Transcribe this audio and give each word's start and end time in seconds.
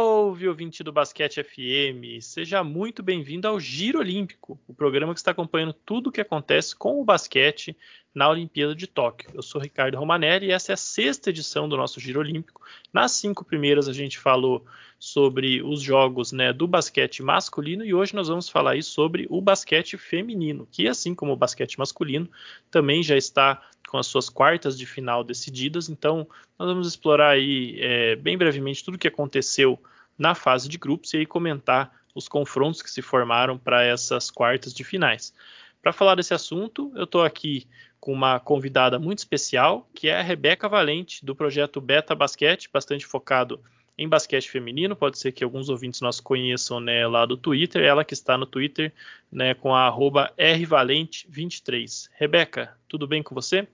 Salve, 0.00 0.48
ouvinte 0.48 0.82
do 0.82 0.90
Basquete 0.90 1.44
FM! 1.44 2.22
Seja 2.22 2.64
muito 2.64 3.02
bem-vindo 3.02 3.46
ao 3.46 3.60
Giro 3.60 3.98
Olímpico, 3.98 4.58
o 4.66 4.72
programa 4.72 5.12
que 5.12 5.20
está 5.20 5.32
acompanhando 5.32 5.74
tudo 5.74 6.06
o 6.08 6.12
que 6.12 6.22
acontece 6.22 6.74
com 6.74 6.98
o 6.98 7.04
basquete 7.04 7.76
na 8.14 8.26
Olimpíada 8.26 8.74
de 8.74 8.86
Tóquio. 8.86 9.28
Eu 9.34 9.42
sou 9.42 9.60
Ricardo 9.60 9.98
Romanelli 9.98 10.46
e 10.46 10.52
essa 10.52 10.72
é 10.72 10.74
a 10.74 10.78
sexta 10.78 11.28
edição 11.28 11.68
do 11.68 11.76
nosso 11.76 12.00
Giro 12.00 12.20
Olímpico. 12.20 12.62
Nas 12.90 13.12
cinco 13.12 13.44
primeiras 13.44 13.88
a 13.88 13.92
gente 13.92 14.18
falou 14.18 14.64
sobre 14.98 15.62
os 15.62 15.82
jogos 15.82 16.32
né, 16.32 16.50
do 16.50 16.66
basquete 16.66 17.22
masculino 17.22 17.84
e 17.84 17.92
hoje 17.92 18.14
nós 18.14 18.28
vamos 18.28 18.48
falar 18.48 18.70
aí 18.70 18.82
sobre 18.82 19.26
o 19.28 19.38
basquete 19.42 19.98
feminino, 19.98 20.66
que 20.72 20.88
assim 20.88 21.14
como 21.14 21.34
o 21.34 21.36
basquete 21.36 21.78
masculino 21.78 22.26
também 22.70 23.02
já 23.02 23.18
está 23.18 23.62
com 23.86 23.98
as 23.98 24.06
suas 24.06 24.30
quartas 24.30 24.78
de 24.78 24.86
final 24.86 25.22
decididas. 25.22 25.90
Então, 25.90 26.26
nós 26.58 26.68
vamos 26.68 26.88
explorar 26.88 27.30
aí 27.30 27.76
é, 27.80 28.16
bem 28.16 28.38
brevemente 28.38 28.82
tudo 28.82 28.94
o 28.94 28.98
que 28.98 29.08
aconteceu 29.08 29.78
na 30.20 30.34
fase 30.34 30.68
de 30.68 30.76
grupos 30.76 31.14
e 31.14 31.16
aí 31.16 31.24
comentar 31.26 31.90
os 32.14 32.28
confrontos 32.28 32.82
que 32.82 32.90
se 32.90 33.00
formaram 33.00 33.56
para 33.56 33.82
essas 33.82 34.30
quartas 34.30 34.74
de 34.74 34.84
finais. 34.84 35.32
Para 35.80 35.94
falar 35.94 36.14
desse 36.14 36.34
assunto, 36.34 36.92
eu 36.94 37.04
estou 37.04 37.24
aqui 37.24 37.66
com 37.98 38.12
uma 38.12 38.38
convidada 38.38 38.98
muito 38.98 39.20
especial, 39.20 39.88
que 39.94 40.08
é 40.08 40.20
a 40.20 40.22
Rebeca 40.22 40.68
Valente, 40.68 41.24
do 41.24 41.34
projeto 41.34 41.80
Beta 41.80 42.14
Basquete, 42.14 42.68
bastante 42.70 43.06
focado 43.06 43.62
em 43.96 44.06
basquete 44.06 44.50
feminino. 44.50 44.94
Pode 44.94 45.18
ser 45.18 45.32
que 45.32 45.42
alguns 45.42 45.70
ouvintes 45.70 46.02
nós 46.02 46.20
conheçam 46.20 46.80
né, 46.80 47.06
lá 47.06 47.24
do 47.24 47.38
Twitter. 47.38 47.82
Ela 47.82 48.04
que 48.04 48.12
está 48.12 48.36
no 48.36 48.44
Twitter 48.44 48.92
né, 49.32 49.54
com 49.54 49.74
a 49.74 49.90
rvalente23. 49.90 52.10
Rebeca, 52.12 52.76
tudo 52.86 53.06
bem 53.06 53.22
com 53.22 53.34
você? 53.34 53.66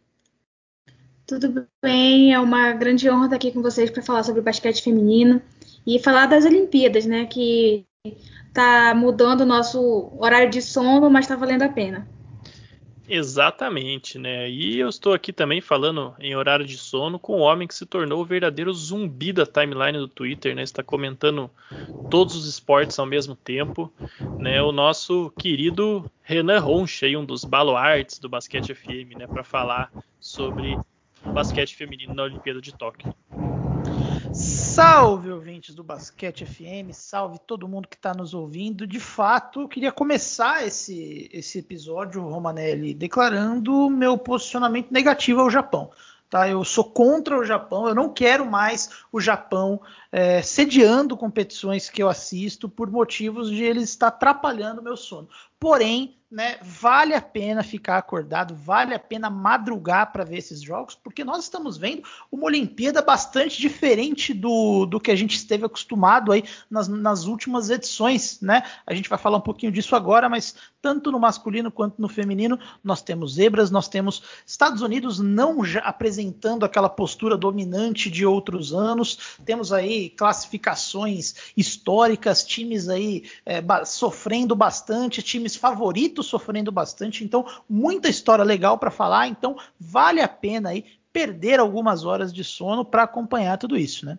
Tudo 1.27 1.67
bem, 1.83 2.33
é 2.33 2.39
uma 2.39 2.73
grande 2.73 3.11
honra 3.11 3.25
estar 3.25 3.35
aqui 3.35 3.51
com 3.51 3.61
vocês 3.61 3.91
para 3.91 4.01
falar 4.01 4.23
sobre 4.23 4.43
basquete 4.43 4.81
feminino 4.81 5.43
e 5.87 5.99
falar 5.99 6.27
das 6.27 6.45
Olimpíadas, 6.45 7.07
né? 7.07 7.27
Que 7.27 7.87
está 8.49 8.95
mudando 8.95 9.43
o 9.43 9.47
nosso 9.47 10.13
horário 10.19 10.51
de 10.51 10.61
sono, 10.63 11.09
mas 11.11 11.25
está 11.25 11.37
valendo 11.37 11.63
a 11.63 11.69
pena. 11.69 12.09
Exatamente, 13.09 14.19
né? 14.19 14.51
E 14.51 14.81
eu 14.81 14.89
estou 14.89 15.15
aqui 15.15 15.33
também 15.33 15.61
falando 15.61 16.13
em 16.19 16.35
horário 16.35 16.67
de 16.67 16.77
sono 16.77 17.21
com 17.21 17.35
o 17.35 17.41
homem 17.41 17.69
que 17.69 17.75
se 17.75 17.87
tornou 17.87 18.21
o 18.21 18.25
verdadeiro 18.25 18.73
zumbi 18.73 19.33
da 19.33 19.47
timeline 19.47 19.97
do 19.97 20.09
Twitter, 20.09 20.57
né? 20.57 20.63
Está 20.63 20.83
comentando 20.83 21.49
todos 22.11 22.35
os 22.35 22.49
esportes 22.49 22.99
ao 22.99 23.07
mesmo 23.07 23.37
tempo, 23.37 23.93
né? 24.39 24.61
O 24.61 24.73
nosso 24.73 25.33
querido 25.39 26.11
Renan 26.23 26.59
Roncha, 26.59 27.07
um 27.17 27.25
dos 27.25 27.45
baluartes 27.45 28.19
do 28.19 28.29
Basquete 28.29 28.75
FM, 28.75 29.17
né? 29.17 29.27
Para 29.29 29.45
falar 29.45 29.93
sobre 30.19 30.77
basquete 31.25 31.77
feminino 31.77 32.13
na 32.13 32.25
Olimpíada 32.25 32.61
de 32.61 32.75
Tóquio. 32.75 33.15
Salve, 34.77 35.31
ouvintes 35.31 35.75
do 35.75 35.83
Basquete 35.83 36.45
FM, 36.45 36.93
salve 36.93 37.39
todo 37.47 37.67
mundo 37.67 37.89
que 37.89 37.97
está 37.97 38.13
nos 38.13 38.35
ouvindo. 38.35 38.87
De 38.87 39.01
fato, 39.01 39.63
eu 39.63 39.69
queria 39.69 39.91
começar 39.91 40.67
esse, 40.67 41.31
esse 41.33 41.61
episódio, 41.61 42.21
Romanelli, 42.21 42.93
declarando 42.93 43.89
meu 43.89 44.19
posicionamento 44.19 44.93
negativo 44.93 45.41
ao 45.41 45.49
Japão. 45.49 45.91
Tá? 46.29 46.47
Eu 46.47 46.63
sou 46.63 46.85
contra 46.85 47.39
o 47.39 47.45
Japão, 47.45 47.89
eu 47.89 47.95
não 47.95 48.13
quero 48.13 48.45
mais 48.45 48.91
o 49.11 49.19
Japão 49.19 49.81
é, 50.17 50.41
sediando 50.41 51.15
competições 51.15 51.91
que 51.91 52.03
eu 52.03 52.09
assisto 52.09 52.71
por 52.71 52.91
motivos 52.91 53.51
de 53.51 53.63
ele 53.63 53.83
estar 53.83 54.07
atrapalhando 54.07 54.81
o 54.81 54.85
meu 54.85 54.97
sono. 54.97 55.29
Porém, 55.61 56.17
né, 56.31 56.59
vale 56.61 57.15
a 57.15 57.21
pena 57.21 57.63
ficar 57.63 57.99
acordado, 57.99 58.55
vale 58.55 58.95
a 58.95 58.99
pena 58.99 59.31
madrugar 59.31 60.13
para 60.13 60.25
ver 60.25 60.39
esses 60.39 60.61
jogos, 60.61 60.95
porque 60.95 61.23
nós 61.23 61.45
estamos 61.45 61.79
vendo 61.79 62.03
uma 62.33 62.47
Olimpíada 62.47 63.01
bastante 63.01 63.61
diferente 63.61 64.35
do, 64.35 64.87
do 64.87 64.99
que 64.99 65.11
a 65.11 65.15
gente 65.15 65.37
esteve 65.37 65.65
acostumado 65.65 66.33
aí 66.33 66.45
nas, 66.69 66.89
nas 66.89 67.27
últimas 67.27 67.71
edições, 67.71 68.41
né? 68.41 68.63
A 68.87 68.93
gente 68.93 69.09
vai 69.09 69.19
falar 69.19 69.37
um 69.37 69.43
pouquinho 69.43 69.71
disso 69.71 69.95
agora, 69.95 70.29
mas 70.29 70.57
tanto 70.83 71.13
no 71.13 71.21
masculino 71.21 71.71
quanto 71.71 72.01
no 72.01 72.09
feminino, 72.09 72.59
nós 72.83 73.03
temos 73.03 73.35
zebras, 73.35 73.71
nós 73.71 73.89
temos 73.89 74.23
Estados 74.45 74.83
Unidos 74.83 75.19
não 75.21 75.63
apresentando 75.83 76.65
aquela 76.65 76.89
postura 76.89 77.37
dominante 77.37 78.11
de 78.11 78.27
outros 78.27 78.73
anos, 78.73 79.37
temos 79.45 79.73
aí 79.73 80.06
classificações 80.11 81.53
históricas, 81.57 82.45
times 82.45 82.89
aí 82.89 83.25
é, 83.45 83.63
sofrendo 83.85 84.55
bastante, 84.55 85.23
times 85.23 85.57
favoritos 85.57 86.27
sofrendo 86.27 86.71
bastante, 86.73 87.25
então 87.25 87.47
muita 87.69 88.09
história 88.09 88.45
legal 88.45 88.79
para 88.79 88.91
falar, 88.91 89.29
então 89.29 89.57
vale 89.79 90.21
a 90.21 90.29
pena 90.29 90.71
aí 90.71 90.85
perder 91.13 91.59
algumas 91.59 92.05
horas 92.05 92.33
de 92.33 92.45
sono 92.45 92.85
para 92.85 93.05
acompanhar 93.05 93.57
tudo 93.57 93.77
isso, 93.77 94.05
né? 94.05 94.19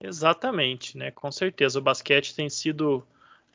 Exatamente, 0.00 0.96
né? 0.96 1.10
Com 1.10 1.30
certeza 1.30 1.78
o 1.78 1.82
basquete 1.82 2.34
tem 2.34 2.48
sido 2.48 3.04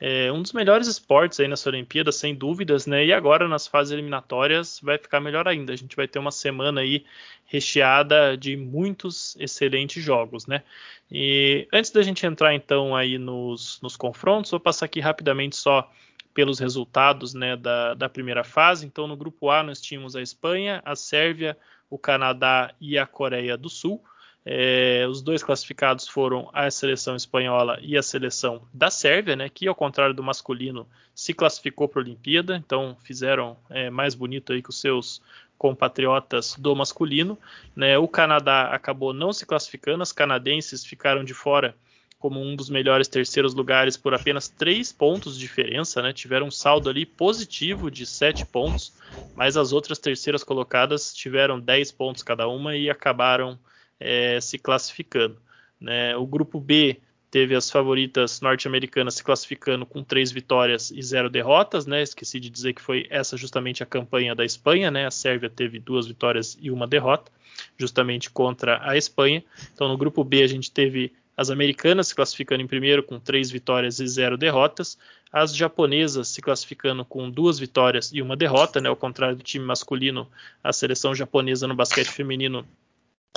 é, 0.00 0.30
um 0.32 0.42
dos 0.42 0.52
melhores 0.52 0.88
esportes 0.88 1.40
aí 1.40 1.48
nessa 1.48 1.68
Olimpíada, 1.70 2.10
sem 2.10 2.34
dúvidas, 2.34 2.86
né? 2.86 3.04
E 3.06 3.12
agora 3.12 3.48
nas 3.48 3.66
fases 3.66 3.92
eliminatórias 3.92 4.80
vai 4.82 4.98
ficar 4.98 5.20
melhor 5.20 5.46
ainda. 5.46 5.72
A 5.72 5.76
gente 5.76 5.96
vai 5.96 6.08
ter 6.08 6.18
uma 6.18 6.30
semana 6.30 6.80
aí 6.80 7.04
recheada 7.46 8.36
de 8.36 8.56
muitos 8.56 9.36
excelentes 9.38 10.02
jogos, 10.02 10.46
né? 10.46 10.62
E 11.10 11.68
antes 11.72 11.90
da 11.90 12.02
gente 12.02 12.26
entrar 12.26 12.54
então 12.54 12.94
aí 12.94 13.18
nos, 13.18 13.80
nos 13.80 13.96
confrontos, 13.96 14.50
vou 14.50 14.60
passar 14.60 14.86
aqui 14.86 15.00
rapidamente 15.00 15.56
só 15.56 15.90
pelos 16.34 16.58
resultados 16.58 17.32
né, 17.32 17.56
da, 17.56 17.94
da 17.94 18.08
primeira 18.08 18.42
fase. 18.42 18.84
Então, 18.84 19.06
no 19.06 19.16
grupo 19.16 19.48
A, 19.48 19.62
nós 19.62 19.80
tínhamos 19.80 20.16
a 20.16 20.20
Espanha, 20.20 20.82
a 20.84 20.96
Sérvia, 20.96 21.56
o 21.88 21.96
Canadá 21.96 22.74
e 22.80 22.98
a 22.98 23.06
Coreia 23.06 23.56
do 23.56 23.70
Sul. 23.70 24.02
É, 24.46 25.06
os 25.08 25.22
dois 25.22 25.42
classificados 25.42 26.06
foram 26.06 26.50
a 26.52 26.70
seleção 26.70 27.16
espanhola 27.16 27.78
e 27.80 27.96
a 27.96 28.02
seleção 28.02 28.62
da 28.74 28.90
Sérvia, 28.90 29.34
né, 29.34 29.48
que 29.48 29.66
ao 29.66 29.74
contrário 29.74 30.14
do 30.14 30.22
masculino 30.22 30.86
se 31.14 31.32
classificou 31.32 31.88
para 31.88 32.00
a 32.00 32.04
Olimpíada, 32.04 32.56
então 32.56 32.96
fizeram 33.02 33.56
é, 33.70 33.88
mais 33.88 34.14
bonito 34.14 34.52
aí 34.52 34.62
que 34.62 34.68
os 34.68 34.80
seus 34.80 35.22
compatriotas 35.56 36.56
do 36.58 36.76
masculino. 36.76 37.38
Né. 37.74 37.96
O 37.96 38.06
Canadá 38.06 38.68
acabou 38.68 39.14
não 39.14 39.32
se 39.32 39.46
classificando, 39.46 40.02
as 40.02 40.12
canadenses 40.12 40.84
ficaram 40.84 41.24
de 41.24 41.32
fora 41.32 41.74
como 42.18 42.40
um 42.40 42.56
dos 42.56 42.70
melhores 42.70 43.06
terceiros 43.06 43.54
lugares 43.54 43.96
por 43.98 44.14
apenas 44.14 44.48
três 44.48 44.90
pontos 44.90 45.34
de 45.34 45.40
diferença, 45.40 46.00
né? 46.00 46.10
Tiveram 46.10 46.46
um 46.46 46.50
saldo 46.50 46.88
ali 46.88 47.04
positivo 47.04 47.90
de 47.90 48.06
sete 48.06 48.46
pontos, 48.46 48.94
mas 49.34 49.58
as 49.58 49.72
outras 49.72 49.98
terceiras 49.98 50.42
colocadas 50.42 51.12
tiveram 51.12 51.60
dez 51.60 51.92
pontos 51.92 52.22
cada 52.22 52.48
uma 52.48 52.74
e 52.74 52.88
acabaram 52.88 53.58
é, 54.04 54.40
se 54.40 54.58
classificando. 54.58 55.36
Né? 55.80 56.14
O 56.16 56.26
grupo 56.26 56.60
B 56.60 57.00
teve 57.30 57.56
as 57.56 57.68
favoritas 57.68 58.40
norte-americanas 58.40 59.14
se 59.14 59.24
classificando 59.24 59.84
com 59.84 60.04
três 60.04 60.30
vitórias 60.30 60.92
e 60.92 61.02
zero 61.02 61.28
derrotas, 61.28 61.84
né? 61.84 62.00
Esqueci 62.00 62.38
de 62.38 62.48
dizer 62.48 62.74
que 62.74 62.80
foi 62.80 63.08
essa 63.10 63.36
justamente 63.36 63.82
a 63.82 63.86
campanha 63.86 64.36
da 64.36 64.44
Espanha, 64.44 64.88
né? 64.88 65.04
A 65.04 65.10
Sérvia 65.10 65.50
teve 65.50 65.80
duas 65.80 66.06
vitórias 66.06 66.56
e 66.60 66.70
uma 66.70 66.86
derrota, 66.86 67.32
justamente 67.76 68.30
contra 68.30 68.78
a 68.88 68.96
Espanha. 68.96 69.42
Então 69.74 69.88
no 69.88 69.98
grupo 69.98 70.22
B 70.22 70.44
a 70.44 70.46
gente 70.46 70.70
teve 70.70 71.12
as 71.36 71.50
americanas 71.50 72.06
se 72.06 72.14
classificando 72.14 72.62
em 72.62 72.68
primeiro 72.68 73.02
com 73.02 73.18
três 73.18 73.50
vitórias 73.50 73.98
e 73.98 74.06
zero 74.06 74.38
derrotas, 74.38 74.96
as 75.32 75.56
japonesas 75.56 76.28
se 76.28 76.40
classificando 76.40 77.04
com 77.04 77.28
duas 77.28 77.58
vitórias 77.58 78.12
e 78.12 78.22
uma 78.22 78.36
derrota, 78.36 78.80
né, 78.80 78.88
ao 78.88 78.94
contrário 78.94 79.34
do 79.34 79.42
time 79.42 79.64
masculino, 79.64 80.30
a 80.62 80.72
seleção 80.72 81.12
japonesa 81.12 81.66
no 81.66 81.74
basquete 81.74 82.12
feminino 82.12 82.64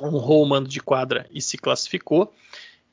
honrou 0.02 0.44
o 0.44 0.46
mando 0.46 0.70
de 0.70 0.80
quadra 0.80 1.28
e 1.32 1.42
se 1.42 1.58
classificou, 1.58 2.34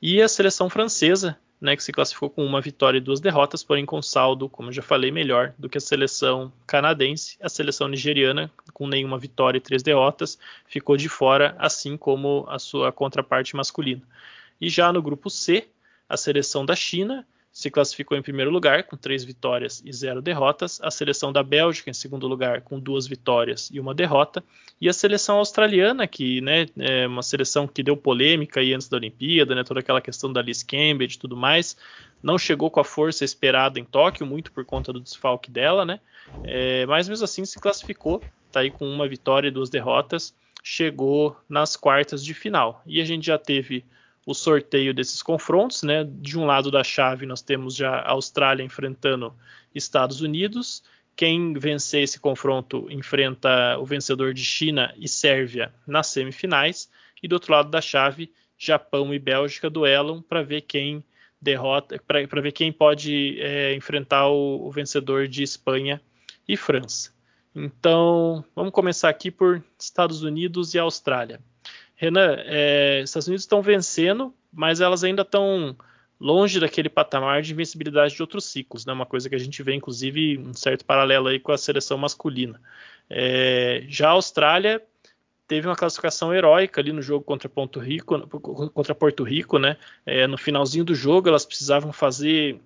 e 0.01 0.21
a 0.21 0.27
seleção 0.27 0.69
francesa, 0.69 1.37
né, 1.59 1.75
que 1.75 1.83
se 1.83 1.91
classificou 1.91 2.29
com 2.29 2.45
uma 2.45 2.61
vitória 2.61 2.97
e 2.97 3.01
duas 3.01 3.19
derrotas, 3.19 3.63
porém 3.63 3.85
com 3.85 4.01
saldo, 4.01 4.49
como 4.49 4.69
eu 4.69 4.73
já 4.73 4.81
falei, 4.81 5.11
melhor 5.11 5.53
do 5.57 5.69
que 5.69 5.77
a 5.77 5.81
seleção 5.81 6.51
canadense. 6.67 7.37
A 7.41 7.49
seleção 7.49 7.87
nigeriana, 7.87 8.51
com 8.73 8.87
nenhuma 8.87 9.17
vitória 9.17 9.57
e 9.57 9.61
três 9.61 9.81
derrotas, 9.81 10.37
ficou 10.67 10.97
de 10.97 11.09
fora, 11.09 11.55
assim 11.57 11.97
como 11.97 12.45
a 12.49 12.59
sua 12.59 12.91
contraparte 12.91 13.55
masculina. 13.55 14.01
E 14.59 14.69
já 14.69 14.91
no 14.91 15.01
grupo 15.01 15.29
C, 15.29 15.67
a 16.07 16.17
seleção 16.17 16.65
da 16.65 16.75
China 16.75 17.25
se 17.55 17.71
classificou 17.71 18.17
em 18.17 18.21
primeiro 18.21 18.51
lugar 18.51 18.83
com 18.83 18.97
três 18.97 19.23
vitórias 19.23 19.81
e 19.85 19.93
zero 19.93 20.21
derrotas, 20.21 20.77
a 20.83 20.91
seleção 20.91 21.31
da 21.31 21.41
Bélgica 21.41 21.89
em 21.89 21.93
segundo 21.93 22.27
lugar 22.27 22.59
com 22.59 22.77
duas 22.77 23.07
vitórias 23.07 23.69
e 23.71 23.79
uma 23.79 23.95
derrota, 23.95 24.43
e 24.79 24.89
a 24.89 24.93
seleção 24.93 25.37
australiana 25.37 26.05
que, 26.05 26.41
né, 26.41 26.65
é 26.77 27.07
uma 27.07 27.23
seleção 27.23 27.65
que 27.65 27.81
deu 27.81 27.95
polêmica 27.95 28.59
aí 28.59 28.73
antes 28.73 28.89
da 28.89 28.97
Olimpíada, 28.97 29.55
né, 29.55 29.63
toda 29.63 29.79
aquela 29.79 30.01
questão 30.01 30.33
da 30.33 30.41
Liz 30.41 30.63
Cambridge 30.63 31.15
e 31.15 31.19
tudo 31.19 31.37
mais, 31.37 31.77
não 32.21 32.37
chegou 32.37 32.69
com 32.69 32.81
a 32.81 32.83
força 32.83 33.23
esperada 33.23 33.79
em 33.79 33.85
Tóquio, 33.85 34.27
muito 34.27 34.51
por 34.51 34.65
conta 34.65 34.91
do 34.91 34.99
desfalque 34.99 35.49
dela, 35.49 35.85
né, 35.85 36.01
é, 36.43 36.85
mas 36.87 37.07
mesmo 37.07 37.23
assim 37.23 37.45
se 37.45 37.57
classificou, 37.57 38.21
tá 38.51 38.59
aí 38.59 38.69
com 38.69 38.85
uma 38.85 39.07
vitória 39.07 39.47
e 39.47 39.51
duas 39.51 39.69
derrotas, 39.69 40.35
chegou 40.61 41.37
nas 41.47 41.77
quartas 41.77 42.21
de 42.21 42.33
final. 42.33 42.81
E 42.85 42.99
a 42.99 43.05
gente 43.05 43.27
já 43.27 43.37
teve 43.37 43.85
o 44.25 44.33
sorteio 44.33 44.93
desses 44.93 45.21
confrontos, 45.21 45.83
né? 45.83 46.03
De 46.03 46.37
um 46.37 46.45
lado 46.45 46.71
da 46.71 46.83
chave 46.83 47.25
nós 47.25 47.41
temos 47.41 47.75
já 47.75 47.91
a 47.99 48.11
Austrália 48.11 48.63
enfrentando 48.63 49.33
Estados 49.73 50.21
Unidos. 50.21 50.83
Quem 51.15 51.53
vencer 51.53 52.03
esse 52.03 52.19
confronto 52.19 52.87
enfrenta 52.89 53.77
o 53.79 53.85
vencedor 53.85 54.33
de 54.33 54.43
China 54.43 54.93
e 54.97 55.07
Sérvia 55.07 55.73
nas 55.87 56.07
semifinais. 56.07 56.89
E 57.21 57.27
do 57.27 57.33
outro 57.33 57.53
lado 57.53 57.69
da 57.69 57.79
chave, 57.79 58.31
Japão 58.57 59.13
e 59.13 59.19
Bélgica 59.19 59.69
duelam 59.69 60.21
para 60.21 60.43
ver 60.43 60.61
quem 60.61 61.03
derrota 61.41 62.01
para 62.07 62.41
ver 62.41 62.51
quem 62.51 62.71
pode 62.71 63.39
é, 63.39 63.75
enfrentar 63.75 64.27
o, 64.29 64.65
o, 64.65 64.71
vencedor 64.71 65.27
de 65.27 65.43
Espanha 65.43 66.01
e 66.47 66.57
França. 66.57 67.13
Então, 67.53 68.43
vamos 68.55 68.71
começar 68.71 69.09
aqui 69.09 69.29
por 69.29 69.63
Estados 69.79 70.23
Unidos 70.23 70.73
e 70.73 70.79
Austrália. 70.79 71.39
Renan, 71.95 72.35
é, 72.39 73.01
Estados 73.03 73.27
Unidos 73.27 73.43
estão 73.43 73.61
vencendo, 73.61 74.33
mas 74.51 74.81
elas 74.81 75.03
ainda 75.03 75.21
estão 75.21 75.75
longe 76.19 76.59
daquele 76.59 76.89
patamar 76.89 77.41
de 77.41 77.53
invencibilidade 77.53 78.15
de 78.15 78.21
outros 78.21 78.45
ciclos, 78.45 78.85
né? 78.85 78.93
Uma 78.93 79.05
coisa 79.05 79.29
que 79.29 79.35
a 79.35 79.39
gente 79.39 79.61
vê, 79.63 79.73
inclusive, 79.73 80.37
um 80.37 80.53
certo 80.53 80.85
paralelo 80.85 81.27
aí 81.27 81.39
com 81.39 81.51
a 81.51 81.57
seleção 81.57 81.97
masculina. 81.97 82.59
É, 83.09 83.83
já 83.87 84.09
a 84.09 84.11
Austrália 84.11 84.81
teve 85.47 85.67
uma 85.67 85.75
classificação 85.75 86.33
heróica 86.33 86.81
ali 86.81 86.91
no 86.91 87.01
jogo 87.01 87.23
contra 87.23 87.47
Porto 87.47 87.79
Rico, 87.79 88.19
contra 88.69 88.95
Porto 88.95 89.23
Rico, 89.23 89.59
né? 89.59 89.77
É, 90.05 90.25
no 90.27 90.37
finalzinho 90.37 90.83
do 90.83 90.95
jogo 90.95 91.29
elas 91.29 91.45
precisavam 91.45 91.93
fazer 91.93 92.59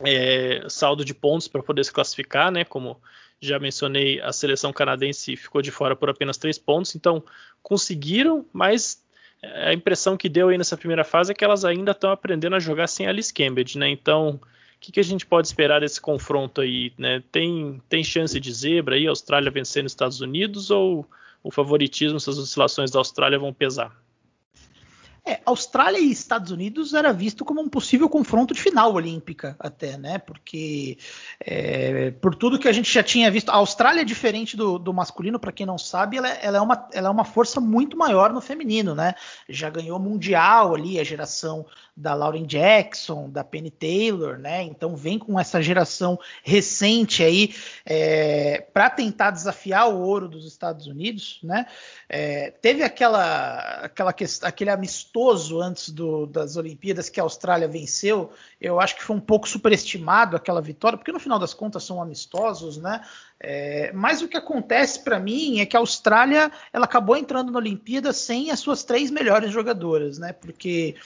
é, 0.00 0.64
saldo 0.68 1.04
de 1.04 1.14
pontos 1.14 1.48
para 1.48 1.62
poder 1.62 1.84
se 1.84 1.92
classificar, 1.92 2.50
né? 2.50 2.64
Como 2.64 3.00
já 3.40 3.58
mencionei, 3.58 4.20
a 4.20 4.32
seleção 4.32 4.72
canadense 4.72 5.36
ficou 5.36 5.60
de 5.60 5.70
fora 5.70 5.94
por 5.94 6.08
apenas 6.08 6.36
três 6.36 6.58
pontos, 6.58 6.94
então 6.94 7.22
conseguiram, 7.62 8.46
mas 8.52 9.02
a 9.42 9.72
impressão 9.72 10.16
que 10.16 10.28
deu 10.28 10.48
aí 10.48 10.58
nessa 10.58 10.76
primeira 10.76 11.04
fase 11.04 11.32
é 11.32 11.34
que 11.34 11.44
elas 11.44 11.64
ainda 11.64 11.92
estão 11.92 12.10
aprendendo 12.10 12.56
a 12.56 12.60
jogar 12.60 12.86
sem 12.86 13.06
Alice 13.06 13.32
Cambridge, 13.32 13.78
né? 13.78 13.88
Então, 13.88 14.40
o 14.40 14.40
que, 14.80 14.92
que, 14.92 15.00
a 15.00 15.04
gente 15.04 15.26
pode 15.26 15.46
esperar 15.46 15.80
desse 15.80 16.00
confronto 16.00 16.60
aí, 16.60 16.92
né? 16.96 17.22
Tem, 17.30 17.80
tem 17.88 18.02
chance 18.02 18.38
de 18.38 18.52
zebra 18.52 18.96
aí, 18.96 19.06
Austrália 19.06 19.50
vencendo 19.50 19.86
os 19.86 19.92
Estados 19.92 20.20
Unidos 20.20 20.70
ou 20.70 21.06
o 21.42 21.50
favoritismo, 21.50 22.16
essas 22.16 22.38
oscilações 22.38 22.90
da 22.90 22.98
Austrália 22.98 23.38
vão 23.38 23.52
pesar? 23.52 23.94
É, 25.26 25.40
Austrália 25.46 25.98
e 25.98 26.10
Estados 26.10 26.50
Unidos 26.50 26.92
era 26.92 27.10
visto 27.10 27.46
como 27.46 27.58
um 27.62 27.68
possível 27.68 28.10
confronto 28.10 28.52
de 28.52 28.60
final 28.60 28.92
olímpica, 28.92 29.56
até, 29.58 29.96
né? 29.96 30.18
Porque 30.18 30.98
é, 31.40 32.10
por 32.10 32.34
tudo 32.34 32.58
que 32.58 32.68
a 32.68 32.72
gente 32.72 32.92
já 32.92 33.02
tinha 33.02 33.30
visto, 33.30 33.48
a 33.48 33.54
Austrália 33.54 34.02
é 34.02 34.04
diferente 34.04 34.54
do, 34.54 34.78
do 34.78 34.92
masculino, 34.92 35.38
para 35.38 35.50
quem 35.50 35.64
não 35.64 35.78
sabe, 35.78 36.18
ela, 36.18 36.28
ela, 36.28 36.58
é 36.58 36.60
uma, 36.60 36.88
ela 36.92 37.08
é 37.08 37.10
uma 37.10 37.24
força 37.24 37.58
muito 37.58 37.96
maior 37.96 38.34
no 38.34 38.40
feminino, 38.42 38.94
né? 38.94 39.14
Já 39.48 39.70
ganhou 39.70 39.98
mundial 39.98 40.74
ali, 40.74 41.00
a 41.00 41.04
geração 41.04 41.64
da 41.96 42.12
Lauren 42.12 42.44
Jackson, 42.44 43.30
da 43.30 43.42
Penny 43.42 43.70
Taylor, 43.70 44.36
né? 44.36 44.62
Então 44.62 44.94
vem 44.94 45.18
com 45.18 45.40
essa 45.40 45.62
geração 45.62 46.18
recente 46.42 47.22
aí 47.22 47.54
é, 47.86 48.66
para 48.74 48.90
tentar 48.90 49.30
desafiar 49.30 49.88
o 49.88 50.02
ouro 50.02 50.28
dos 50.28 50.44
Estados 50.44 50.86
Unidos, 50.86 51.38
né? 51.42 51.64
É, 52.10 52.50
teve 52.50 52.82
aquela, 52.82 53.84
aquela 53.84 54.14
aquele 54.42 54.70
amistoso 54.70 55.13
antes 55.60 55.90
do, 55.90 56.26
das 56.26 56.56
Olimpíadas 56.56 57.08
que 57.08 57.20
a 57.20 57.22
Austrália 57.22 57.68
venceu. 57.68 58.32
Eu 58.60 58.80
acho 58.80 58.96
que 58.96 59.04
foi 59.04 59.14
um 59.14 59.20
pouco 59.20 59.48
superestimado 59.48 60.36
aquela 60.36 60.60
vitória, 60.60 60.98
porque 60.98 61.12
no 61.12 61.20
final 61.20 61.38
das 61.38 61.54
contas 61.54 61.84
são 61.84 62.02
amistosos, 62.02 62.76
né? 62.76 63.00
É, 63.38 63.92
mas 63.92 64.22
o 64.22 64.28
que 64.28 64.36
acontece 64.36 65.04
para 65.04 65.20
mim 65.20 65.60
é 65.60 65.66
que 65.66 65.76
a 65.76 65.80
Austrália 65.80 66.50
ela 66.72 66.84
acabou 66.84 67.16
entrando 67.16 67.52
na 67.52 67.58
Olimpíada 67.58 68.12
sem 68.12 68.50
as 68.50 68.58
suas 68.60 68.82
três 68.82 69.10
melhores 69.10 69.52
jogadoras, 69.52 70.18
né? 70.18 70.32
Porque 70.32 70.96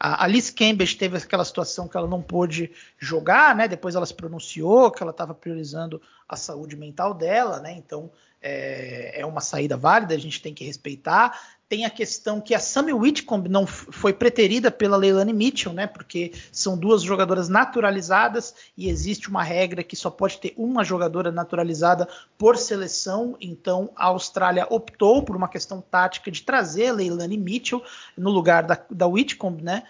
a 0.00 0.24
Alice 0.24 0.52
Cambridge 0.52 0.96
teve 0.96 1.16
aquela 1.16 1.44
situação 1.44 1.88
que 1.88 1.96
ela 1.96 2.06
não 2.06 2.22
pôde 2.22 2.70
jogar, 2.98 3.54
né? 3.54 3.66
Depois 3.66 3.94
ela 3.94 4.06
se 4.06 4.14
pronunciou 4.14 4.90
que 4.90 5.02
ela 5.02 5.10
estava 5.10 5.34
priorizando 5.34 6.00
a 6.28 6.36
saúde 6.36 6.76
mental 6.76 7.12
dela, 7.12 7.60
né? 7.60 7.72
Então 7.72 8.10
é, 8.40 9.20
é, 9.20 9.26
uma 9.26 9.40
saída 9.40 9.76
válida, 9.76 10.14
a 10.14 10.18
gente 10.18 10.40
tem 10.40 10.54
que 10.54 10.64
respeitar. 10.64 11.57
Tem 11.68 11.84
a 11.84 11.90
questão 11.90 12.40
que 12.40 12.54
a 12.54 12.58
Sammy 12.58 12.94
Whitcomb 12.94 13.46
não 13.46 13.66
foi 13.66 14.12
preterida 14.12 14.70
pela 14.70 14.96
Leilani 14.96 15.34
Mitchell, 15.34 15.74
né? 15.74 15.86
Porque 15.86 16.32
são 16.50 16.78
duas 16.78 17.02
jogadoras 17.02 17.50
naturalizadas 17.50 18.54
e 18.74 18.88
existe 18.88 19.28
uma 19.28 19.42
regra 19.42 19.84
que 19.84 19.94
só 19.94 20.08
pode 20.08 20.38
ter 20.38 20.54
uma 20.56 20.82
jogadora 20.82 21.30
naturalizada 21.30 22.08
por 22.38 22.56
seleção. 22.56 23.36
Então 23.38 23.90
a 23.94 24.06
Austrália 24.06 24.66
optou 24.70 25.22
por 25.22 25.36
uma 25.36 25.48
questão 25.48 25.82
tática 25.82 26.30
de 26.30 26.42
trazer 26.42 26.86
a 26.86 26.92
Leilani 26.94 27.36
Mitchell 27.36 27.82
no 28.16 28.30
lugar 28.30 28.62
da, 28.62 28.82
da 28.90 29.06
Whitcomb, 29.06 29.62
né? 29.62 29.82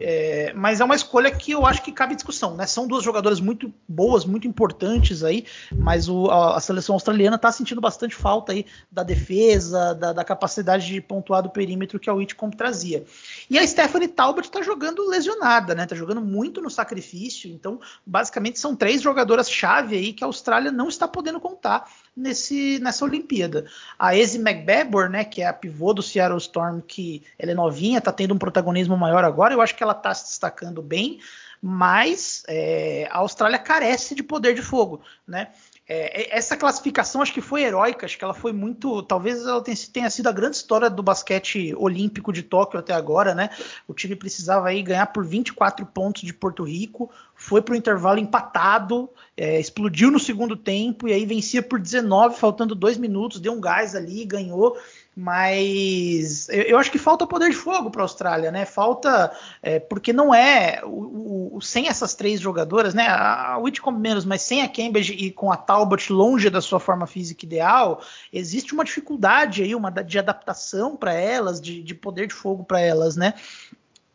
É, 0.00 0.52
mas 0.54 0.80
é 0.80 0.84
uma 0.84 0.94
escolha 0.94 1.30
que 1.30 1.52
eu 1.52 1.66
acho 1.66 1.82
que 1.82 1.92
cabe 1.92 2.14
discussão, 2.14 2.56
né? 2.56 2.66
São 2.66 2.86
duas 2.86 3.04
jogadoras 3.04 3.40
muito 3.40 3.72
boas, 3.86 4.24
muito 4.24 4.48
importantes 4.48 5.22
aí, 5.22 5.44
mas 5.72 6.08
o, 6.08 6.30
a, 6.30 6.56
a, 6.56 6.60
seleção 6.60 6.94
australiana 6.94 7.36
está 7.36 7.52
sentindo 7.52 7.80
bastante 7.80 8.14
falta 8.14 8.52
aí 8.52 8.64
da 8.90 9.02
defesa, 9.02 9.94
da, 9.94 10.12
da, 10.12 10.24
capacidade 10.24 10.86
de 10.86 11.00
pontuar 11.00 11.42
do 11.42 11.50
perímetro 11.50 12.00
que 12.00 12.08
a 12.08 12.14
Whitcomb 12.14 12.56
trazia. 12.56 13.04
E 13.50 13.58
a 13.58 13.66
Stephanie 13.66 14.08
Talbot 14.08 14.46
está 14.46 14.62
jogando 14.62 15.06
lesionada, 15.08 15.74
né? 15.74 15.86
Tá 15.86 15.94
jogando 15.94 16.20
muito 16.20 16.62
no 16.62 16.70
sacrifício, 16.70 17.50
então 17.50 17.78
basicamente 18.06 18.58
são 18.58 18.74
três 18.74 19.02
jogadoras 19.02 19.50
chave 19.50 19.96
aí 19.96 20.12
que 20.12 20.24
a 20.24 20.26
Austrália 20.26 20.72
não 20.72 20.88
está 20.88 21.06
podendo 21.06 21.40
contar 21.40 21.88
nesse, 22.16 22.78
nessa 22.80 23.04
Olimpíada. 23.04 23.66
A 23.98 24.14
Izzy 24.14 24.38
McBabor, 24.38 25.08
né, 25.08 25.24
que 25.24 25.42
é 25.42 25.46
a 25.46 25.52
pivô 25.52 25.92
do 25.92 26.02
Seattle 26.02 26.38
Storm, 26.38 26.80
que 26.80 27.22
ela 27.38 27.52
é 27.52 27.54
novinha, 27.54 27.98
está 27.98 28.12
tendo 28.12 28.34
um 28.34 28.38
protagonismo 28.38 28.96
maior 28.96 29.24
agora, 29.24 29.54
eu 29.54 29.60
acho 29.60 29.74
que 29.74 29.82
ela 29.82 29.92
está 29.92 30.14
se 30.14 30.24
destacando 30.24 30.80
bem, 30.80 31.20
mas 31.60 32.42
é, 32.46 33.08
a 33.10 33.18
Austrália 33.18 33.58
carece 33.58 34.14
de 34.14 34.22
poder 34.22 34.54
de 34.54 34.62
fogo, 34.62 35.00
né? 35.26 35.48
É, 35.86 36.34
essa 36.34 36.56
classificação 36.56 37.20
acho 37.20 37.34
que 37.34 37.42
foi 37.42 37.62
heróica, 37.62 38.06
acho 38.06 38.16
que 38.16 38.24
ela 38.24 38.32
foi 38.32 38.54
muito. 38.54 39.02
Talvez 39.02 39.44
ela 39.46 39.62
tenha 39.62 40.08
sido 40.08 40.26
a 40.28 40.32
grande 40.32 40.56
história 40.56 40.88
do 40.88 41.02
basquete 41.02 41.74
olímpico 41.76 42.32
de 42.32 42.42
Tóquio 42.42 42.78
até 42.78 42.94
agora, 42.94 43.34
né? 43.34 43.50
O 43.86 43.92
time 43.92 44.16
precisava 44.16 44.68
aí 44.68 44.82
ganhar 44.82 45.06
por 45.08 45.26
24 45.26 45.84
pontos 45.84 46.22
de 46.22 46.32
Porto 46.32 46.62
Rico, 46.62 47.10
foi 47.34 47.60
para 47.60 47.74
o 47.74 47.76
intervalo 47.76 48.18
empatado, 48.18 49.10
é, 49.36 49.60
explodiu 49.60 50.10
no 50.10 50.18
segundo 50.18 50.56
tempo 50.56 51.06
e 51.06 51.12
aí 51.12 51.26
vencia 51.26 51.62
por 51.62 51.78
19, 51.78 52.36
faltando 52.36 52.74
dois 52.74 52.96
minutos, 52.96 53.38
deu 53.38 53.52
um 53.52 53.60
gás 53.60 53.94
ali, 53.94 54.24
ganhou. 54.24 54.78
Mas 55.16 56.48
eu, 56.48 56.62
eu 56.62 56.78
acho 56.78 56.90
que 56.90 56.98
falta 56.98 57.26
poder 57.26 57.50
de 57.50 57.56
fogo 57.56 57.90
para 57.90 58.02
a 58.02 58.04
Austrália, 58.04 58.50
né? 58.50 58.64
Falta 58.64 59.32
é, 59.62 59.78
porque 59.78 60.12
não 60.12 60.34
é 60.34 60.80
o, 60.84 61.56
o, 61.56 61.60
sem 61.60 61.86
essas 61.86 62.14
três 62.14 62.40
jogadoras, 62.40 62.94
né? 62.94 63.06
A 63.06 63.56
Whitcomb 63.58 63.98
menos, 63.98 64.24
mas 64.24 64.42
sem 64.42 64.62
a 64.62 64.68
Cambridge 64.68 65.12
e 65.12 65.30
com 65.30 65.52
a 65.52 65.56
Talbot 65.56 66.12
longe 66.12 66.50
da 66.50 66.60
sua 66.60 66.80
forma 66.80 67.06
física 67.06 67.44
ideal, 67.44 68.02
existe 68.32 68.74
uma 68.74 68.84
dificuldade 68.84 69.62
aí, 69.62 69.74
uma 69.74 69.90
de 69.90 70.18
adaptação 70.18 70.96
para 70.96 71.12
elas, 71.12 71.60
de, 71.60 71.82
de 71.82 71.94
poder 71.94 72.26
de 72.26 72.34
fogo 72.34 72.64
para 72.64 72.80
elas, 72.80 73.14
né? 73.14 73.34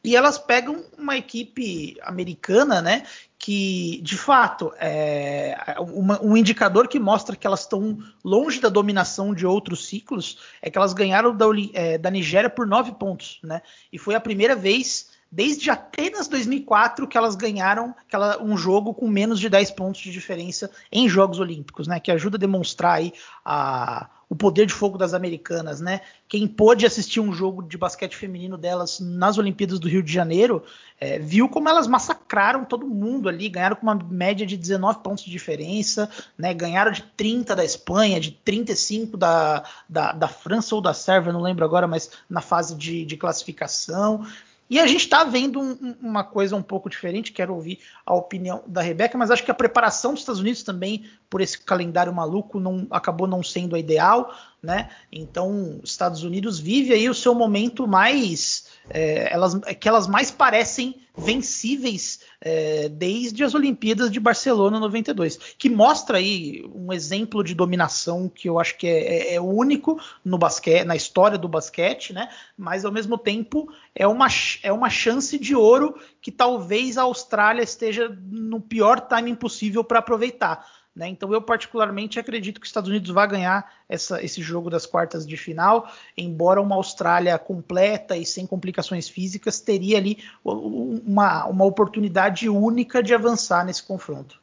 E 0.03 0.15
elas 0.15 0.37
pegam 0.37 0.83
uma 0.97 1.17
equipe 1.17 1.97
americana, 2.01 2.81
né? 2.81 3.03
Que 3.41 4.01
de 4.03 4.17
fato 4.17 4.73
é 4.77 5.55
uma, 5.79 6.21
um 6.21 6.35
indicador 6.35 6.89
que 6.89 6.99
mostra 6.99 7.37
que 7.37 7.47
elas 7.47 7.61
estão 7.61 7.97
longe 8.23 8.59
da 8.59 8.67
dominação 8.67 9.33
de 9.33 9.45
outros 9.45 9.87
ciclos 9.87 10.39
é 10.61 10.69
que 10.69 10.77
elas 10.77 10.91
ganharam 10.91 11.33
da, 11.33 11.45
é, 11.73 11.97
da 11.97 12.11
Nigéria 12.11 12.49
por 12.49 12.67
nove 12.67 12.91
pontos, 12.91 13.39
né? 13.41 13.61
E 13.93 13.97
foi 13.97 14.13
a 14.13 14.19
primeira 14.19 14.57
vez 14.57 15.11
desde 15.31 15.69
Atenas 15.69 16.27
2004 16.27 17.07
que 17.07 17.17
elas 17.17 17.35
ganharam 17.35 17.95
um 18.41 18.57
jogo 18.57 18.93
com 18.93 19.07
menos 19.07 19.39
de 19.39 19.47
10 19.47 19.71
pontos 19.71 20.01
de 20.01 20.11
diferença 20.11 20.69
em 20.91 21.07
Jogos 21.07 21.39
Olímpicos, 21.39 21.87
né? 21.87 21.99
Que 21.99 22.11
ajuda 22.11 22.35
a 22.35 22.39
demonstrar 22.39 22.95
aí 22.95 23.13
a, 23.45 24.09
o 24.29 24.35
poder 24.35 24.67
de 24.67 24.73
fogo 24.73 24.95
das 24.95 25.15
americanas, 25.15 25.81
né? 25.81 26.01
Quem 26.27 26.47
pôde 26.47 26.85
assistir 26.85 27.19
um 27.19 27.33
jogo 27.33 27.63
de 27.63 27.75
basquete 27.79 28.15
feminino 28.15 28.59
delas 28.59 28.99
nas 28.99 29.39
Olimpíadas 29.39 29.79
do 29.79 29.89
Rio 29.89 30.03
de 30.03 30.13
Janeiro 30.13 30.63
é, 30.99 31.17
viu 31.17 31.49
como 31.49 31.67
elas 31.67 31.87
massacraram 31.87 32.63
todo 32.63 32.85
mundo 32.85 33.27
ali, 33.27 33.49
ganharam 33.49 33.75
com 33.75 33.83
uma 33.83 33.95
média 33.95 34.45
de 34.45 34.55
19 34.55 34.99
pontos 34.99 35.23
de 35.23 35.31
diferença, 35.31 36.07
né? 36.37 36.53
Ganharam 36.53 36.91
de 36.91 37.01
30 37.01 37.55
da 37.55 37.65
Espanha, 37.65 38.19
de 38.19 38.31
35 38.31 39.17
da, 39.17 39.63
da, 39.89 40.11
da 40.11 40.27
França 40.27 40.75
ou 40.75 40.81
da 40.81 40.93
Sérvia, 40.93 41.33
não 41.33 41.41
lembro 41.41 41.65
agora, 41.65 41.87
mas 41.87 42.11
na 42.29 42.41
fase 42.41 42.75
de, 42.75 43.03
de 43.05 43.17
classificação. 43.17 44.23
E 44.69 44.79
a 44.79 44.85
gente 44.85 45.01
está 45.01 45.23
vendo 45.23 45.59
um, 45.59 45.95
uma 45.99 46.23
coisa 46.23 46.55
um 46.55 46.61
pouco 46.61 46.89
diferente, 46.89 47.31
quero 47.31 47.55
ouvir 47.55 47.79
a 48.05 48.13
opinião 48.13 48.63
da 48.67 48.81
Rebeca, 48.81 49.17
mas 49.17 49.31
acho 49.31 49.43
que 49.43 49.49
a 49.49 49.55
preparação 49.55 50.11
dos 50.11 50.21
Estados 50.21 50.39
Unidos 50.39 50.61
também, 50.61 51.05
por 51.27 51.41
esse 51.41 51.57
calendário 51.59 52.13
maluco, 52.13 52.59
não, 52.59 52.85
acabou 52.91 53.25
não 53.25 53.41
sendo 53.41 53.75
a 53.75 53.79
ideal, 53.79 54.31
né? 54.61 54.91
Então, 55.11 55.79
Estados 55.83 56.23
Unidos 56.23 56.59
vive 56.59 56.93
aí 56.93 57.09
o 57.09 57.15
seu 57.15 57.33
momento 57.33 57.87
mais. 57.87 58.67
É, 58.89 59.33
elas, 59.33 59.55
que 59.79 59.87
elas 59.87 60.07
mais 60.07 60.31
parecem 60.31 61.01
vencíveis 61.15 62.21
é, 62.41 62.87
desde 62.89 63.43
as 63.43 63.53
Olimpíadas 63.53 64.09
de 64.09 64.19
Barcelona 64.19 64.79
92, 64.79 65.37
que 65.57 65.69
mostra 65.69 66.17
aí 66.17 66.63
um 66.73 66.93
exemplo 66.93 67.43
de 67.43 67.53
dominação 67.53 68.29
que 68.29 68.47
eu 68.47 68.59
acho 68.59 68.77
que 68.77 68.87
é, 68.87 69.31
é, 69.31 69.33
é 69.35 69.41
único 69.41 69.99
no 70.23 70.37
basquete, 70.37 70.85
na 70.85 70.95
história 70.95 71.37
do 71.37 71.47
basquete, 71.47 72.13
né? 72.13 72.29
Mas 72.57 72.85
ao 72.85 72.91
mesmo 72.91 73.17
tempo 73.17 73.69
é 73.93 74.07
uma, 74.07 74.27
é 74.63 74.71
uma 74.71 74.89
chance 74.89 75.37
de 75.37 75.55
ouro 75.55 75.99
que 76.21 76.31
talvez 76.31 76.97
a 76.97 77.03
Austrália 77.03 77.61
esteja 77.61 78.09
no 78.31 78.61
pior 78.61 79.01
timing 79.01 79.35
possível 79.35 79.83
para 79.83 79.99
aproveitar 79.99 80.78
Né? 80.95 81.07
Então 81.07 81.31
eu 81.31 81.41
particularmente 81.41 82.19
acredito 82.19 82.59
que 82.59 82.65
os 82.65 82.69
Estados 82.69 82.89
Unidos 82.89 83.11
vai 83.11 83.27
ganhar 83.27 83.71
essa, 83.87 84.23
esse 84.23 84.41
jogo 84.41 84.69
das 84.69 84.85
quartas 84.85 85.25
de 85.25 85.37
final, 85.37 85.89
embora 86.17 86.61
uma 86.61 86.75
Austrália 86.75 87.37
completa 87.37 88.17
e 88.17 88.25
sem 88.25 88.45
complicações 88.45 89.07
físicas 89.07 89.61
teria 89.61 89.97
ali 89.97 90.17
uma, 90.43 91.45
uma 91.45 91.65
oportunidade 91.65 92.49
única 92.49 93.01
de 93.01 93.13
avançar 93.13 93.65
nesse 93.65 93.83
confronto. 93.83 94.41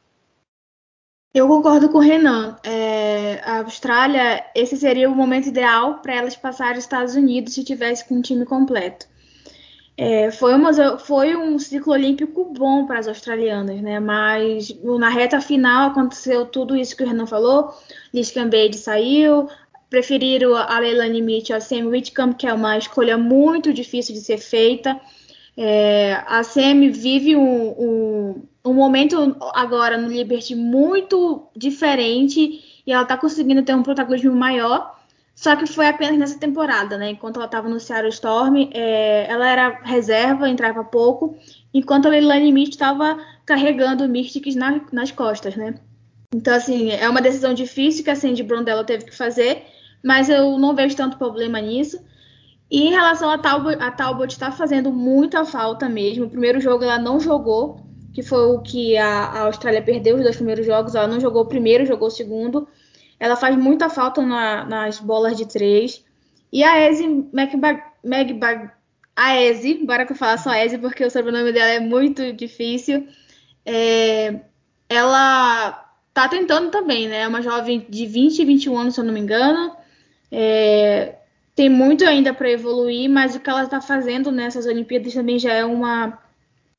Eu 1.33 1.47
concordo 1.47 1.89
com 1.89 1.99
o 1.99 2.01
Renan. 2.01 2.57
É, 2.63 3.39
a 3.43 3.59
Austrália, 3.59 4.43
esse 4.55 4.75
seria 4.75 5.09
o 5.09 5.15
momento 5.15 5.49
ideal 5.49 5.99
para 5.99 6.15
elas 6.15 6.35
passarem 6.35 6.77
os 6.77 6.83
Estados 6.83 7.15
Unidos 7.15 7.53
se 7.53 7.63
tivesse 7.63 8.07
com 8.07 8.15
um 8.15 8.21
time 8.21 8.45
completo. 8.45 9.07
É, 9.99 10.29
foi, 10.29 10.53
uma, 10.53 10.99
foi, 10.99 11.35
um 11.35 11.57
ciclo 11.57 11.93
olímpico 11.93 12.45
bom 12.53 12.85
para 12.85 12.99
as 12.99 13.07
australianas, 13.07 13.81
né? 13.81 13.99
Mas 13.99 14.71
na 14.83 15.09
reta 15.09 15.41
final 15.41 15.89
aconteceu 15.89 16.45
tudo 16.45 16.75
isso 16.75 16.95
que 16.95 17.03
o 17.03 17.07
Renan 17.07 17.25
falou. 17.25 17.73
Liz 18.13 18.29
Cambage 18.29 18.75
saiu, 18.75 19.49
preferiram 19.89 20.55
a 20.55 20.77
Leilani 20.77 21.21
Mitchell 21.21 21.57
a 21.57 21.59
Sam 21.59 21.87
Whitcomb, 21.87 22.35
que 22.35 22.45
é 22.45 22.53
uma 22.53 22.77
escolha 22.77 23.17
muito 23.17 23.73
difícil 23.73 24.13
de 24.13 24.21
ser 24.21 24.37
feita. 24.37 25.01
É, 25.57 26.23
a 26.27 26.43
Sam 26.43 26.91
vive 26.91 27.35
um, 27.35 27.69
um, 27.69 28.43
um, 28.63 28.73
momento 28.73 29.35
agora 29.55 29.97
no 29.97 30.07
Liberty 30.07 30.53
muito 30.53 31.47
diferente 31.55 32.81
e 32.85 32.91
ela 32.91 33.01
está 33.01 33.17
conseguindo 33.17 33.63
ter 33.63 33.73
um 33.75 33.81
protagonismo 33.81 34.35
maior. 34.35 34.95
Só 35.37 35.55
que 35.55 35.67
foi 35.67 35.87
apenas 35.87 36.17
nessa 36.17 36.39
temporada, 36.39 36.97
né? 36.97 37.11
Enquanto 37.11 37.35
ela 37.35 37.45
estava 37.45 37.69
no 37.69 37.79
Seattle 37.79 38.09
Storm, 38.09 38.71
é, 38.73 39.27
ela 39.29 39.47
era 39.47 39.69
reserva, 39.83 40.49
entrava 40.49 40.83
pouco, 40.83 41.37
enquanto 41.71 42.07
a 42.07 42.09
Leilani 42.09 42.51
Mitchell 42.51 42.71
estava 42.71 43.19
carregando 43.45 44.03
o 44.03 44.09
Mystics 44.09 44.55
na, 44.55 44.81
nas 44.91 45.11
costas, 45.11 45.55
né? 45.55 45.75
Então, 46.33 46.55
assim, 46.55 46.89
é 46.89 47.07
uma 47.07 47.21
decisão 47.21 47.53
difícil 47.53 48.03
que 48.03 48.09
a 48.09 48.15
Sandy 48.15 48.41
Brondella 48.41 48.83
teve 48.83 49.05
que 49.05 49.15
fazer, 49.15 49.63
mas 50.03 50.27
eu 50.27 50.57
não 50.57 50.73
vejo 50.73 50.95
tanto 50.95 51.19
problema 51.19 51.61
nisso. 51.61 52.03
E 52.69 52.87
em 52.87 52.89
relação 52.89 53.29
a 53.29 53.37
Talbot, 53.37 53.77
a 53.79 53.91
Talbot 53.91 54.33
está 54.33 54.51
fazendo 54.51 54.91
muita 54.91 55.45
falta 55.45 55.87
mesmo. 55.87 56.25
O 56.25 56.29
primeiro 56.31 56.59
jogo 56.59 56.83
ela 56.83 56.97
não 56.97 57.19
jogou, 57.19 57.79
que 58.11 58.23
foi 58.23 58.41
o 58.55 58.59
que 58.63 58.97
a, 58.97 59.07
a 59.07 59.41
Austrália 59.41 59.83
perdeu 59.83 60.15
os 60.15 60.23
dois 60.23 60.35
primeiros 60.35 60.65
jogos. 60.65 60.95
Ela 60.95 61.07
não 61.07 61.19
jogou 61.19 61.43
o 61.43 61.47
primeiro, 61.47 61.85
jogou 61.85 62.07
o 62.07 62.11
segundo. 62.11 62.67
Ela 63.19 63.35
faz 63.35 63.55
muita 63.55 63.89
falta 63.89 64.21
na, 64.21 64.65
nas 64.65 64.99
bolas 64.99 65.35
de 65.35 65.47
três. 65.47 66.03
E 66.51 66.63
a 66.63 66.79
Eze 66.89 67.07
Megbag, 67.33 68.71
a 69.15 69.41
Eze, 69.41 69.85
bora 69.85 70.05
que 70.05 70.11
eu 70.11 70.15
falar 70.15 70.37
só 70.37 70.53
Eze, 70.53 70.77
porque 70.77 71.03
o 71.03 71.09
sobrenome 71.09 71.51
dela 71.51 71.71
é 71.71 71.79
muito 71.79 72.31
difícil. 72.33 73.07
É, 73.65 74.39
ela 74.87 75.91
tá 76.13 76.27
tentando 76.27 76.71
também, 76.71 77.07
né? 77.07 77.21
É 77.21 77.27
uma 77.27 77.41
jovem 77.41 77.85
de 77.89 78.05
20 78.05 78.39
e 78.39 78.45
21 78.45 78.77
anos, 78.77 78.95
se 78.95 79.01
eu 79.01 79.05
não 79.05 79.13
me 79.13 79.19
engano. 79.19 79.75
É, 80.31 81.15
tem 81.55 81.69
muito 81.69 82.05
ainda 82.05 82.33
para 82.33 82.51
evoluir, 82.51 83.09
mas 83.09 83.35
o 83.35 83.39
que 83.39 83.49
ela 83.49 83.63
está 83.63 83.81
fazendo 83.81 84.31
nessas 84.31 84.65
Olimpíadas 84.67 85.13
também 85.13 85.39
já 85.39 85.53
é 85.53 85.65
uma 85.65 86.19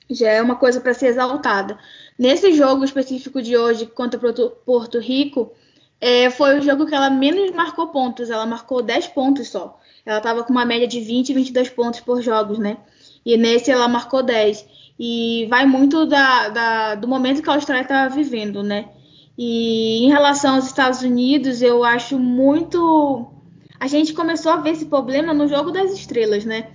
já 0.09 0.29
é 0.29 0.41
uma 0.41 0.55
coisa 0.55 0.81
para 0.81 0.93
ser 0.93 1.07
exaltada. 1.07 1.77
Nesse 2.17 2.53
jogo 2.53 2.83
específico 2.83 3.41
de 3.41 3.55
hoje 3.55 3.85
contra 3.85 4.19
Porto 4.19 4.99
Rico, 4.99 5.53
é, 6.01 6.29
foi 6.29 6.57
o 6.57 6.61
jogo 6.61 6.85
que 6.85 6.95
ela 6.95 7.09
menos 7.09 7.51
marcou 7.51 7.87
pontos. 7.87 8.29
Ela 8.29 8.45
marcou 8.45 8.81
10 8.81 9.07
pontos 9.07 9.49
só. 9.49 9.79
Ela 10.05 10.17
estava 10.17 10.43
com 10.43 10.51
uma 10.51 10.65
média 10.65 10.87
de 10.87 10.99
20, 10.99 11.33
22 11.33 11.69
pontos 11.69 11.99
por 11.99 12.21
jogos, 12.21 12.57
né? 12.57 12.77
E 13.25 13.35
nesse 13.37 13.69
ela 13.69 13.87
marcou 13.87 14.23
10. 14.23 14.65
E 14.97 15.47
vai 15.49 15.65
muito 15.65 16.05
da, 16.05 16.49
da, 16.49 16.95
do 16.95 17.07
momento 17.07 17.41
que 17.41 17.49
a 17.49 17.53
Austrália 17.53 17.83
está 17.83 18.07
vivendo, 18.07 18.63
né? 18.63 18.89
E 19.37 20.05
em 20.05 20.09
relação 20.09 20.55
aos 20.55 20.65
Estados 20.65 21.01
Unidos, 21.01 21.61
eu 21.61 21.83
acho 21.83 22.17
muito. 22.19 23.31
A 23.79 23.87
gente 23.87 24.13
começou 24.13 24.51
a 24.51 24.57
ver 24.57 24.71
esse 24.71 24.85
problema 24.85 25.33
no 25.33 25.47
jogo 25.47 25.71
das 25.71 25.91
estrelas, 25.91 26.43
né? 26.43 26.69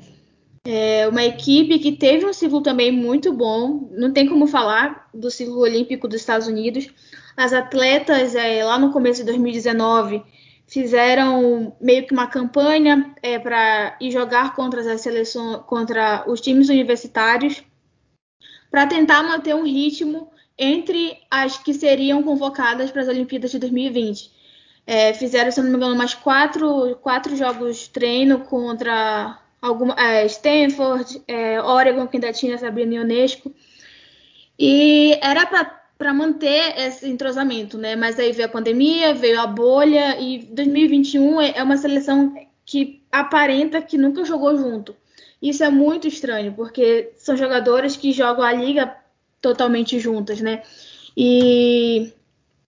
É 0.66 1.06
uma 1.08 1.22
equipe 1.22 1.78
que 1.78 1.92
teve 1.92 2.24
um 2.24 2.32
ciclo 2.32 2.62
também 2.62 2.90
muito 2.90 3.32
bom. 3.34 3.90
Não 3.92 4.10
tem 4.12 4.26
como 4.26 4.46
falar 4.46 5.08
do 5.12 5.30
ciclo 5.30 5.58
olímpico 5.58 6.08
dos 6.08 6.20
Estados 6.20 6.46
Unidos. 6.46 6.88
As 7.36 7.52
atletas, 7.52 8.34
é, 8.34 8.64
lá 8.64 8.78
no 8.78 8.92
começo 8.92 9.20
de 9.20 9.26
2019, 9.26 10.22
fizeram 10.66 11.76
meio 11.80 12.06
que 12.06 12.12
uma 12.12 12.26
campanha 12.26 13.14
é, 13.22 13.38
para 13.38 13.96
ir 14.00 14.10
jogar 14.10 14.54
contra 14.54 14.80
as 14.80 15.00
seleções, 15.00 15.58
contra 15.66 16.24
os 16.26 16.40
times 16.40 16.68
universitários, 16.68 17.62
para 18.70 18.86
tentar 18.86 19.22
manter 19.22 19.54
um 19.54 19.64
ritmo 19.64 20.30
entre 20.58 21.18
as 21.30 21.58
que 21.58 21.74
seriam 21.74 22.22
convocadas 22.22 22.90
para 22.90 23.02
as 23.02 23.08
Olimpíadas 23.08 23.50
de 23.50 23.58
2020. 23.58 24.32
É, 24.86 25.14
fizeram, 25.14 25.50
se 25.50 25.60
não 25.60 25.70
me 25.70 25.76
engano, 25.76 25.96
mais 25.96 26.14
quatro, 26.14 26.96
quatro 26.96 27.36
jogos 27.36 27.88
treino 27.88 28.40
contra 28.40 29.38
alguma, 29.60 29.94
é, 29.98 30.26
Stanford, 30.26 31.22
é, 31.26 31.60
Oregon, 31.60 32.06
que 32.06 32.16
ainda 32.18 32.32
tinha 32.32 32.58
Sabrina 32.58 32.94
Ionesco. 32.96 33.52
E 34.58 35.18
era 35.22 35.46
para 35.46 35.83
para 36.04 36.12
manter 36.12 36.74
esse 36.76 37.08
entrosamento, 37.08 37.78
né? 37.78 37.96
Mas 37.96 38.18
aí 38.18 38.30
veio 38.30 38.44
a 38.44 38.50
pandemia, 38.50 39.14
veio 39.14 39.40
a 39.40 39.46
bolha 39.46 40.20
e 40.20 40.40
2021 40.52 41.40
é, 41.40 41.52
é 41.56 41.62
uma 41.62 41.78
seleção 41.78 42.34
que 42.62 43.02
aparenta 43.10 43.80
que 43.80 43.96
nunca 43.96 44.22
jogou 44.22 44.54
junto. 44.54 44.94
Isso 45.40 45.64
é 45.64 45.70
muito 45.70 46.06
estranho, 46.06 46.52
porque 46.52 47.12
são 47.16 47.38
jogadoras 47.38 47.96
que 47.96 48.12
jogam 48.12 48.44
a 48.44 48.52
liga 48.52 48.94
totalmente 49.40 49.98
juntas, 49.98 50.42
né? 50.42 50.62
E 51.16 52.12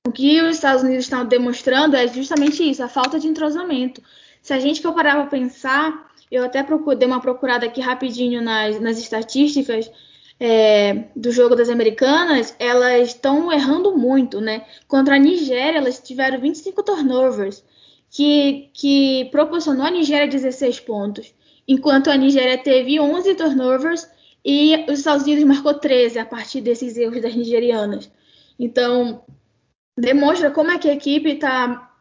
o 0.09 0.11
que 0.11 0.41
os 0.41 0.57
Estados 0.57 0.83
Unidos 0.83 1.05
estão 1.05 1.27
demonstrando 1.27 1.95
é 1.95 2.09
justamente 2.09 2.67
isso, 2.67 2.83
a 2.83 2.89
falta 2.89 3.19
de 3.21 3.29
entrosamento. 3.29 4.03
Se 4.41 4.55
a 4.55 4.59
gente 4.59 4.81
for 4.81 4.95
parar 4.95 5.15
para 5.17 5.27
pensar, 5.27 6.11
eu 6.31 6.43
até 6.43 6.63
procurei, 6.63 7.07
uma 7.07 7.21
procurada 7.21 7.67
aqui 7.67 7.83
rapidinho 7.83 8.41
nas, 8.41 8.81
nas 8.81 8.99
estatísticas, 8.99 9.91
é, 10.39 11.05
do 11.15 11.31
jogo 11.33 11.55
das 11.57 11.69
americanas, 11.69 12.55
elas 12.59 13.09
estão 13.09 13.51
errando 13.53 13.97
muito, 13.97 14.41
né? 14.41 14.67
Contra 14.87 15.17
a 15.17 15.19
Nigéria, 15.19 15.79
elas 15.79 15.99
tiveram 15.99 16.41
25 16.41 16.83
turnovers, 16.83 17.65
que, 18.11 18.71
que 18.73 19.29
proporcionou 19.31 19.87
a 19.87 19.91
Nigéria 19.91 20.29
16 20.29 20.81
pontos, 20.81 21.35
enquanto 21.67 22.11
a 22.11 22.17
Nigéria 22.17 22.59
teve 22.59 23.01
11 23.01 23.35
turnovers 23.35 24.09
e 24.45 24.85
os 24.89 25.01
Estados 25.01 25.25
Unidos 25.25 25.45
marcou 25.45 25.75
13 25.75 26.19
a 26.19 26.25
partir 26.25 26.61
desses 26.61 26.97
erros 26.97 27.21
das 27.21 27.35
nigerianas. 27.35 28.09
Então, 28.57 29.25
demonstra 29.99 30.53
como 30.53 30.71
é 30.71 30.79
que 30.79 30.89
a 30.89 30.95
equipe 30.95 31.31
está 31.31 31.93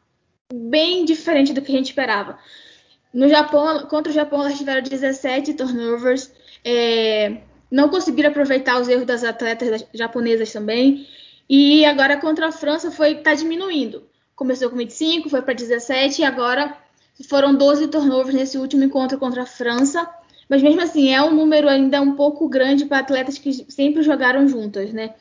bem 0.54 1.06
diferente 1.06 1.54
do 1.54 1.62
que 1.62 1.72
a 1.72 1.76
gente 1.76 1.90
esperava. 1.90 2.38
No 3.12 3.28
Japão, 3.28 3.88
contra 3.88 4.12
o 4.12 4.16
Japão, 4.16 4.42
elas 4.42 4.58
tiveram 4.58 4.84
17 4.84 5.56
turnovers. 5.56 6.32
É, 6.64 7.42
não 7.72 7.90
conseguiram 7.90 8.30
aproveitar 8.30 8.80
os 8.80 8.88
erros 8.88 9.06
das 9.06 9.24
atletas 9.24 9.86
japonesas 9.94 10.52
também. 10.52 11.08
E 11.50 11.86
agora 11.86 12.18
contra 12.18 12.48
a 12.48 12.52
França 12.52 12.92
foi 12.92 13.16
tá 13.16 13.34
diminuindo. 13.34 14.04
Começou 14.36 14.70
com 14.70 14.76
25, 14.76 15.30
foi 15.30 15.42
para 15.42 15.54
17 15.54 16.22
e 16.22 16.26
agora 16.26 16.76
foram 17.30 17.56
12 17.56 17.88
turnovers 17.88 18.36
nesse 18.36 18.58
último 18.58 18.84
encontro 18.84 19.18
contra 19.18 19.44
a 19.44 19.46
França. 19.46 20.10
Mas 20.50 20.62
mesmo 20.62 20.82
assim, 20.82 21.12
é 21.12 21.22
um 21.22 21.34
número 21.34 21.68
ainda 21.68 22.02
um 22.02 22.16
pouco 22.16 22.48
grande 22.48 22.86
para 22.86 23.00
atletas 23.00 23.38
que 23.38 23.52
sempre 23.72 24.04
jogaram 24.04 24.48
juntas, 24.48 24.94
né? 24.94 25.16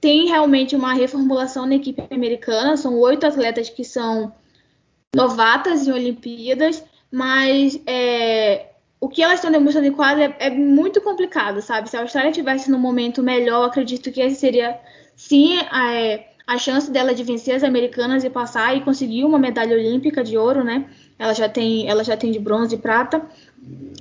Tem 0.00 0.26
realmente 0.26 0.74
uma 0.74 0.94
reformulação 0.94 1.66
na 1.66 1.76
equipe 1.76 2.02
americana, 2.10 2.76
são 2.76 2.98
oito 2.98 3.26
atletas 3.26 3.68
que 3.68 3.84
são 3.84 4.32
novatas 5.14 5.86
em 5.86 5.92
Olimpíadas, 5.92 6.82
mas 7.10 7.80
é, 7.86 8.67
o 9.00 9.08
que 9.08 9.22
elas 9.22 9.36
estão 9.36 9.50
demonstrando 9.50 9.86
em 9.86 9.92
quadra 9.92 10.24
é, 10.24 10.46
é, 10.46 10.50
muito 10.50 11.00
complicado, 11.00 11.62
sabe? 11.62 11.88
Se 11.88 11.96
a 11.96 12.00
Austrália 12.00 12.32
tivesse 12.32 12.70
no 12.70 12.78
momento 12.78 13.22
melhor, 13.22 13.66
acredito 13.66 14.10
que 14.10 14.30
seria 14.30 14.78
sim 15.14 15.58
a, 15.70 15.94
é, 15.94 16.32
a 16.46 16.58
chance 16.58 16.90
dela 16.90 17.14
de 17.14 17.22
vencer 17.22 17.54
as 17.54 17.62
americanas 17.62 18.24
e 18.24 18.30
passar 18.30 18.76
e 18.76 18.80
conseguir 18.80 19.24
uma 19.24 19.38
medalha 19.38 19.76
olímpica 19.76 20.24
de 20.24 20.36
ouro, 20.36 20.64
né? 20.64 20.88
Ela 21.18 21.32
já 21.32 21.48
tem, 21.48 21.88
ela 21.88 22.02
já 22.02 22.16
tem 22.16 22.32
de 22.32 22.38
bronze 22.38 22.74
e 22.74 22.78
prata. 22.78 23.22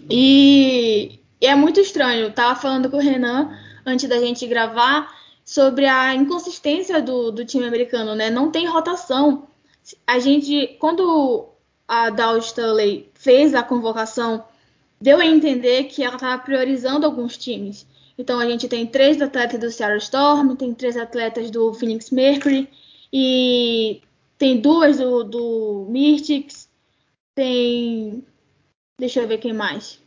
E, 0.09 1.19
e 1.41 1.45
é 1.45 1.55
muito 1.55 1.79
estranho. 1.79 2.31
Tava 2.31 2.59
falando 2.59 2.89
com 2.89 2.97
o 2.97 3.01
Renan 3.01 3.51
antes 3.85 4.09
da 4.09 4.19
gente 4.19 4.47
gravar 4.47 5.15
sobre 5.45 5.85
a 5.85 6.13
inconsistência 6.15 7.01
do, 7.01 7.31
do 7.31 7.45
time 7.45 7.65
americano, 7.65 8.15
né? 8.15 8.29
Não 8.29 8.49
tem 8.49 8.67
rotação. 8.67 9.47
A 10.05 10.19
gente, 10.19 10.75
quando 10.79 11.49
a 11.87 12.09
Dow 12.09 12.37
Stanley 12.37 13.09
fez 13.13 13.53
a 13.53 13.63
convocação 13.63 14.43
deu 14.99 15.19
a 15.19 15.25
entender 15.25 15.85
que 15.85 16.03
ela 16.03 16.15
estava 16.15 16.41
priorizando 16.41 17.05
alguns 17.05 17.37
times. 17.37 17.85
Então 18.17 18.39
a 18.39 18.49
gente 18.49 18.67
tem 18.67 18.85
três 18.85 19.21
atletas 19.21 19.59
do 19.59 19.71
Seattle 19.71 19.99
Storm, 19.99 20.55
tem 20.55 20.73
três 20.73 20.97
atletas 20.97 21.51
do 21.51 21.73
Phoenix 21.73 22.09
Mercury 22.09 22.67
e 23.13 24.01
tem 24.37 24.59
duas 24.59 24.97
do, 24.97 25.23
do 25.23 25.87
Mystics, 25.89 26.69
tem. 27.35 28.23
Deixa 28.99 29.21
eu 29.21 29.27
ver 29.27 29.37
quem 29.37 29.53
mais. 29.53 30.01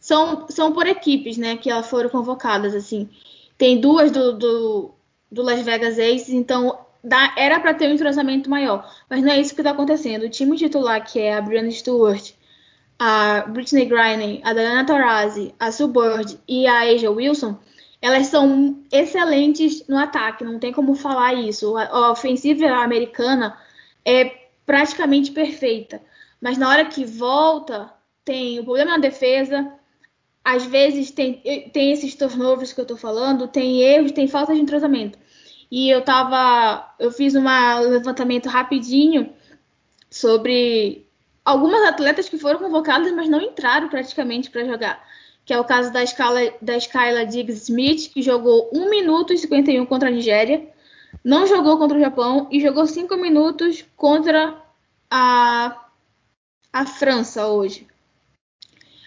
São, 0.00 0.46
são 0.48 0.72
por 0.72 0.86
equipes, 0.86 1.36
né? 1.36 1.56
Que 1.56 1.70
elas 1.70 1.88
foram 1.88 2.08
convocadas, 2.08 2.74
assim. 2.74 3.08
Tem 3.56 3.80
duas 3.80 4.10
do, 4.10 4.32
do, 4.36 4.94
do 5.30 5.42
Las 5.42 5.60
Vegas 5.62 5.98
Aces, 5.98 6.30
então 6.30 6.78
dá, 7.02 7.34
era 7.36 7.60
para 7.60 7.74
ter 7.74 7.88
um 7.88 7.94
entrosamento 7.94 8.48
maior, 8.50 8.90
mas 9.08 9.22
não 9.22 9.30
é 9.30 9.40
isso 9.40 9.54
que 9.54 9.60
está 9.60 9.70
acontecendo. 9.70 10.24
O 10.24 10.30
time 10.30 10.56
titular, 10.56 11.04
que 11.04 11.20
é 11.20 11.34
a 11.34 11.40
Brianna 11.40 11.70
Stewart, 11.70 12.32
a 12.98 13.42
Britney 13.48 13.86
Griner, 13.86 14.40
a 14.42 14.52
Diana 14.52 14.86
Taurasi, 14.86 15.54
a 15.58 15.70
Sue 15.72 15.88
Bird 15.88 16.38
e 16.48 16.66
a 16.66 16.82
Asia 16.82 17.10
Wilson, 17.10 17.58
elas 18.00 18.26
são 18.26 18.82
excelentes 18.92 19.86
no 19.88 19.98
ataque, 19.98 20.44
não 20.44 20.58
tem 20.58 20.72
como 20.72 20.94
falar 20.94 21.34
isso. 21.34 21.76
A, 21.76 22.10
ofensiva 22.10 22.66
americana 22.66 23.58
é 24.04 24.48
praticamente 24.66 25.32
perfeita, 25.32 26.00
mas 26.40 26.58
na 26.58 26.68
hora 26.68 26.84
que 26.84 27.04
volta, 27.04 27.90
tem 28.24 28.60
o 28.60 28.64
problema 28.64 28.92
na 28.92 28.98
defesa, 28.98 29.72
às 30.44 30.64
vezes 30.66 31.10
tem, 31.10 31.40
tem 31.72 31.92
esses 31.92 32.14
turnovers 32.14 32.72
que 32.72 32.80
eu 32.80 32.86
tô 32.86 32.96
falando, 32.96 33.48
tem 33.48 33.80
erros, 33.80 34.12
tem 34.12 34.28
falta 34.28 34.54
de 34.54 34.60
entrosamento. 34.60 35.18
E 35.70 35.88
eu 35.90 36.02
tava. 36.02 36.94
Eu 36.98 37.10
fiz 37.10 37.34
um 37.34 37.42
levantamento 37.88 38.48
rapidinho 38.48 39.32
sobre 40.10 41.03
algumas 41.44 41.82
atletas 41.84 42.28
que 42.28 42.38
foram 42.38 42.58
convocadas, 42.58 43.12
mas 43.12 43.28
não 43.28 43.40
entraram 43.40 43.88
praticamente 43.88 44.50
para 44.50 44.64
jogar. 44.64 45.04
Que 45.44 45.52
é 45.52 45.60
o 45.60 45.64
caso 45.64 45.92
da, 45.92 46.02
escala, 46.02 46.40
da 46.62 46.76
Skyla 46.76 47.26
Diggs 47.26 47.64
Smith, 47.64 48.10
que 48.12 48.22
jogou 48.22 48.70
1 48.72 48.88
minuto 48.88 49.32
e 49.32 49.38
51 49.38 49.84
contra 49.84 50.08
a 50.08 50.12
Nigéria, 50.12 50.66
não 51.22 51.46
jogou 51.46 51.76
contra 51.76 51.98
o 51.98 52.00
Japão 52.00 52.48
e 52.50 52.60
jogou 52.60 52.86
5 52.86 53.14
minutos 53.16 53.84
contra 53.96 54.62
a, 55.10 55.86
a 56.72 56.86
França 56.86 57.46
hoje. 57.46 57.86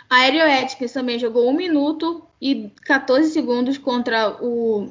A 0.09 0.17
Aerial 0.17 0.47
Atkins 0.63 0.93
também 0.93 1.19
jogou 1.19 1.49
1 1.49 1.53
minuto 1.53 2.23
e 2.41 2.69
14 2.85 3.31
segundos 3.31 3.77
contra 3.77 4.41
o, 4.41 4.89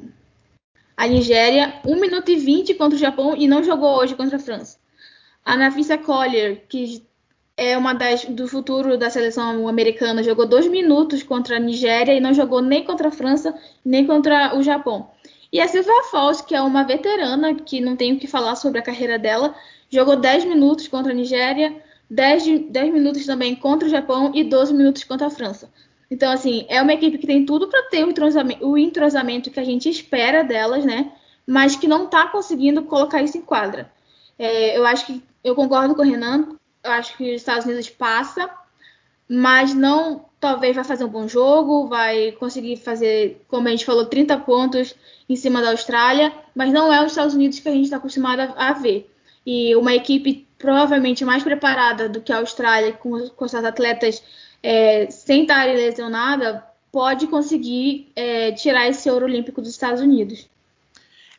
a 0.95 1.07
Nigéria, 1.07 1.81
1 1.85 1.99
minuto 1.99 2.29
e 2.29 2.35
20 2.35 2.75
contra 2.75 2.95
o 2.95 2.99
Japão 2.99 3.35
e 3.35 3.47
não 3.47 3.63
jogou 3.63 3.97
hoje 3.97 4.15
contra 4.15 4.35
a 4.35 4.39
França. 4.39 4.77
A 5.43 5.55
Nafisa 5.55 5.97
Collier, 5.97 6.65
que 6.67 7.07
é 7.57 7.75
uma 7.75 7.93
das 7.93 8.23
do 8.25 8.47
futuro 8.47 8.97
da 8.97 9.09
seleção 9.09 9.67
americana, 9.67 10.21
jogou 10.21 10.47
2 10.47 10.67
minutos 10.67 11.23
contra 11.23 11.57
a 11.57 11.59
Nigéria 11.59 12.13
e 12.13 12.19
não 12.19 12.33
jogou 12.33 12.61
nem 12.61 12.83
contra 12.83 13.07
a 13.07 13.11
França, 13.11 13.57
nem 13.83 14.05
contra 14.05 14.55
o 14.55 14.61
Japão. 14.61 15.09
E 15.51 15.59
a 15.59 15.67
Silvia 15.67 16.03
Falls, 16.11 16.43
que 16.43 16.53
é 16.53 16.61
uma 16.61 16.83
veterana, 16.83 17.55
que 17.55 17.81
não 17.81 17.95
tenho 17.95 18.15
o 18.15 18.19
que 18.19 18.27
falar 18.27 18.55
sobre 18.55 18.79
a 18.79 18.83
carreira 18.83 19.17
dela, 19.17 19.55
jogou 19.89 20.15
10 20.15 20.45
minutos 20.45 20.87
contra 20.87 21.11
a 21.11 21.15
Nigéria, 21.15 21.75
10, 22.09 22.69
10 22.69 22.93
minutos 22.93 23.25
também 23.25 23.55
contra 23.55 23.87
o 23.87 23.91
Japão 23.91 24.31
e 24.35 24.43
12 24.43 24.73
minutos 24.73 25.03
contra 25.03 25.27
a 25.27 25.31
França. 25.31 25.69
Então, 26.11 26.31
assim, 26.31 26.65
é 26.69 26.81
uma 26.81 26.93
equipe 26.93 27.17
que 27.17 27.27
tem 27.27 27.45
tudo 27.45 27.67
para 27.67 27.83
ter 27.89 28.05
o 28.05 28.09
entrosamento, 28.09 28.65
o 28.65 28.77
entrosamento, 28.77 29.51
que 29.51 29.59
a 29.59 29.63
gente 29.63 29.89
espera 29.89 30.43
delas, 30.43 30.85
né? 30.85 31.11
Mas 31.45 31.75
que 31.75 31.87
não 31.87 32.05
está 32.05 32.27
conseguindo 32.27 32.83
colocar 32.83 33.21
isso 33.21 33.37
em 33.37 33.41
quadra. 33.41 33.91
É, 34.37 34.77
eu 34.77 34.85
acho 34.85 35.05
que 35.05 35.23
eu 35.43 35.55
concordo 35.55 35.95
com 35.95 36.01
o 36.01 36.05
Renan. 36.05 36.55
Eu 36.83 36.91
acho 36.91 37.15
que 37.17 37.35
os 37.35 37.41
Estados 37.41 37.65
Unidos 37.65 37.89
passa, 37.89 38.49
mas 39.27 39.73
não 39.73 40.25
talvez 40.39 40.75
vai 40.75 40.85
fazer 40.85 41.03
um 41.03 41.09
bom 41.09 41.27
jogo, 41.27 41.87
vai 41.87 42.31
conseguir 42.33 42.77
fazer, 42.77 43.43
como 43.47 43.67
a 43.67 43.71
gente 43.71 43.85
falou, 43.85 44.05
30 44.05 44.37
pontos 44.39 44.95
em 45.27 45.35
cima 45.35 45.61
da 45.61 45.71
Austrália, 45.71 46.31
mas 46.55 46.71
não 46.71 46.93
é 46.93 47.03
os 47.03 47.11
Estados 47.11 47.33
Unidos 47.33 47.59
que 47.59 47.67
a 47.67 47.71
gente 47.71 47.85
está 47.85 47.97
acostumado 47.97 48.41
a, 48.41 48.69
a 48.69 48.73
ver. 48.73 49.11
E 49.45 49.75
uma 49.75 49.95
equipe 49.95 50.47
provavelmente 50.57 51.25
mais 51.25 51.43
preparada 51.43 52.07
do 52.09 52.21
que 52.21 52.31
a 52.31 52.37
Austrália, 52.37 52.93
com, 52.93 53.29
com 53.29 53.47
seus 53.47 53.63
atletas 53.63 54.23
é, 54.61 55.09
sem 55.09 55.43
estar 55.43 55.65
lesionada, 55.65 56.63
pode 56.91 57.27
conseguir 57.27 58.11
é, 58.15 58.51
tirar 58.51 58.87
esse 58.87 59.09
ouro 59.09 59.25
olímpico 59.25 59.61
dos 59.61 59.71
Estados 59.71 60.01
Unidos. 60.01 60.49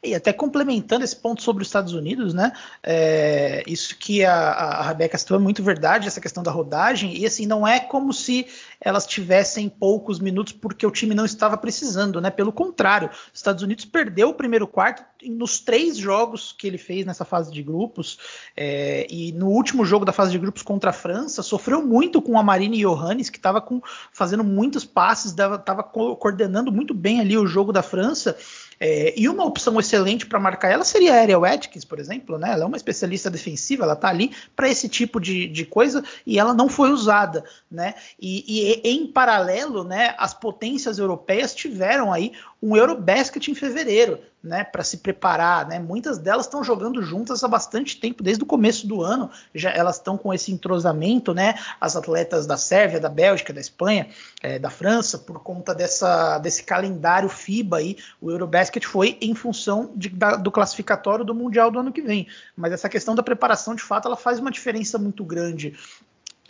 E 0.02 0.14
até 0.14 0.32
complementando 0.32 1.04
esse 1.04 1.16
ponto 1.16 1.42
sobre 1.42 1.62
os 1.62 1.68
Estados 1.68 1.92
Unidos, 1.92 2.32
né? 2.32 2.52
É, 2.82 3.62
isso 3.66 3.96
que 3.98 4.24
a, 4.24 4.32
a 4.32 4.82
Rebeca 4.82 5.18
citou 5.18 5.36
é 5.36 5.40
muito 5.40 5.62
verdade, 5.62 6.06
essa 6.06 6.20
questão 6.20 6.42
da 6.42 6.50
rodagem, 6.50 7.16
e 7.16 7.26
assim, 7.26 7.46
não 7.46 7.66
é 7.66 7.80
como 7.80 8.12
se 8.12 8.46
elas 8.80 9.06
tivessem 9.06 9.68
poucos 9.68 10.20
minutos 10.20 10.52
porque 10.52 10.86
o 10.86 10.90
time 10.90 11.14
não 11.14 11.24
estava 11.24 11.56
precisando, 11.56 12.20
né? 12.20 12.30
Pelo 12.30 12.52
contrário, 12.52 13.10
os 13.10 13.38
Estados 13.40 13.62
Unidos 13.62 13.84
perdeu 13.84 14.28
o 14.28 14.34
primeiro 14.34 14.68
quarto 14.68 15.02
nos 15.24 15.58
três 15.58 15.96
jogos 15.96 16.54
que 16.56 16.66
ele 16.66 16.78
fez 16.78 17.04
nessa 17.04 17.24
fase 17.24 17.50
de 17.50 17.62
grupos, 17.62 18.18
é, 18.56 19.06
e 19.10 19.32
no 19.32 19.48
último 19.48 19.84
jogo 19.84 20.04
da 20.04 20.12
fase 20.12 20.30
de 20.30 20.38
grupos 20.38 20.62
contra 20.62 20.90
a 20.90 20.92
França, 20.92 21.42
sofreu 21.42 21.84
muito 21.84 22.22
com 22.22 22.38
a 22.38 22.42
Marine 22.42 22.78
Johannes, 22.78 23.28
que 23.28 23.38
estava 23.38 23.64
fazendo 24.12 24.44
muitos 24.44 24.84
passes, 24.84 25.32
estava 25.32 25.82
coordenando 25.82 26.70
muito 26.70 26.94
bem 26.94 27.20
ali 27.20 27.36
o 27.36 27.46
jogo 27.46 27.72
da 27.72 27.82
França. 27.82 28.36
É, 28.80 29.12
e 29.16 29.28
uma 29.28 29.44
opção 29.44 29.78
excelente 29.80 30.26
para 30.26 30.38
marcar 30.38 30.70
ela 30.70 30.84
seria 30.84 31.14
a 31.14 31.20
Ariel 31.20 31.44
Atkins, 31.44 31.84
por 31.84 31.98
exemplo, 31.98 32.38
né? 32.38 32.52
Ela 32.52 32.62
é 32.62 32.66
uma 32.66 32.76
especialista 32.76 33.28
defensiva, 33.28 33.84
ela 33.84 33.94
está 33.94 34.08
ali 34.08 34.30
para 34.54 34.68
esse 34.68 34.88
tipo 34.88 35.20
de, 35.20 35.48
de, 35.48 35.64
coisa 35.64 36.04
e 36.24 36.38
ela 36.38 36.54
não 36.54 36.68
foi 36.68 36.90
usada, 36.90 37.44
né? 37.70 37.94
E, 38.20 38.44
e, 38.46 38.88
em 38.88 39.06
paralelo, 39.06 39.82
né, 39.82 40.14
as 40.16 40.32
potências 40.32 40.98
europeias 40.98 41.54
tiveram 41.54 42.12
aí 42.12 42.32
um 42.62 42.76
Eurobasket 42.76 43.48
em 43.48 43.54
fevereiro, 43.54 44.20
né, 44.42 44.62
para 44.62 44.84
se 44.84 44.98
preparar, 44.98 45.66
né? 45.66 45.78
Muitas 45.78 46.18
delas 46.18 46.46
estão 46.46 46.62
jogando 46.62 47.02
juntas 47.02 47.42
há 47.42 47.48
bastante 47.48 47.98
tempo, 47.98 48.22
desde 48.22 48.42
o 48.42 48.46
começo 48.46 48.86
do 48.86 49.02
ano, 49.02 49.30
já 49.54 49.70
elas 49.70 49.96
estão 49.96 50.16
com 50.16 50.32
esse 50.32 50.52
entrosamento, 50.52 51.34
né? 51.34 51.54
As 51.80 51.96
atletas 51.96 52.46
da 52.46 52.56
Sérvia, 52.56 53.00
da 53.00 53.08
Bélgica, 53.08 53.52
da 53.52 53.60
Espanha, 53.60 54.08
é, 54.40 54.58
da 54.58 54.70
França, 54.70 55.18
por 55.18 55.40
conta 55.40 55.74
dessa, 55.74 56.38
desse 56.38 56.62
calendário 56.62 57.28
FIBA 57.28 57.78
aí, 57.78 57.96
o 58.20 58.30
Eurobasket 58.30 58.86
foi 58.86 59.18
em 59.20 59.34
função 59.34 59.90
de, 59.96 60.08
da, 60.08 60.36
do 60.36 60.52
classificatório 60.52 61.24
do 61.24 61.34
Mundial 61.34 61.70
do 61.70 61.80
ano 61.80 61.92
que 61.92 62.02
vem. 62.02 62.28
Mas 62.56 62.72
essa 62.72 62.88
questão 62.88 63.14
da 63.14 63.22
preparação, 63.22 63.74
de 63.74 63.82
fato, 63.82 64.06
ela 64.06 64.16
faz 64.16 64.38
uma 64.38 64.50
diferença 64.50 64.98
muito 64.98 65.24
grande 65.24 65.76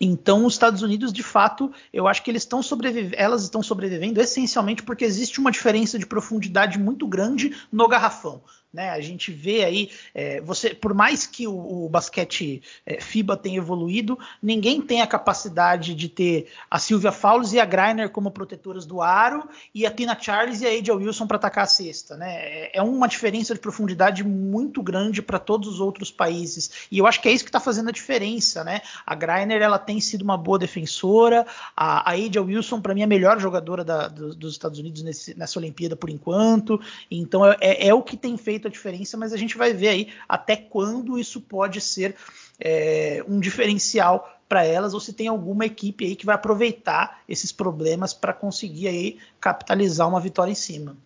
então, 0.00 0.46
os 0.46 0.54
Estados 0.54 0.82
Unidos, 0.82 1.12
de 1.12 1.22
fato, 1.22 1.72
eu 1.92 2.06
acho 2.06 2.22
que 2.22 2.30
eles 2.30 2.42
estão 2.42 2.60
elas 3.12 3.42
estão 3.42 3.62
sobrevivendo 3.62 4.20
essencialmente 4.20 4.82
porque 4.82 5.04
existe 5.04 5.40
uma 5.40 5.50
diferença 5.50 5.98
de 5.98 6.06
profundidade 6.06 6.78
muito 6.78 7.06
grande 7.06 7.56
no 7.72 7.88
garrafão. 7.88 8.42
Né? 8.72 8.90
A 8.90 9.00
gente 9.00 9.32
vê 9.32 9.64
aí, 9.64 9.90
é, 10.14 10.42
você, 10.42 10.74
por 10.74 10.92
mais 10.92 11.26
que 11.26 11.46
o, 11.46 11.86
o 11.86 11.88
basquete 11.88 12.62
é, 12.84 13.00
FIBA 13.00 13.34
tenha 13.34 13.56
evoluído, 13.56 14.18
ninguém 14.42 14.82
tem 14.82 15.00
a 15.00 15.06
capacidade 15.06 15.94
de 15.94 16.06
ter 16.06 16.48
a 16.70 16.78
Sylvia 16.78 17.10
Fowles 17.10 17.54
e 17.54 17.60
a 17.60 17.64
Greiner 17.64 18.10
como 18.10 18.30
protetoras 18.30 18.84
do 18.84 19.00
aro 19.00 19.48
e 19.74 19.86
a 19.86 19.90
Tina 19.90 20.16
Charles 20.20 20.60
e 20.60 20.66
a 20.66 20.70
Aja 20.70 20.94
Wilson 20.94 21.26
para 21.26 21.38
atacar 21.38 21.64
a 21.64 21.66
cesta. 21.66 22.14
Né? 22.16 22.30
É, 22.30 22.78
é 22.78 22.82
uma 22.82 23.08
diferença 23.08 23.54
de 23.54 23.60
profundidade 23.60 24.22
muito 24.22 24.82
grande 24.82 25.22
para 25.22 25.38
todos 25.38 25.66
os 25.66 25.80
outros 25.80 26.10
países. 26.10 26.88
E 26.90 26.98
eu 26.98 27.06
acho 27.06 27.22
que 27.22 27.28
é 27.28 27.32
isso 27.32 27.44
que 27.44 27.48
está 27.48 27.60
fazendo 27.60 27.88
a 27.88 27.92
diferença. 27.92 28.62
Né? 28.64 28.82
A 29.06 29.14
Greiner 29.14 29.62
ela 29.62 29.78
tem 29.78 29.98
sido 29.98 30.20
uma 30.20 30.36
boa 30.36 30.58
defensora, 30.58 31.46
a, 31.74 32.10
a 32.10 32.12
Aja 32.12 32.42
Wilson, 32.42 32.82
para 32.82 32.94
mim, 32.94 33.00
é 33.00 33.04
a 33.04 33.08
melhor 33.08 33.40
jogadora 33.40 33.82
da, 33.82 34.08
do, 34.08 34.34
dos 34.34 34.52
Estados 34.52 34.78
Unidos 34.78 35.02
nesse, 35.02 35.36
nessa 35.38 35.58
Olimpíada 35.58 35.96
por 35.96 36.10
enquanto. 36.10 36.78
Então 37.10 37.46
é, 37.46 37.56
é, 37.60 37.88
é 37.88 37.94
o 37.94 38.02
que 38.02 38.16
tem 38.16 38.36
feito 38.36 38.57
feito 38.58 38.68
a 38.68 38.70
diferença, 38.70 39.16
mas 39.16 39.32
a 39.32 39.36
gente 39.36 39.56
vai 39.56 39.72
ver 39.72 39.88
aí 39.88 40.08
até 40.28 40.56
quando 40.56 41.18
isso 41.18 41.40
pode 41.40 41.80
ser 41.80 42.16
é, 42.58 43.24
um 43.28 43.38
diferencial 43.38 44.28
para 44.48 44.64
elas 44.64 44.94
ou 44.94 45.00
se 45.00 45.12
tem 45.12 45.28
alguma 45.28 45.66
equipe 45.66 46.04
aí 46.04 46.16
que 46.16 46.26
vai 46.26 46.34
aproveitar 46.34 47.20
esses 47.28 47.52
problemas 47.52 48.12
para 48.12 48.32
conseguir 48.32 48.88
aí 48.88 49.18
capitalizar 49.40 50.08
uma 50.08 50.20
vitória 50.20 50.50
em 50.50 50.56
cima. 50.56 50.96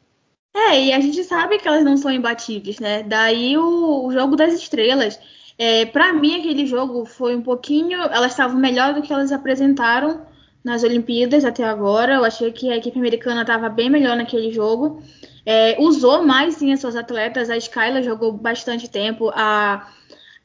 É, 0.54 0.84
e 0.84 0.92
a 0.92 1.00
gente 1.00 1.22
sabe 1.24 1.58
que 1.58 1.66
elas 1.66 1.84
não 1.84 1.96
são 1.96 2.10
imbatíveis, 2.10 2.78
né? 2.78 3.02
Daí 3.02 3.56
o, 3.56 4.06
o 4.06 4.12
jogo 4.12 4.36
das 4.36 4.54
estrelas. 4.54 5.18
É, 5.58 5.86
para 5.86 6.12
mim, 6.12 6.40
aquele 6.40 6.66
jogo 6.66 7.04
foi 7.04 7.34
um 7.34 7.42
pouquinho. 7.42 8.00
Elas 8.02 8.32
estavam 8.32 8.58
melhor 8.58 8.94
do 8.94 9.02
que 9.02 9.12
elas 9.12 9.32
apresentaram 9.32 10.26
nas 10.62 10.82
Olimpíadas 10.82 11.44
até 11.44 11.64
agora. 11.64 12.14
Eu 12.14 12.24
achei 12.24 12.52
que 12.52 12.70
a 12.70 12.76
equipe 12.76 12.98
americana 12.98 13.42
estava 13.42 13.68
bem 13.68 13.88
melhor 13.88 14.16
naquele 14.16 14.52
jogo. 14.52 15.02
É, 15.44 15.76
usou 15.80 16.22
mais 16.24 16.54
sim 16.54 16.72
as 16.72 16.80
suas 16.80 16.96
atletas. 16.96 17.50
A 17.50 17.56
Skyla 17.56 18.02
jogou 18.02 18.32
bastante 18.32 18.88
tempo. 18.88 19.30
A, 19.34 19.88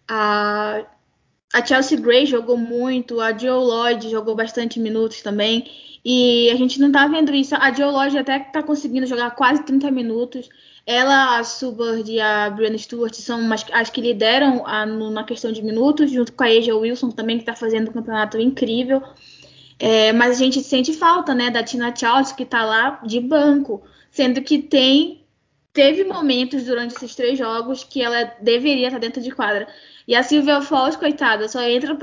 a, 0.08 0.84
a 1.54 1.66
Chelsea 1.66 2.00
Gray 2.00 2.26
jogou 2.26 2.58
muito. 2.58 3.20
A 3.22 3.38
Joe 3.38 3.64
Lloyd 3.64 4.10
jogou 4.10 4.36
bastante 4.36 4.80
minutos 4.80 5.22
também. 5.22 5.70
E 6.04 6.50
a 6.52 6.56
gente 6.56 6.80
não 6.80 6.92
tá 6.92 7.08
vendo 7.08 7.34
isso. 7.34 7.56
A 7.56 7.72
Joe 7.72 7.92
Lloyd 7.92 8.18
até 8.18 8.40
tá 8.40 8.64
conseguindo 8.64 9.06
jogar 9.06 9.32
quase 9.32 9.64
30 9.64 9.92
minutos. 9.92 10.50
Ela, 10.86 11.38
a 11.38 11.44
Subard 11.44 12.10
e 12.10 12.20
a 12.20 12.50
Brianna 12.50 12.78
Stewart 12.78 13.14
são 13.14 13.52
as, 13.52 13.66
as 13.74 13.90
que 13.90 14.00
lideram 14.00 14.66
a, 14.66 14.86
no, 14.86 15.12
na 15.12 15.26
questão 15.26 15.52
de 15.52 15.62
minutos, 15.62 16.10
junto 16.10 16.32
com 16.32 16.44
a 16.46 16.48
Asia 16.48 16.78
Wilson 16.78 17.12
também, 17.12 17.36
que 17.36 17.42
está 17.42 17.54
fazendo 17.54 17.90
um 17.90 17.94
campeonato 17.94 18.40
incrível. 18.40 19.04
É, 19.78 20.14
mas 20.14 20.32
a 20.32 20.44
gente 20.44 20.64
sente 20.64 20.94
falta, 20.94 21.36
né, 21.36 21.52
da 21.52 21.62
Tina 21.62 21.94
Charles, 21.94 22.32
que 22.32 22.44
está 22.44 22.64
lá 22.64 23.02
de 23.06 23.20
banco, 23.20 23.84
sendo 24.18 24.42
que 24.42 24.58
tem 24.58 25.24
teve 25.72 26.04
momentos 26.04 26.64
durante 26.64 26.96
esses 26.96 27.14
três 27.14 27.38
jogos 27.38 27.84
que 27.84 28.02
ela 28.02 28.24
deveria 28.42 28.88
estar 28.88 28.98
dentro 28.98 29.22
de 29.22 29.30
quadra. 29.30 29.68
E 30.08 30.16
a 30.16 30.24
Silvia 30.24 30.60
Falls, 30.60 30.98
coitada, 30.98 31.48
só 31.48 31.62
entra 31.62 31.94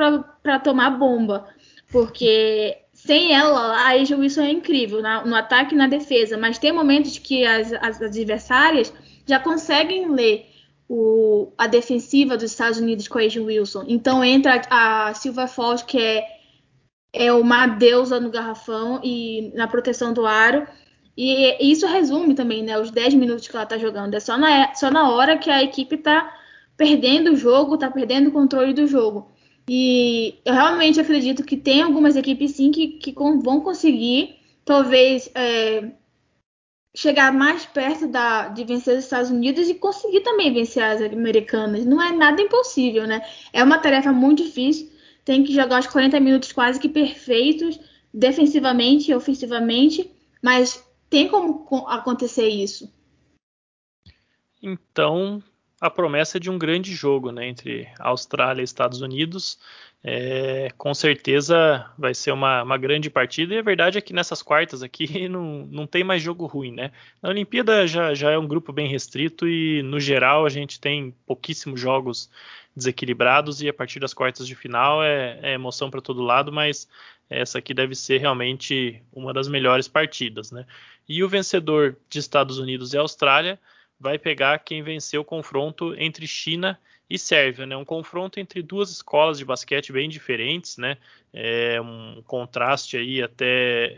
para 0.40 0.61
tomar 0.61 0.90
bomba, 0.90 1.48
porque 1.90 2.79
sem 2.92 3.35
ela, 3.35 3.77
a 3.79 4.00
Asia 4.00 4.16
Wilson 4.16 4.42
é 4.42 4.53
incrível 4.53 5.03
na, 5.03 5.24
no 5.24 5.35
ataque 5.35 5.74
e 5.74 5.79
na 5.79 5.88
defesa, 5.88 6.38
mas 6.38 6.57
tem 6.57 6.70
momentos 6.70 7.18
que 7.18 7.44
as, 7.44 7.72
as 7.72 8.00
adversárias 8.00 8.92
já 9.27 9.40
conseguem 9.40 10.09
ler 10.09 10.46
o, 10.88 11.53
a 11.59 11.66
defensiva 11.66 12.37
dos 12.37 12.53
Estados 12.53 12.79
Unidos 12.79 13.09
com 13.09 13.18
a 13.18 13.22
Age 13.22 13.40
Wilson. 13.40 13.87
Então 13.88 14.22
entra 14.22 14.62
a 14.70 15.12
Silva 15.14 15.48
Falls, 15.48 15.85
que 15.85 15.98
é, 15.98 16.24
é 17.12 17.33
uma 17.33 17.66
deusa 17.66 18.20
no 18.20 18.31
garrafão 18.31 19.00
e 19.03 19.50
na 19.53 19.66
proteção 19.66 20.12
do 20.12 20.24
aro. 20.24 20.64
E, 21.16 21.70
isso 21.72 21.87
resume 21.87 22.35
também, 22.35 22.62
né? 22.62 22.79
Os 22.79 22.90
10 22.90 23.14
minutos 23.14 23.46
que 23.46 23.57
ela 23.57 23.66
tá 23.66 23.79
jogando. 23.79 24.14
É 24.14 24.20
só 24.20 24.37
na, 24.37 24.74
só 24.74 24.90
na 24.90 25.11
hora 25.11 25.38
que 25.38 25.50
a 25.50 25.62
equipe 25.62 25.96
tá 25.96 26.35
perdendo 26.77 27.33
o 27.33 27.37
jogo, 27.37 27.79
tá 27.79 27.90
perdendo 27.90 28.29
o 28.29 28.33
controle 28.33 28.72
do 28.72 28.87
jogo. 28.87 29.31
E 29.68 30.40
eu 30.44 30.53
realmente 30.53 31.00
acredito 31.00 31.44
que 31.44 31.57
tem 31.57 31.83
algumas 31.83 32.16
equipes 32.16 32.53
sim 32.53 32.70
que, 32.70 32.88
que 32.88 33.12
vão 33.12 33.61
conseguir, 33.61 34.37
talvez, 34.64 35.31
é, 35.35 35.90
chegar 36.94 37.33
mais 37.33 37.64
perto 37.64 38.07
da, 38.07 38.48
de 38.48 38.64
vencer 38.64 38.96
os 38.96 39.05
Estados 39.05 39.31
Unidos 39.31 39.68
e 39.68 39.74
conseguir 39.74 40.20
também 40.20 40.53
vencer 40.53 40.83
as 40.83 41.00
americanas. 41.00 41.85
Não 41.85 42.00
é 42.00 42.12
nada 42.12 42.40
impossível, 42.40 43.07
né? 43.07 43.22
É 43.53 43.62
uma 43.64 43.79
tarefa 43.79 44.12
muito 44.12 44.44
difícil. 44.44 44.90
Tem 45.24 45.42
que 45.42 45.55
jogar 45.55 45.81
os 45.81 45.87
40 45.87 46.20
minutos 46.20 46.53
quase 46.53 46.79
que 46.79 46.88
perfeitos, 46.88 47.81
defensivamente 48.12 49.11
e 49.11 49.14
ofensivamente, 49.14 50.09
mas 50.42 50.85
tem 51.08 51.28
como 51.28 51.86
acontecer 51.88 52.48
isso. 52.48 52.92
Então, 54.62 55.42
a 55.80 55.90
promessa 55.90 56.40
de 56.40 56.50
um 56.50 56.58
grande 56.58 56.94
jogo 56.94 57.30
né, 57.30 57.46
entre 57.46 57.86
Austrália 57.98 58.62
e 58.62 58.64
Estados 58.64 59.02
Unidos. 59.02 59.58
É, 60.06 60.68
com 60.76 60.92
certeza 60.92 61.90
vai 61.98 62.14
ser 62.14 62.30
uma, 62.30 62.62
uma, 62.62 62.76
grande 62.76 63.08
partida. 63.08 63.54
E 63.54 63.58
a 63.58 63.62
verdade 63.62 63.96
é 63.96 64.00
que 64.02 64.12
nessas 64.12 64.42
quartas 64.42 64.82
aqui 64.82 65.28
não, 65.28 65.66
não 65.70 65.86
tem 65.86 66.04
mais 66.04 66.22
jogo 66.22 66.46
ruim, 66.46 66.72
né? 66.72 66.90
Na 67.22 67.30
Olimpíada 67.30 67.86
já, 67.86 68.14
já 68.14 68.30
é 68.30 68.38
um 68.38 68.46
grupo 68.46 68.72
bem 68.72 68.86
restrito 68.86 69.48
e, 69.48 69.82
no 69.82 69.98
geral, 69.98 70.44
a 70.44 70.50
gente 70.50 70.78
tem 70.78 71.14
pouquíssimos 71.26 71.80
jogos 71.80 72.30
desequilibrados 72.76 73.62
e 73.62 73.68
a 73.68 73.72
partir 73.72 74.00
das 74.00 74.12
quartas 74.12 74.46
de 74.46 74.54
final 74.54 75.02
é, 75.02 75.38
é 75.42 75.52
emoção 75.54 75.90
para 75.90 76.00
todo 76.00 76.22
lado, 76.22 76.52
mas 76.52 76.88
essa 77.30 77.58
aqui 77.58 77.72
deve 77.72 77.94
ser 77.94 78.18
realmente 78.18 79.02
uma 79.12 79.32
das 79.32 79.48
melhores 79.48 79.88
partidas, 79.88 80.52
né? 80.52 80.66
E 81.08 81.22
o 81.22 81.28
vencedor 81.28 81.96
de 82.08 82.18
Estados 82.18 82.58
Unidos 82.58 82.94
e 82.94 82.98
Austrália 82.98 83.58
vai 83.98 84.18
pegar 84.18 84.58
quem 84.58 84.82
venceu 84.82 85.20
o 85.20 85.24
confronto 85.24 85.94
entre 85.96 86.26
China 86.26 86.78
e 87.08 87.18
Sérvia, 87.18 87.66
né? 87.66 87.76
Um 87.76 87.84
confronto 87.84 88.40
entre 88.40 88.62
duas 88.62 88.90
escolas 88.90 89.38
de 89.38 89.44
basquete 89.44 89.92
bem 89.92 90.08
diferentes, 90.08 90.78
né? 90.78 90.96
É 91.32 91.80
um 91.80 92.22
contraste 92.26 92.96
aí 92.96 93.22
até 93.22 93.94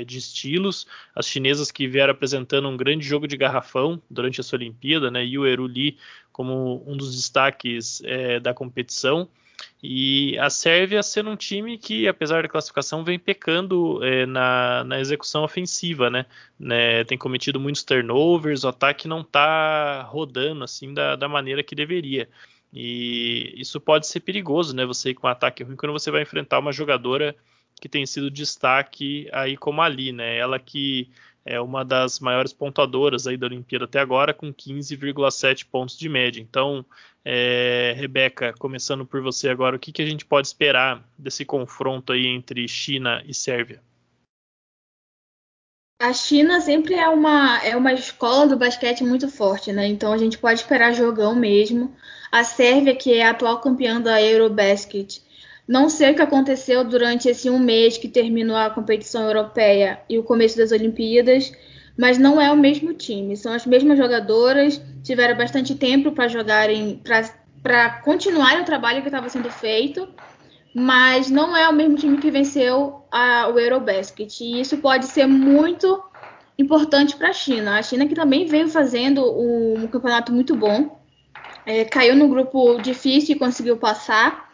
é, 0.00 0.04
de 0.04 0.18
estilos. 0.18 0.86
As 1.14 1.26
chinesas 1.26 1.70
que 1.70 1.88
vieram 1.88 2.12
apresentando 2.12 2.68
um 2.68 2.76
grande 2.76 3.06
jogo 3.06 3.26
de 3.26 3.36
garrafão 3.36 4.00
durante 4.10 4.40
essa 4.40 4.56
Olimpíada, 4.56 5.10
né? 5.10 5.24
E 5.24 5.38
o 5.38 5.46
Eru 5.46 5.64
Lee 5.64 5.96
como 6.32 6.82
um 6.86 6.96
dos 6.96 7.16
destaques 7.16 8.02
é, 8.04 8.38
da 8.38 8.52
competição. 8.52 9.28
E 9.82 10.38
a 10.38 10.50
Sérvia 10.50 11.02
sendo 11.02 11.30
um 11.30 11.36
time 11.36 11.78
que, 11.78 12.06
apesar 12.06 12.42
da 12.42 12.48
classificação, 12.48 13.02
vem 13.02 13.18
pecando 13.18 14.02
é, 14.04 14.26
na, 14.26 14.84
na, 14.84 15.00
execução 15.00 15.42
ofensiva, 15.42 16.10
né? 16.10 16.26
né? 16.58 17.04
Tem 17.04 17.16
cometido 17.16 17.58
muitos 17.58 17.82
turnovers, 17.82 18.64
o 18.64 18.68
ataque 18.68 19.08
não 19.08 19.22
está 19.22 20.02
rodando 20.02 20.64
assim 20.64 20.92
da, 20.92 21.16
da, 21.16 21.28
maneira 21.28 21.62
que 21.62 21.74
deveria. 21.74 22.28
E 22.72 23.54
isso 23.56 23.80
pode 23.80 24.06
ser 24.06 24.20
perigoso, 24.20 24.74
né? 24.74 24.84
Você 24.84 25.10
ir 25.10 25.14
com 25.14 25.26
um 25.26 25.30
ataque 25.30 25.64
ruim 25.64 25.76
quando 25.76 25.92
você 25.92 26.10
vai 26.10 26.22
enfrentar 26.22 26.58
uma 26.58 26.72
jogadora 26.72 27.34
que 27.80 27.88
tem 27.88 28.04
sido 28.04 28.30
destaque 28.30 29.28
aí 29.32 29.56
como 29.56 29.80
ali, 29.80 30.12
né? 30.12 30.36
Ela 30.36 30.58
que 30.58 31.08
é 31.44 31.60
uma 31.60 31.84
das 31.84 32.20
maiores 32.20 32.52
pontuadoras 32.52 33.26
aí 33.26 33.36
da 33.36 33.46
Olimpíada 33.46 33.84
até 33.84 33.98
agora, 33.98 34.34
com 34.34 34.52
15,7 34.52 35.66
pontos 35.70 35.98
de 35.98 36.08
média. 36.08 36.40
Então, 36.40 36.84
é, 37.24 37.94
Rebeca, 37.96 38.54
começando 38.58 39.04
por 39.06 39.20
você 39.20 39.48
agora, 39.48 39.76
o 39.76 39.78
que, 39.78 39.92
que 39.92 40.02
a 40.02 40.06
gente 40.06 40.24
pode 40.24 40.46
esperar 40.46 41.02
desse 41.18 41.44
confronto 41.44 42.12
aí 42.12 42.26
entre 42.26 42.66
China 42.68 43.22
e 43.26 43.34
Sérvia? 43.34 43.82
A 46.00 46.14
China 46.14 46.60
sempre 46.62 46.94
é 46.94 47.08
uma, 47.08 47.62
é 47.62 47.76
uma 47.76 47.92
escola 47.92 48.46
do 48.46 48.56
basquete 48.56 49.04
muito 49.04 49.28
forte, 49.28 49.70
né? 49.70 49.86
Então 49.86 50.14
a 50.14 50.18
gente 50.18 50.38
pode 50.38 50.60
esperar 50.60 50.94
jogão 50.94 51.34
mesmo. 51.34 51.94
A 52.32 52.42
Sérvia, 52.42 52.96
que 52.96 53.12
é 53.12 53.26
a 53.26 53.30
atual 53.30 53.60
campeã 53.60 54.00
da 54.00 54.22
Eurobasket, 54.22 55.20
não 55.70 55.88
sei 55.88 56.10
o 56.10 56.14
que 56.16 56.20
aconteceu 56.20 56.82
durante 56.82 57.28
esse 57.28 57.48
um 57.48 57.56
mês 57.56 57.96
que 57.96 58.08
terminou 58.08 58.56
a 58.56 58.70
competição 58.70 59.22
europeia 59.22 60.00
e 60.10 60.18
o 60.18 60.22
começo 60.24 60.56
das 60.56 60.72
Olimpíadas, 60.72 61.52
mas 61.96 62.18
não 62.18 62.40
é 62.40 62.50
o 62.50 62.56
mesmo 62.56 62.92
time. 62.92 63.36
São 63.36 63.52
as 63.52 63.64
mesmas 63.64 63.96
jogadoras, 63.96 64.82
tiveram 65.04 65.36
bastante 65.36 65.76
tempo 65.76 66.10
para 66.10 66.26
jogarem, 66.26 67.00
para 67.62 67.88
continuar 68.00 68.60
o 68.60 68.64
trabalho 68.64 69.00
que 69.00 69.06
estava 69.06 69.28
sendo 69.28 69.48
feito, 69.48 70.08
mas 70.74 71.30
não 71.30 71.56
é 71.56 71.68
o 71.68 71.72
mesmo 71.72 71.94
time 71.94 72.18
que 72.18 72.32
venceu 72.32 73.04
a, 73.08 73.46
o 73.46 73.56
Eurobasket. 73.56 74.40
E 74.40 74.60
isso 74.60 74.78
pode 74.78 75.06
ser 75.06 75.28
muito 75.28 76.02
importante 76.58 77.14
para 77.14 77.28
a 77.28 77.32
China. 77.32 77.78
A 77.78 77.82
China 77.82 78.08
que 78.08 78.14
também 78.16 78.44
veio 78.44 78.68
fazendo 78.68 79.24
um, 79.24 79.84
um 79.84 79.86
campeonato 79.86 80.32
muito 80.32 80.56
bom, 80.56 80.98
é, 81.64 81.84
caiu 81.84 82.16
no 82.16 82.26
grupo 82.26 82.82
difícil 82.82 83.36
e 83.36 83.38
conseguiu 83.38 83.76
passar. 83.76 84.49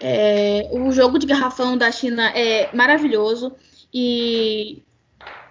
É, 0.00 0.68
o 0.72 0.90
jogo 0.92 1.18
de 1.18 1.26
garrafão 1.26 1.76
da 1.76 1.90
China 1.90 2.30
é 2.30 2.74
maravilhoso 2.74 3.54
e 3.92 4.82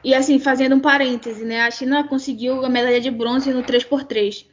e 0.04 0.14
assim, 0.14 0.40
fazendo 0.40 0.76
um 0.76 0.80
parêntese, 0.80 1.44
né? 1.44 1.62
A 1.62 1.72
China 1.72 2.08
conseguiu 2.08 2.64
a 2.64 2.70
medalha 2.70 3.02
de 3.02 3.12
bronze 3.12 3.52
no 3.52 3.64
3x3, 3.64 4.46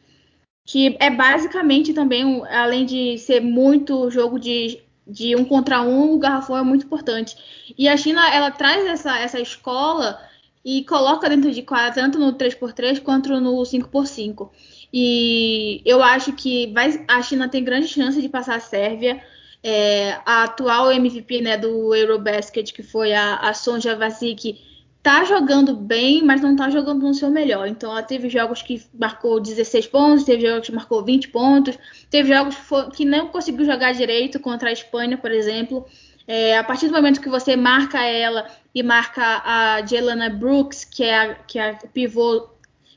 que 0.65 0.97
é 0.99 1.11
basicamente 1.11 1.93
também, 1.93 2.43
além 2.47 2.85
de 2.85 3.19
ser 3.19 3.41
muito 3.41 4.11
jogo 4.11 4.39
de, 4.39 4.81
de 5.07 5.37
um 5.37 5.45
contra 5.45 5.83
um, 5.83 6.15
o 6.15 6.19
garrafão 6.19 6.57
é 6.57 6.63
muito 6.63 6.87
importante. 6.87 7.37
E 7.79 7.89
a 7.89 7.97
China, 7.97 8.27
ela 8.35 8.51
traz 8.51 8.85
essa, 8.87 9.19
essa 9.19 9.41
escola 9.41 10.19
e 10.65 10.83
coloca 10.85 11.29
dentro 11.29 11.53
de 11.53 11.63
quadra, 11.63 11.93
tanto 11.93 12.19
no 12.19 12.33
3x3 12.33 13.01
quanto 13.01 13.29
no 13.41 13.63
5x5. 13.63 14.51
E 14.93 15.83
eu 15.85 16.03
acho 16.03 16.33
que 16.33 16.73
vai, 16.73 17.05
a 17.07 17.21
China 17.21 17.49
tem 17.49 17.63
grande 17.63 17.87
chance 17.87 18.21
de 18.21 18.29
passar 18.29 18.57
a 18.57 18.61
Sérvia. 18.61 19.23
É, 19.67 20.21
a 20.27 20.45
atual 20.45 20.93
MVP 20.93 21.41
né, 21.41 21.57
do 21.57 21.95
Eurobasket, 21.95 22.71
que 22.71 22.83
foi 22.83 23.15
a, 23.15 23.37
a 23.37 23.55
Sonja 23.55 23.97
Vasic, 23.97 24.61
tá 25.03 25.25
jogando 25.25 25.75
bem, 25.75 26.23
mas 26.23 26.41
não 26.41 26.55
tá 26.55 26.69
jogando 26.71 27.07
no 27.07 27.15
seu 27.15 27.31
melhor. 27.31 27.67
Então 27.67 27.91
ela 27.91 28.03
teve 28.03 28.29
jogos 28.29 28.63
que 28.63 28.83
marcou 28.93 29.41
16 29.41 29.87
pontos, 29.87 30.25
teve 30.25 30.47
jogos 30.47 30.67
que 30.67 30.75
marcou 30.75 31.05
20 31.05 31.29
pontos, 31.29 31.79
teve 32.09 32.35
jogos 32.35 32.57
que 32.95 33.05
não 33.05 33.29
conseguiu 33.29 33.65
jogar 33.67 33.93
direito 33.93 34.39
contra 34.39 34.69
a 34.69 34.73
Espanha, 34.73 35.17
por 35.17 35.31
exemplo. 35.31 35.87
É, 36.27 36.57
a 36.57 36.65
partir 36.65 36.89
do 36.89 36.95
momento 36.95 37.21
que 37.21 37.29
você 37.29 37.55
marca 37.55 38.03
ela 38.03 38.47
e 38.75 38.83
marca 38.83 39.43
a 39.45 39.85
Jelena 39.85 40.31
Brooks, 40.31 40.85
que 40.85 41.05
é 41.05 41.19
a, 41.19 41.35
que 41.35 41.59
é 41.59 41.71
a 41.71 41.75
pivô 41.75 42.54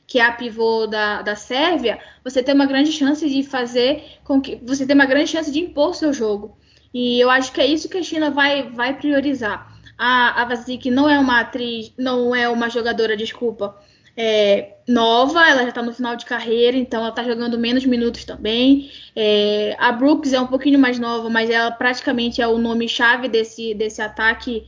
que 0.08 0.18
é 0.18 0.24
a 0.24 0.32
pivô 0.32 0.86
da, 0.86 1.20
da 1.20 1.36
Sérvia, 1.36 2.00
você 2.24 2.42
tem 2.42 2.54
uma 2.54 2.64
grande 2.64 2.90
chance 2.90 3.28
de 3.28 3.42
fazer 3.42 4.02
com 4.24 4.40
que 4.40 4.56
você 4.56 4.86
tem 4.86 4.94
uma 4.94 5.04
grande 5.04 5.30
chance 5.30 5.52
de 5.52 5.60
impor 5.60 5.94
seu 5.94 6.14
jogo. 6.14 6.56
E 6.94 7.20
eu 7.20 7.28
acho 7.28 7.52
que 7.52 7.60
é 7.60 7.66
isso 7.66 7.90
que 7.90 7.98
a 7.98 8.02
China 8.02 8.30
vai, 8.30 8.70
vai 8.70 8.96
priorizar. 8.96 9.70
A, 9.98 10.40
a 10.40 10.44
Vazik 10.46 10.90
não 10.90 11.10
é 11.10 11.18
uma 11.18 11.40
atriz, 11.40 11.92
não 11.98 12.34
é 12.34 12.48
uma 12.48 12.70
jogadora, 12.70 13.18
desculpa, 13.18 13.76
é, 14.16 14.78
nova, 14.88 15.46
ela 15.46 15.62
já 15.62 15.68
está 15.68 15.82
no 15.82 15.92
final 15.92 16.16
de 16.16 16.24
carreira, 16.24 16.76
então 16.76 17.00
ela 17.00 17.10
está 17.10 17.22
jogando 17.22 17.58
menos 17.58 17.84
minutos 17.84 18.24
também. 18.24 18.90
É, 19.14 19.76
a 19.78 19.92
Brooks 19.92 20.32
é 20.32 20.40
um 20.40 20.46
pouquinho 20.46 20.78
mais 20.78 20.98
nova, 20.98 21.28
mas 21.28 21.50
ela 21.50 21.70
praticamente 21.70 22.40
é 22.40 22.48
o 22.48 22.56
nome-chave 22.56 23.28
desse, 23.28 23.74
desse 23.74 24.00
ataque 24.00 24.66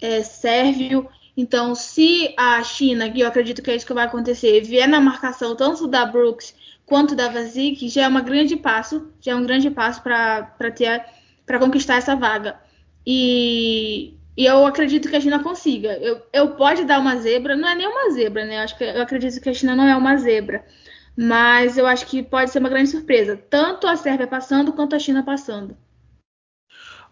é, 0.00 0.22
sérvio. 0.22 1.06
Então, 1.36 1.74
se 1.74 2.34
a 2.36 2.62
China, 2.62 3.10
que 3.10 3.20
eu 3.20 3.28
acredito 3.28 3.62
que 3.62 3.70
é 3.70 3.76
isso 3.76 3.86
que 3.86 3.94
vai 3.94 4.04
acontecer, 4.04 4.60
vier 4.62 4.88
na 4.88 5.00
marcação 5.00 5.56
tanto 5.56 5.86
da 5.86 6.04
Brooks 6.04 6.54
quanto 6.84 7.14
da 7.14 7.28
Vazik, 7.28 7.88
já 7.88 8.04
é 8.04 8.08
um 8.08 8.24
grande 8.24 8.56
passo, 8.56 9.12
já 9.20 9.32
é 9.32 9.34
um 9.36 9.44
grande 9.44 9.70
passo 9.70 10.02
para 10.02 10.70
ter 10.74 11.04
para 11.46 11.58
conquistar 11.58 11.96
essa 11.96 12.14
vaga. 12.14 12.60
E 13.06 14.14
e 14.36 14.46
eu 14.46 14.64
acredito 14.64 15.08
que 15.08 15.16
a 15.16 15.20
China 15.20 15.42
consiga. 15.42 15.92
Eu, 15.98 16.22
eu 16.32 16.54
pode 16.54 16.84
dar 16.84 16.98
uma 16.98 17.16
zebra, 17.16 17.56
não 17.56 17.68
é 17.68 17.74
nem 17.74 17.86
uma 17.86 18.10
zebra, 18.10 18.44
né? 18.46 18.56
Eu, 18.56 18.60
acho 18.60 18.78
que, 18.78 18.84
eu 18.84 19.02
acredito 19.02 19.38
que 19.40 19.50
a 19.50 19.52
China 19.54 19.76
não 19.76 19.86
é 19.86 19.94
uma 19.94 20.16
zebra. 20.16 20.64
Mas 21.16 21.76
eu 21.76 21.86
acho 21.86 22.06
que 22.06 22.22
pode 22.22 22.50
ser 22.50 22.58
uma 22.58 22.68
grande 22.68 22.88
surpresa. 22.88 23.36
Tanto 23.36 23.86
a 23.86 23.96
Sérvia 23.96 24.26
passando 24.26 24.72
quanto 24.72 24.96
a 24.96 24.98
China 24.98 25.22
passando. 25.22 25.76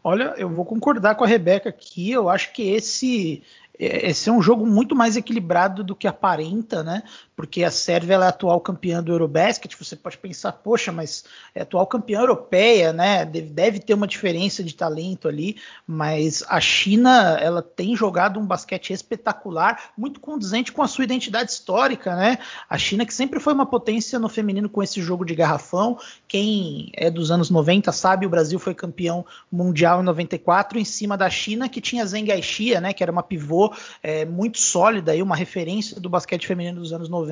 Olha, 0.03 0.33
eu 0.39 0.49
vou 0.49 0.65
concordar 0.65 1.17
com 1.17 1.25
a 1.25 1.27
Rebeca 1.27 1.69
aqui. 1.69 2.11
Eu 2.11 2.31
acho 2.31 2.53
que 2.53 2.63
esse 2.71 3.43
esse 3.79 4.29
é 4.29 4.33
um 4.33 4.43
jogo 4.43 4.67
muito 4.67 4.97
mais 4.97 5.17
equilibrado 5.17 5.85
do 5.85 5.95
que 5.95 6.09
aparenta, 6.09 6.83
né? 6.83 7.03
Porque 7.39 7.63
a 7.63 7.71
Sérvia 7.71 8.15
é 8.15 8.17
a 8.17 8.29
atual 8.31 8.61
campeã 8.61 9.01
do 9.01 9.13
Eurobasket. 9.13 9.77
Você 9.79 9.95
pode 9.95 10.19
pensar, 10.19 10.51
poxa, 10.51 10.91
mas 10.91 11.23
é 11.55 11.63
atual 11.63 11.87
campeã 11.87 12.19
europeia, 12.19 12.93
né? 12.93 13.25
Deve, 13.25 13.51
deve 13.51 13.79
ter 13.79 13.95
uma 13.95 14.09
diferença 14.09 14.61
de 14.65 14.75
talento 14.75 15.29
ali, 15.29 15.55
mas 15.87 16.43
a 16.49 16.61
China 16.61 17.39
ela 17.41 17.63
tem 17.63 17.95
jogado 17.95 18.41
um 18.41 18.45
basquete 18.45 18.93
espetacular, 18.93 19.93
muito 19.97 20.19
condizente 20.19 20.73
com 20.73 20.83
a 20.83 20.89
sua 20.89 21.05
identidade 21.05 21.53
histórica, 21.53 22.17
né? 22.17 22.39
A 22.69 22.77
China 22.77 23.07
que 23.07 23.15
sempre 23.15 23.39
foi 23.39 23.53
uma 23.53 23.67
potência 23.67 24.19
no 24.19 24.29
feminino 24.29 24.69
com 24.69 24.83
esse 24.83 25.01
jogo 25.01 25.25
de 25.25 25.37
garrafão. 25.37 25.97
Quem 26.27 26.91
é 26.93 27.09
dos 27.09 27.31
anos 27.31 27.51
90 27.51 27.93
sabe, 27.93 28.27
o 28.27 28.31
Brasil 28.31 28.59
foi 28.59 28.75
campeão 28.75 29.25
mundial 29.49 30.01
em 30.01 30.05
94 30.05 30.77
em 30.77 30.85
cima 30.85 31.17
da 31.17 31.31
China, 31.31 31.69
que 31.69 31.81
tinha 31.81 32.05
Zheng 32.05 32.33
Aixia, 32.33 32.81
né? 32.81 32.93
Que 32.93 33.05
era 33.05 33.13
uma 33.13 33.23
pivô 33.23 33.73
é, 34.03 34.25
muito 34.25 34.59
sólida 34.59 35.15
e 35.15 35.23
uma 35.23 35.37
referência 35.37 36.01
do 36.01 36.09
basquete 36.09 36.45
feminino 36.45 36.81
dos 36.81 36.93
anos 36.93 37.09
90. 37.09 37.28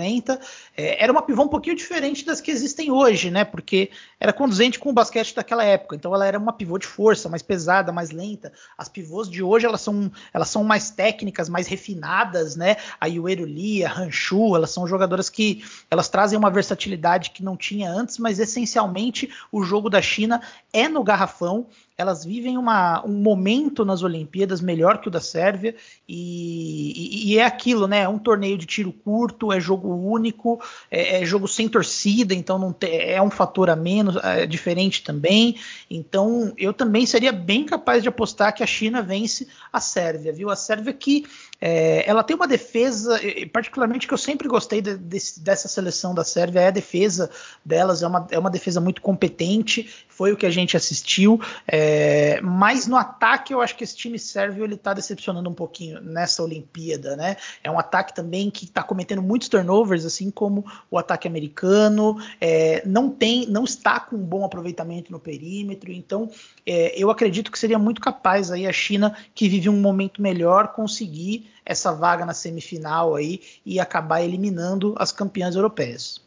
É, 0.76 1.02
era 1.02 1.12
uma 1.12 1.22
pivô 1.22 1.42
um 1.42 1.48
pouquinho 1.48 1.76
diferente 1.76 2.24
das 2.24 2.40
que 2.40 2.50
existem 2.50 2.90
hoje, 2.90 3.30
né? 3.30 3.44
Porque 3.44 3.90
era 4.20 4.32
conduzente 4.32 4.78
com 4.78 4.90
o 4.90 4.92
basquete 4.92 5.34
daquela 5.34 5.64
época. 5.64 5.96
Então 5.96 6.14
ela 6.14 6.26
era 6.26 6.38
uma 6.38 6.52
pivô 6.52 6.78
de 6.78 6.86
força, 6.86 7.28
mais 7.28 7.42
pesada, 7.42 7.92
mais 7.92 8.10
lenta. 8.10 8.52
As 8.76 8.88
pivôs 8.88 9.28
de 9.30 9.42
hoje 9.42 9.66
elas 9.66 9.80
são, 9.80 10.10
elas 10.32 10.48
são 10.48 10.64
mais 10.64 10.90
técnicas, 10.90 11.48
mais 11.48 11.66
refinadas, 11.66 12.56
né? 12.56 12.76
A 13.00 13.06
Yueru 13.06 13.44
Lee, 13.44 13.84
a 13.84 13.92
Hanshu, 13.92 14.56
elas 14.56 14.70
são 14.70 14.86
jogadoras 14.86 15.28
que 15.28 15.64
elas 15.90 16.08
trazem 16.08 16.38
uma 16.38 16.50
versatilidade 16.50 17.30
que 17.30 17.42
não 17.42 17.56
tinha 17.56 17.90
antes, 17.90 18.18
mas 18.18 18.38
essencialmente 18.38 19.30
o 19.50 19.62
jogo 19.62 19.88
da 19.88 20.02
China 20.02 20.40
é 20.72 20.88
no 20.88 21.02
garrafão 21.02 21.66
elas 21.98 22.24
vivem 22.24 22.58
uma, 22.58 23.04
um 23.06 23.14
momento 23.14 23.84
nas 23.84 24.02
Olimpíadas 24.02 24.60
melhor 24.60 25.00
que 25.00 25.08
o 25.08 25.10
da 25.10 25.20
Sérvia 25.20 25.74
e, 26.06 26.92
e, 26.94 27.32
e, 27.32 27.38
é 27.38 27.44
aquilo, 27.44 27.86
né? 27.86 28.00
É 28.00 28.08
um 28.08 28.18
torneio 28.18 28.58
de 28.58 28.66
tiro 28.66 28.92
curto, 28.92 29.50
é 29.50 29.58
jogo 29.58 29.88
único, 29.88 30.60
é, 30.90 31.22
é 31.22 31.24
jogo 31.24 31.48
sem 31.48 31.68
torcida, 31.68 32.34
então 32.34 32.58
não 32.58 32.72
te, 32.72 32.86
é 32.86 33.20
um 33.22 33.30
fator 33.30 33.70
a 33.70 33.76
menos, 33.76 34.16
é 34.16 34.46
diferente 34.46 35.02
também. 35.02 35.56
Então 35.90 36.52
eu 36.58 36.74
também 36.74 37.06
seria 37.06 37.32
bem 37.32 37.64
capaz 37.64 38.02
de 38.02 38.08
apostar 38.10 38.54
que 38.54 38.62
a 38.62 38.66
China 38.66 39.00
vence 39.00 39.48
a 39.72 39.80
Sérvia, 39.80 40.32
viu? 40.32 40.50
A 40.50 40.56
Sérvia 40.56 40.92
que 40.92 41.24
é, 41.60 42.08
ela 42.08 42.22
tem 42.22 42.36
uma 42.36 42.46
defesa, 42.46 43.18
particularmente 43.52 44.06
que 44.06 44.12
eu 44.12 44.18
sempre 44.18 44.46
gostei 44.48 44.80
de, 44.80 44.96
de, 44.96 45.18
dessa 45.38 45.68
seleção 45.68 46.14
da 46.14 46.24
Sérvia, 46.24 46.60
é 46.60 46.68
a 46.68 46.70
defesa 46.70 47.30
delas, 47.64 48.02
é 48.02 48.06
uma, 48.06 48.26
é 48.30 48.38
uma 48.38 48.50
defesa 48.50 48.80
muito 48.80 49.00
competente, 49.00 49.90
foi 50.08 50.32
o 50.32 50.36
que 50.36 50.46
a 50.46 50.50
gente 50.50 50.76
assistiu, 50.76 51.40
é, 51.66 52.40
mas 52.42 52.86
no 52.86 52.96
ataque 52.96 53.52
eu 53.52 53.60
acho 53.60 53.76
que 53.76 53.84
esse 53.84 53.96
time 53.96 54.18
sérvio 54.18 54.64
ele 54.64 54.74
está 54.74 54.94
decepcionando 54.94 55.48
um 55.48 55.54
pouquinho 55.54 56.00
nessa 56.00 56.42
Olimpíada, 56.42 57.16
né? 57.16 57.36
É 57.62 57.70
um 57.70 57.78
ataque 57.78 58.14
também 58.14 58.50
que 58.50 58.64
está 58.64 58.82
cometendo 58.82 59.22
muitos 59.22 59.48
turnovers, 59.48 60.04
assim 60.04 60.30
como 60.30 60.64
o 60.90 60.98
ataque 60.98 61.28
americano, 61.28 62.16
é, 62.40 62.82
não 62.86 63.10
tem, 63.10 63.46
não 63.46 63.64
está 63.64 64.00
com 64.00 64.16
um 64.16 64.24
bom 64.24 64.44
aproveitamento 64.44 65.12
no 65.12 65.20
perímetro, 65.20 65.92
então 65.92 66.30
é, 66.66 66.94
eu 66.96 67.10
acredito 67.10 67.50
que 67.50 67.58
seria 67.58 67.78
muito 67.78 68.00
capaz 68.00 68.50
aí 68.50 68.66
a 68.66 68.72
China, 68.72 69.16
que 69.34 69.48
vive 69.48 69.68
um 69.68 69.80
momento 69.80 70.20
melhor, 70.22 70.68
conseguir 70.68 71.45
essa 71.64 71.92
vaga 71.92 72.24
na 72.26 72.34
semifinal 72.34 73.14
aí 73.14 73.40
e 73.64 73.80
acabar 73.80 74.22
eliminando 74.22 74.94
as 74.98 75.12
campeãs 75.12 75.54
europeias. 75.54 76.24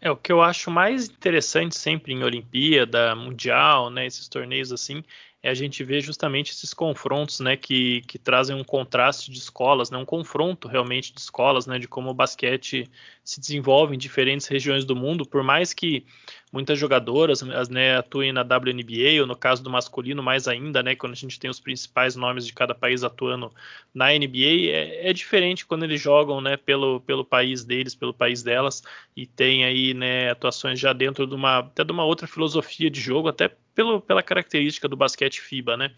É, 0.00 0.10
o 0.10 0.16
que 0.16 0.32
eu 0.32 0.42
acho 0.42 0.68
mais 0.68 1.08
interessante 1.08 1.76
sempre 1.76 2.12
em 2.12 2.24
Olimpíada, 2.24 3.14
Mundial, 3.14 3.88
né, 3.88 4.04
esses 4.04 4.26
torneios 4.26 4.72
assim, 4.72 5.04
é 5.40 5.48
a 5.48 5.54
gente 5.54 5.84
ver 5.84 6.00
justamente 6.00 6.50
esses 6.50 6.74
confrontos, 6.74 7.38
né, 7.38 7.56
que, 7.56 8.02
que 8.02 8.18
trazem 8.18 8.54
um 8.54 8.64
contraste 8.64 9.30
de 9.30 9.38
escolas, 9.38 9.90
né, 9.90 9.98
um 9.98 10.04
confronto 10.04 10.66
realmente 10.66 11.12
de 11.12 11.20
escolas, 11.20 11.66
né, 11.66 11.78
de 11.78 11.86
como 11.86 12.10
o 12.10 12.14
basquete 12.14 12.90
se 13.24 13.40
desenvolve 13.40 13.94
em 13.94 13.98
diferentes 13.98 14.46
regiões 14.46 14.84
do 14.84 14.96
mundo, 14.96 15.24
por 15.24 15.42
mais 15.42 15.72
que 15.72 16.04
muitas 16.52 16.78
jogadoras 16.78 17.40
né, 17.70 17.96
atuem 17.96 18.32
na 18.32 18.42
WNBA, 18.42 19.20
ou 19.20 19.26
no 19.26 19.36
caso 19.36 19.62
do 19.62 19.70
masculino 19.70 20.22
mais 20.22 20.48
ainda, 20.48 20.82
né, 20.82 20.94
quando 20.96 21.12
a 21.12 21.16
gente 21.16 21.38
tem 21.38 21.48
os 21.48 21.60
principais 21.60 22.16
nomes 22.16 22.46
de 22.46 22.52
cada 22.52 22.74
país 22.74 23.04
atuando 23.04 23.52
na 23.94 24.06
NBA, 24.12 24.70
é, 24.70 25.08
é 25.08 25.12
diferente 25.12 25.64
quando 25.64 25.84
eles 25.84 26.00
jogam, 26.00 26.40
né, 26.40 26.56
pelo, 26.56 27.00
pelo 27.00 27.24
país 27.24 27.64
deles, 27.64 27.94
pelo 27.94 28.12
país 28.12 28.42
delas, 28.42 28.82
e 29.16 29.26
tem 29.26 29.64
aí, 29.64 29.94
né, 29.94 30.30
atuações 30.30 30.78
já 30.78 30.92
dentro 30.92 31.26
de 31.26 31.34
uma, 31.34 31.58
até 31.60 31.84
de 31.84 31.92
uma 31.92 32.04
outra 32.04 32.26
filosofia 32.26 32.90
de 32.90 33.00
jogo, 33.00 33.28
até 33.28 33.50
pelo, 33.74 34.00
pela 34.00 34.22
característica 34.22 34.88
do 34.88 34.96
basquete 34.96 35.40
FIBA, 35.40 35.76
né? 35.76 35.92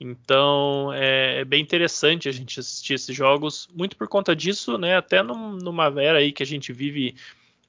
Então 0.00 0.92
é, 0.92 1.40
é, 1.40 1.44
bem 1.44 1.60
interessante 1.60 2.28
a 2.28 2.32
gente 2.32 2.60
assistir 2.60 2.94
esses 2.94 3.14
jogos, 3.14 3.68
muito 3.74 3.96
por 3.96 4.06
conta 4.08 4.34
disso, 4.34 4.78
né? 4.78 4.96
Até 4.96 5.22
num, 5.22 5.52
numa 5.56 5.86
era 6.00 6.18
aí 6.18 6.30
que 6.30 6.42
a 6.42 6.46
gente 6.46 6.72
vive 6.72 7.16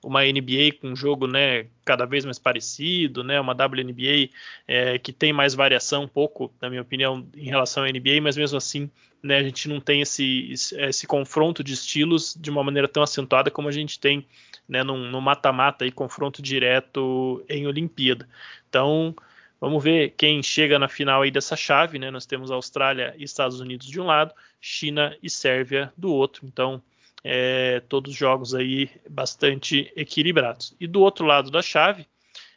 uma 0.04 0.24
NBA 0.24 0.78
com 0.80 0.90
um 0.90 0.96
jogo 0.96 1.28
né, 1.28 1.68
cada 1.84 2.06
vez 2.06 2.24
mais 2.24 2.40
parecido, 2.40 3.24
né, 3.24 3.40
uma 3.40 3.52
WNBA 3.52 4.30
é, 4.66 4.98
que 4.98 5.12
tem 5.12 5.34
mais 5.34 5.54
variação 5.54 6.04
um 6.04 6.08
pouco, 6.08 6.54
na 6.62 6.70
minha 6.70 6.82
opinião, 6.82 7.28
em 7.36 7.46
relação 7.46 7.84
à 7.84 7.88
NBA, 7.88 8.22
mas 8.22 8.38
mesmo 8.38 8.58
assim 8.58 8.90
né, 9.22 9.38
a 9.38 9.44
gente 9.44 9.68
não 9.68 9.82
tem 9.82 10.02
esse, 10.02 10.54
esse 10.54 11.06
confronto 11.06 11.62
de 11.62 11.74
estilos 11.74 12.34
de 12.40 12.50
uma 12.50 12.64
maneira 12.64 12.88
tão 12.88 13.04
acentuada 13.04 13.52
como 13.52 13.68
a 13.68 13.72
gente 13.72 14.00
tem 14.00 14.26
né, 14.68 14.84
no 14.84 15.20
mata-mata 15.20 15.86
e 15.86 15.92
confronto 15.92 16.42
direto 16.42 17.44
em 17.50 17.68
Olimpíada. 17.68 18.30
Então 18.70 19.14
Vamos 19.60 19.84
ver 19.84 20.12
quem 20.12 20.42
chega 20.42 20.80
na 20.80 20.88
final 20.88 21.22
aí 21.22 21.32
dessa 21.32 21.56
chave, 21.56 22.00
né? 22.00 22.10
Nós 22.10 22.26
temos 22.26 22.50
Austrália 22.50 23.14
e 23.18 23.24
Estados 23.24 23.60
Unidos 23.60 23.88
de 23.88 24.00
um 24.00 24.06
lado, 24.06 24.34
China 24.62 25.18
e 25.22 25.30
Sérvia 25.30 25.92
do 25.98 26.14
outro. 26.14 26.46
Então, 26.46 26.82
é, 27.24 27.82
todos 27.82 28.16
jogos 28.16 28.56
aí 28.56 28.90
bastante 29.10 29.92
equilibrados. 29.96 30.76
E 30.80 30.88
do 30.88 31.02
outro 31.02 31.26
lado 31.26 31.52
da 31.52 31.62
chave, 31.62 32.08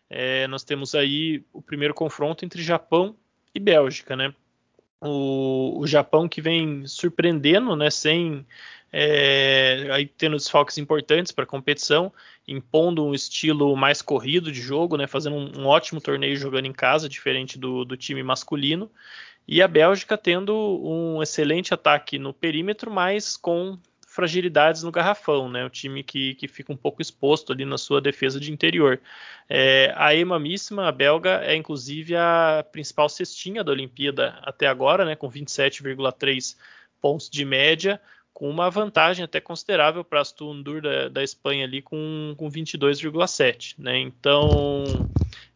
é, 0.09 0.47
nós 0.47 0.62
temos 0.62 0.95
aí 0.95 1.45
o 1.53 1.61
primeiro 1.61 1.95
confronto 1.95 2.45
entre 2.45 2.62
Japão 2.62 3.17
e 3.55 3.59
Bélgica, 3.59 4.15
né? 4.15 4.33
O, 5.01 5.81
o 5.81 5.87
Japão 5.87 6.29
que 6.29 6.41
vem 6.41 6.87
surpreendendo, 6.87 7.75
né? 7.75 7.91
Sem 7.91 8.47
é, 8.92 9.88
aí 9.90 10.07
tendo 10.07 10.37
desfalques 10.37 10.76
importantes 10.76 11.33
para 11.33 11.44
a 11.44 11.46
competição, 11.46 12.12
impondo 12.46 13.05
um 13.05 13.14
estilo 13.14 13.74
mais 13.74 14.02
corrido 14.02 14.52
de 14.52 14.61
jogo, 14.61 14.98
né, 14.98 15.07
fazendo 15.07 15.37
um, 15.37 15.62
um 15.62 15.66
ótimo 15.66 16.00
torneio 16.00 16.37
jogando 16.37 16.66
em 16.66 16.72
casa, 16.72 17.09
diferente 17.09 17.59
do, 17.59 17.85
do, 17.85 17.96
time 17.96 18.22
masculino, 18.22 18.90
e 19.48 19.62
a 19.62 19.66
Bélgica 19.66 20.18
tendo 20.18 20.55
um 20.85 21.22
excelente 21.22 21.72
ataque 21.72 22.18
no 22.18 22.35
perímetro, 22.35 22.90
mas 22.90 23.37
com 23.37 23.78
fragilidades 24.07 24.83
no 24.83 24.92
garrafão, 24.92 25.48
né, 25.48 25.64
o 25.64 25.70
time 25.70 26.02
que, 26.02 26.35
que 26.35 26.46
fica 26.46 26.70
um 26.70 26.76
pouco 26.76 27.00
exposto 27.00 27.50
ali 27.50 27.64
na 27.64 27.78
sua 27.78 27.98
defesa 27.98 28.38
de 28.38 28.52
interior. 28.52 29.00
É, 29.48 29.94
a 29.96 30.14
Ema 30.14 30.38
a 30.87 30.92
belga, 30.92 31.40
é 31.42 31.57
inclusive 31.57 32.14
a 32.14 32.62
principal 32.70 33.09
cestinha 33.09 33.64
da 33.64 33.72
Olimpíada 33.72 34.38
até 34.42 34.66
agora, 34.66 35.07
né, 35.07 35.16
com 35.16 35.31
27,3 35.31 36.59
pontos 37.00 37.31
de 37.31 37.42
média, 37.42 37.98
com 38.33 38.49
uma 38.49 38.71
vantagem 38.71 39.25
até 39.25 39.40
considerável 39.40 40.05
para 40.05 40.18
a 40.18 40.23
Astundur 40.23 40.81
da, 40.81 41.09
da 41.09 41.23
Espanha 41.23 41.64
ali 41.64 41.83
com, 41.83 42.35
com 42.37 42.51
22,7. 42.51 43.75
Né? 43.79 43.99
Então, 43.99 44.85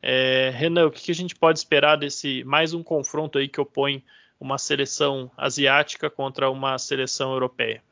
é, 0.03 0.51
Renan, 0.55 0.87
o 0.87 0.91
que, 0.91 1.03
que, 1.03 1.11
a 1.11 1.15
gente 1.15 1.35
pode 1.35 1.59
esperar 1.59 1.97
desse 1.97 2.45
mais 2.45 2.75
um 2.75 2.83
confronto 2.83 3.39
aí 3.39 3.49
que 3.49 3.61
opõe 3.61 4.05
uma 4.39 4.59
seleção 4.59 5.31
asiática 5.37 6.11
contra 6.11 6.51
uma 6.51 6.79
seleção 6.79 7.33
europeia? 7.33 7.83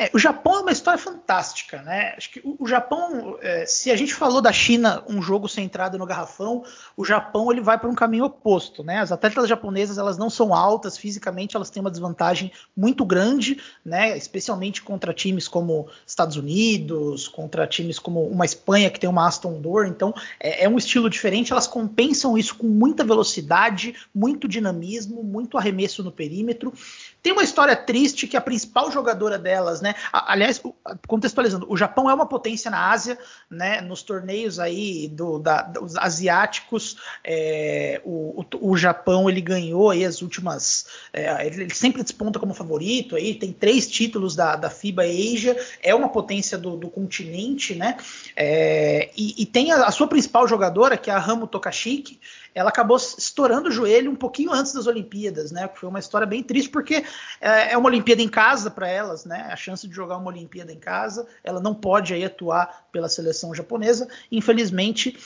É, 0.00 0.08
o 0.14 0.18
Japão 0.18 0.58
é 0.58 0.60
uma 0.60 0.70
história 0.70 0.96
fantástica, 0.96 1.82
né? 1.82 2.14
Acho 2.16 2.30
que 2.30 2.40
o, 2.44 2.56
o 2.60 2.68
Japão, 2.68 3.36
é, 3.42 3.66
se 3.66 3.90
a 3.90 3.96
gente 3.96 4.14
falou 4.14 4.40
da 4.40 4.52
China, 4.52 5.02
um 5.08 5.20
jogo 5.20 5.48
centrado 5.48 5.98
no 5.98 6.06
garrafão, 6.06 6.62
o 6.96 7.04
Japão 7.04 7.50
ele 7.50 7.60
vai 7.60 7.76
para 7.76 7.88
um 7.88 7.96
caminho 7.96 8.24
oposto, 8.26 8.84
né? 8.84 9.00
As 9.00 9.10
atletas 9.10 9.48
japonesas 9.48 9.98
elas 9.98 10.16
não 10.16 10.30
são 10.30 10.54
altas 10.54 10.96
fisicamente, 10.96 11.56
elas 11.56 11.68
têm 11.68 11.80
uma 11.80 11.90
desvantagem 11.90 12.52
muito 12.76 13.04
grande, 13.04 13.60
né? 13.84 14.16
Especialmente 14.16 14.82
contra 14.82 15.12
times 15.12 15.48
como 15.48 15.88
Estados 16.06 16.36
Unidos, 16.36 17.26
contra 17.26 17.66
times 17.66 17.98
como 17.98 18.24
uma 18.28 18.44
Espanha 18.44 18.90
que 18.90 19.00
tem 19.00 19.10
uma 19.10 19.26
Aston 19.26 19.60
Dor, 19.60 19.88
então 19.88 20.14
é, 20.38 20.64
é 20.64 20.68
um 20.68 20.78
estilo 20.78 21.10
diferente. 21.10 21.50
Elas 21.50 21.66
compensam 21.66 22.38
isso 22.38 22.54
com 22.54 22.68
muita 22.68 23.02
velocidade, 23.02 23.96
muito 24.14 24.46
dinamismo, 24.46 25.24
muito 25.24 25.58
arremesso 25.58 26.04
no 26.04 26.12
perímetro. 26.12 26.72
Tem 27.20 27.32
uma 27.32 27.42
história 27.42 27.74
triste 27.74 28.28
que 28.28 28.36
a 28.36 28.40
principal 28.40 28.92
jogadora 28.92 29.36
delas, 29.36 29.80
né? 29.80 29.87
Aliás, 30.12 30.60
contextualizando, 31.06 31.66
o 31.68 31.76
Japão 31.76 32.10
é 32.10 32.14
uma 32.14 32.26
potência 32.26 32.70
na 32.70 32.90
Ásia, 32.90 33.18
né? 33.50 33.80
Nos 33.80 34.02
torneios 34.02 34.58
aí 34.58 35.08
do, 35.08 35.38
da, 35.38 35.62
dos 35.62 35.96
asiáticos, 35.96 36.96
é, 37.24 38.00
o, 38.04 38.40
o, 38.40 38.70
o, 38.70 38.76
Japão 38.76 39.28
ele 39.28 39.40
ganhou 39.40 39.90
aí 39.90 40.04
as 40.04 40.22
últimas. 40.22 40.86
É, 41.12 41.46
ele 41.46 41.74
sempre 41.74 42.02
desponta 42.02 42.38
como 42.38 42.54
favorito 42.54 43.16
aí, 43.16 43.34
tem 43.34 43.52
três 43.52 43.88
títulos 43.88 44.34
da, 44.34 44.56
da 44.56 44.70
FIBA 44.70 45.04
Asia, 45.04 45.56
é 45.82 45.94
uma 45.94 46.08
potência 46.08 46.56
do, 46.56 46.76
do 46.76 46.88
continente, 46.88 47.74
né? 47.74 47.96
É, 48.36 49.10
e, 49.16 49.42
e, 49.42 49.46
tem 49.46 49.72
a, 49.72 49.86
a, 49.86 49.90
sua 49.90 50.06
principal 50.06 50.46
jogadora, 50.46 50.96
que 50.96 51.10
é 51.10 51.14
a 51.14 51.18
Ramo 51.18 51.46
Tokashiki, 51.46 52.20
ela 52.54 52.70
acabou 52.70 52.96
estourando 52.96 53.68
o 53.68 53.72
joelho 53.72 54.10
um 54.10 54.16
pouquinho 54.16 54.52
antes 54.52 54.72
das 54.72 54.86
Olimpíadas, 54.86 55.52
né? 55.52 55.68
Foi 55.74 55.88
uma 55.88 55.98
história 55.98 56.26
bem 56.26 56.42
triste, 56.42 56.70
porque 56.70 57.04
é, 57.40 57.72
é 57.72 57.78
uma 57.78 57.88
Olimpíada 57.88 58.22
em 58.22 58.28
casa 58.28 58.70
para 58.70 58.88
elas, 58.88 59.24
né? 59.24 59.48
A 59.50 59.56
chance 59.56 59.86
de 59.86 59.94
jogar 59.94 60.16
uma 60.16 60.28
Olimpíada 60.28 60.72
em 60.72 60.78
casa, 60.78 61.26
ela 61.42 61.60
não 61.60 61.74
pode 61.74 62.14
aí 62.14 62.24
atuar 62.24 62.86
pela 62.92 63.08
seleção 63.08 63.54
japonesa. 63.54 64.08
Infelizmente, 64.30 65.16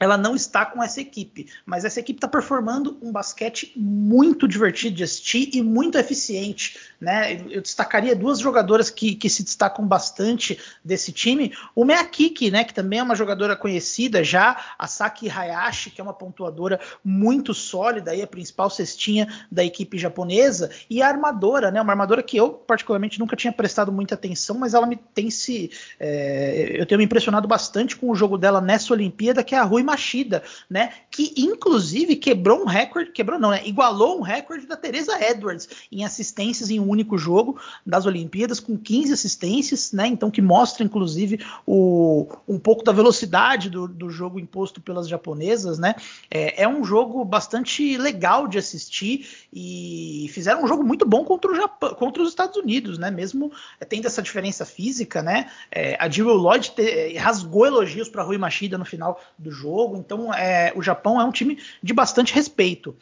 ela 0.00 0.18
não 0.18 0.34
está 0.34 0.66
com 0.66 0.82
essa 0.82 1.00
equipe, 1.00 1.46
mas 1.64 1.84
essa 1.84 2.00
equipe 2.00 2.18
está 2.18 2.26
performando 2.26 2.98
um 3.00 3.12
basquete 3.12 3.72
muito 3.76 4.48
divertido 4.48 4.96
de 4.96 5.04
assistir 5.04 5.50
e 5.54 5.62
muito 5.62 5.96
eficiente. 5.96 6.76
Né? 7.00 7.44
Eu 7.48 7.62
destacaria 7.62 8.16
duas 8.16 8.40
jogadoras 8.40 8.90
que, 8.90 9.14
que 9.14 9.30
se 9.30 9.44
destacam 9.44 9.86
bastante 9.86 10.58
desse 10.84 11.12
time. 11.12 11.52
Uma 11.76 11.92
é 11.92 11.96
a 11.98 12.04
Kiki, 12.04 12.50
né, 12.50 12.64
que 12.64 12.74
também 12.74 12.98
é 12.98 13.02
uma 13.02 13.14
jogadora 13.14 13.54
conhecida 13.54 14.24
já, 14.24 14.74
a 14.76 14.86
Saki 14.88 15.30
Hayashi, 15.30 15.90
que 15.90 16.00
é 16.00 16.04
uma 16.04 16.12
pontuadora 16.12 16.80
muito 17.04 17.54
sólida, 17.54 18.10
aí, 18.10 18.20
a 18.20 18.26
principal 18.26 18.68
cestinha 18.68 19.28
da 19.50 19.64
equipe 19.64 19.96
japonesa, 19.96 20.70
e 20.90 21.02
a 21.02 21.08
armadora, 21.08 21.70
né, 21.70 21.80
uma 21.80 21.92
armadora 21.92 22.22
que 22.22 22.36
eu 22.36 22.50
particularmente 22.50 23.20
nunca 23.20 23.36
tinha 23.36 23.52
prestado 23.52 23.92
muita 23.92 24.14
atenção, 24.14 24.58
mas 24.58 24.74
ela 24.74 24.86
me 24.86 24.96
tem 24.96 25.30
se. 25.30 25.70
É, 26.00 26.76
eu 26.80 26.86
tenho 26.86 26.98
me 26.98 27.04
impressionado 27.04 27.46
bastante 27.46 27.96
com 27.96 28.10
o 28.10 28.14
jogo 28.14 28.36
dela 28.36 28.60
nessa 28.60 28.92
Olimpíada, 28.92 29.44
que 29.44 29.54
é 29.54 29.58
a 29.58 29.62
Rui 29.62 29.83
Machida, 29.84 30.42
né? 30.68 30.92
Que 31.14 31.32
inclusive 31.36 32.16
quebrou 32.16 32.62
um 32.62 32.66
recorde, 32.66 33.10
quebrou 33.10 33.38
não, 33.38 33.50
né? 33.50 33.62
Igualou 33.66 34.18
um 34.18 34.22
recorde 34.22 34.66
da 34.66 34.76
Teresa 34.76 35.12
Edwards 35.22 35.68
em 35.90 36.04
assistências 36.04 36.70
em 36.70 36.80
um 36.80 36.88
único 36.88 37.18
jogo 37.18 37.60
das 37.84 38.06
Olimpíadas, 38.06 38.60
com 38.60 38.76
15 38.76 39.12
assistências, 39.12 39.92
né? 39.92 40.06
Então 40.06 40.30
que 40.30 40.42
mostra 40.42 40.84
inclusive 40.84 41.44
o, 41.66 42.26
um 42.48 42.58
pouco 42.58 42.82
da 42.82 42.92
velocidade 42.92 43.70
do, 43.70 43.86
do 43.86 44.10
jogo 44.10 44.38
imposto 44.38 44.80
pelas 44.80 45.08
japonesas, 45.08 45.78
né? 45.78 45.94
É, 46.30 46.62
é, 46.62 46.68
um 46.68 46.84
jogo 46.84 47.24
bastante 47.24 47.96
legal 47.96 48.48
de 48.48 48.58
assistir 48.58 49.46
e 49.52 50.28
fizeram 50.32 50.64
um 50.64 50.66
jogo 50.66 50.82
muito 50.82 51.06
bom 51.06 51.24
contra 51.24 51.50
o 51.50 51.54
Japão, 51.54 51.94
contra 51.94 52.22
os 52.22 52.28
Estados 52.28 52.56
Unidos, 52.56 52.98
né? 52.98 53.10
Mesmo 53.10 53.52
tendo 53.88 54.06
essa 54.06 54.22
diferença 54.22 54.64
física, 54.64 55.22
né? 55.22 55.50
É, 55.70 55.96
a 56.00 56.08
Jill 56.08 56.32
Lloyd 56.32 56.70
te, 56.72 57.16
rasgou 57.18 57.66
elogios 57.66 58.08
para 58.08 58.22
Rui 58.22 58.38
Machida 58.38 58.76
no 58.76 58.84
final 58.84 59.20
do 59.38 59.50
jogo 59.50 59.64
jogo. 59.64 59.96
Então, 59.96 60.32
é, 60.32 60.72
o 60.76 60.82
Japão 60.82 61.03
é 61.20 61.24
um 61.24 61.32
time 61.32 61.58
de 61.82 61.92
bastante 61.92 62.34
respeito. 62.34 62.96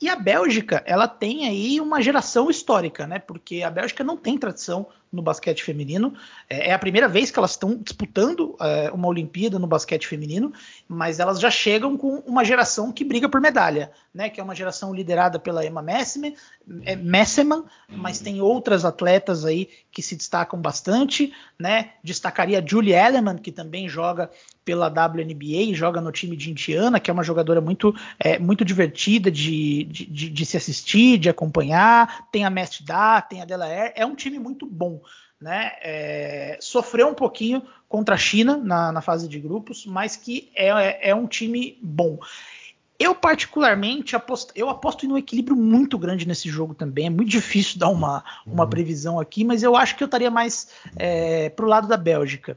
E 0.00 0.08
a 0.08 0.16
Bélgica, 0.16 0.82
ela 0.86 1.06
tem 1.06 1.46
aí 1.48 1.80
uma 1.80 2.02
geração 2.02 2.50
histórica, 2.50 3.06
né? 3.06 3.18
Porque 3.18 3.62
a 3.62 3.70
Bélgica 3.70 4.02
não 4.02 4.16
tem 4.16 4.36
tradição 4.36 4.86
no 5.14 5.22
basquete 5.22 5.62
feminino. 5.62 6.14
É, 6.48 6.70
é 6.70 6.72
a 6.72 6.78
primeira 6.78 7.08
vez 7.08 7.30
que 7.30 7.38
elas 7.38 7.52
estão 7.52 7.76
disputando 7.76 8.56
é, 8.60 8.90
uma 8.92 9.08
Olimpíada 9.08 9.58
no 9.58 9.66
basquete 9.66 10.06
feminino, 10.06 10.52
mas 10.88 11.20
elas 11.20 11.40
já 11.40 11.50
chegam 11.50 11.96
com 11.96 12.16
uma 12.26 12.44
geração 12.44 12.92
que 12.92 13.04
briga 13.04 13.28
por 13.28 13.40
medalha, 13.40 13.90
né? 14.12 14.28
Que 14.28 14.40
é 14.40 14.44
uma 14.44 14.54
geração 14.54 14.94
liderada 14.94 15.38
pela 15.38 15.64
Emma 15.64 15.82
Messeman, 15.82 16.34
é, 16.84 16.96
Messeman 16.96 17.64
mas 17.88 18.20
tem 18.20 18.40
outras 18.40 18.84
atletas 18.84 19.44
aí 19.44 19.68
que 19.90 20.02
se 20.02 20.16
destacam 20.16 20.60
bastante, 20.60 21.32
né? 21.58 21.92
Destacaria 22.02 22.58
a 22.58 22.66
Julie 22.66 22.92
Elleman, 22.92 23.36
que 23.36 23.52
também 23.52 23.88
joga 23.88 24.30
pela 24.64 24.88
WNBA, 24.88 25.74
joga 25.74 26.00
no 26.00 26.10
time 26.10 26.36
de 26.36 26.50
Indiana, 26.50 26.98
que 26.98 27.10
é 27.10 27.12
uma 27.12 27.22
jogadora 27.22 27.60
muito, 27.60 27.94
é, 28.18 28.38
muito 28.38 28.64
divertida 28.64 29.30
de, 29.30 29.84
de, 29.84 30.06
de, 30.06 30.30
de, 30.30 30.46
se 30.46 30.56
assistir, 30.56 31.18
de 31.18 31.28
acompanhar. 31.28 32.26
Tem 32.32 32.44
a 32.44 32.50
Mestre 32.50 32.82
Da, 32.84 33.20
tem 33.20 33.42
a 33.42 33.44
Delaire, 33.44 33.92
é 33.94 34.06
um 34.06 34.14
time 34.14 34.38
muito 34.38 34.66
bom 34.66 35.00
né, 35.44 35.72
é, 35.82 36.56
sofreu 36.58 37.06
um 37.06 37.12
pouquinho 37.12 37.62
contra 37.86 38.14
a 38.14 38.18
China 38.18 38.56
na, 38.56 38.90
na 38.90 39.02
fase 39.02 39.28
de 39.28 39.38
grupos, 39.38 39.84
mas 39.84 40.16
que 40.16 40.50
é, 40.54 40.68
é, 40.68 41.10
é 41.10 41.14
um 41.14 41.26
time 41.26 41.78
bom. 41.82 42.18
Eu, 42.98 43.14
particularmente, 43.14 44.14
aposto, 44.14 44.52
eu 44.54 44.70
aposto 44.70 45.04
em 45.04 45.10
um 45.10 45.18
equilíbrio 45.18 45.56
muito 45.56 45.98
grande 45.98 46.26
nesse 46.26 46.48
jogo 46.48 46.74
também. 46.74 47.06
É 47.06 47.10
muito 47.10 47.28
difícil 47.28 47.78
dar 47.78 47.88
uma, 47.88 48.24
uma 48.46 48.64
uhum. 48.64 48.70
previsão 48.70 49.18
aqui, 49.18 49.44
mas 49.44 49.62
eu 49.62 49.74
acho 49.74 49.96
que 49.96 50.02
eu 50.02 50.06
estaria 50.06 50.30
mais 50.30 50.68
é, 50.96 51.48
pro 51.50 51.66
lado 51.66 51.88
da 51.88 51.96
Bélgica 51.96 52.56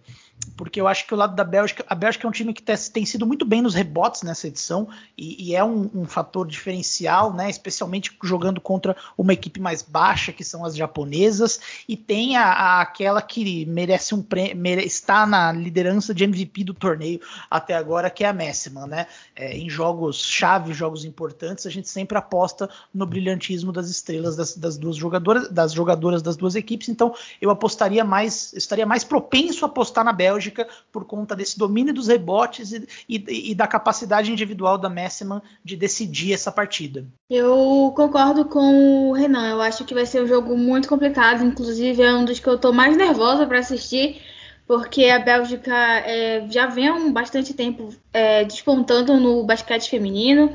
porque 0.56 0.80
eu 0.82 0.88
acho 0.88 1.06
que 1.06 1.14
o 1.14 1.18
lado 1.18 1.36
da 1.36 1.44
Bélgica, 1.44 1.86
a 1.88 1.94
Bélgica 1.94 2.26
é 2.26 2.30
um 2.30 2.32
time 2.32 2.54
que 2.54 2.64
tem 2.64 3.06
sido 3.06 3.26
muito 3.26 3.46
bem 3.46 3.62
nos 3.62 3.76
rebotes 3.76 4.24
nessa 4.24 4.48
edição 4.48 4.88
e, 5.18 5.50
e 5.50 5.56
é 5.56 5.64
um, 5.64 5.90
um, 5.94 6.06
fator 6.06 6.48
diferencial, 6.48 7.34
né? 7.34 7.50
Especialmente 7.50 8.16
jogando 8.24 8.60
contra 8.60 8.96
uma 9.18 9.34
equipe 9.34 9.60
mais 9.60 9.82
baixa, 9.82 10.32
que 10.32 10.44
são 10.44 10.66
as 10.66 10.76
japonesas, 10.76 11.60
e 11.88 11.96
tem 11.96 12.38
a, 12.38 12.46
a 12.46 12.82
aquela 12.82 13.22
que 13.22 13.66
merece 13.66 14.16
um 14.16 14.26
mere, 14.56 14.84
está 14.84 15.26
na 15.26 15.52
liderança 15.52 16.14
de 16.14 16.24
MVP 16.24 16.64
do 16.64 16.74
torneio 16.74 17.20
até 17.50 17.76
agora, 17.76 18.10
que 18.10 18.24
é 18.24 18.28
a 18.28 18.34
Messman, 18.34 18.88
né? 18.88 19.08
É, 19.36 19.56
em 19.56 19.70
jogos 19.70 20.22
chave, 20.38 20.74
jogos 20.74 21.04
importantes, 21.04 21.66
a 21.66 21.70
gente 21.70 21.90
sempre 21.90 22.18
aposta 22.18 22.70
no 22.94 23.06
brilhantismo 23.06 23.72
das 23.72 23.90
estrelas 23.90 24.36
das, 24.36 24.56
das 24.56 24.78
duas 24.78 24.96
jogadoras, 24.96 25.50
das 25.50 25.74
jogadoras 25.74 26.22
das 26.22 26.38
duas 26.38 26.56
equipes. 26.56 26.90
Então, 26.90 27.14
eu 27.42 27.50
apostaria 27.50 28.04
mais, 28.04 28.54
estaria 28.54 28.86
mais 28.86 29.04
propenso 29.04 29.66
a 29.66 29.68
apostar 29.68 30.06
na 30.06 30.14
Bélgica 30.14 30.68
por 30.92 31.06
conta 31.06 31.36
desse 31.36 31.58
domínio 31.58 31.94
dos 31.94 32.08
rebotes 32.08 32.72
e, 32.72 32.88
e, 33.10 33.52
e 33.52 33.56
da 33.56 33.66
capacidade 33.66 34.32
individual 34.32 34.78
da 34.78 34.90
Messman 34.90 35.42
de 35.64 35.76
decidir 35.76 36.34
essa 36.34 36.52
partida. 36.52 37.06
Eu 37.30 37.92
concordo 37.96 38.46
com 38.46 39.10
o 39.10 39.14
Renan. 39.14 39.50
Eu 39.50 39.62
acho 39.62 39.86
que 39.86 39.94
vai 39.94 40.06
ser 40.06 40.24
um 40.24 40.28
jogo 40.28 40.56
muito 40.56 40.88
complicado. 40.88 41.44
Inclusive, 41.44 42.04
é 42.04 42.14
um 42.14 42.26
dos 42.26 42.40
que 42.40 42.48
eu 42.48 42.56
estou 42.56 42.72
mais 42.72 42.96
nervosa 42.96 43.46
para 43.48 43.60
assistir 43.60 44.22
porque 44.68 45.06
a 45.06 45.20
Bélgica 45.20 45.74
é, 45.74 46.46
já 46.50 46.68
vem 46.68 46.90
há 46.90 47.00
bastante 47.10 47.54
tempo 47.54 47.90
é, 48.12 48.44
despontando 48.44 49.18
no 49.18 49.44
basquete 49.44 49.90
feminino, 49.90 50.54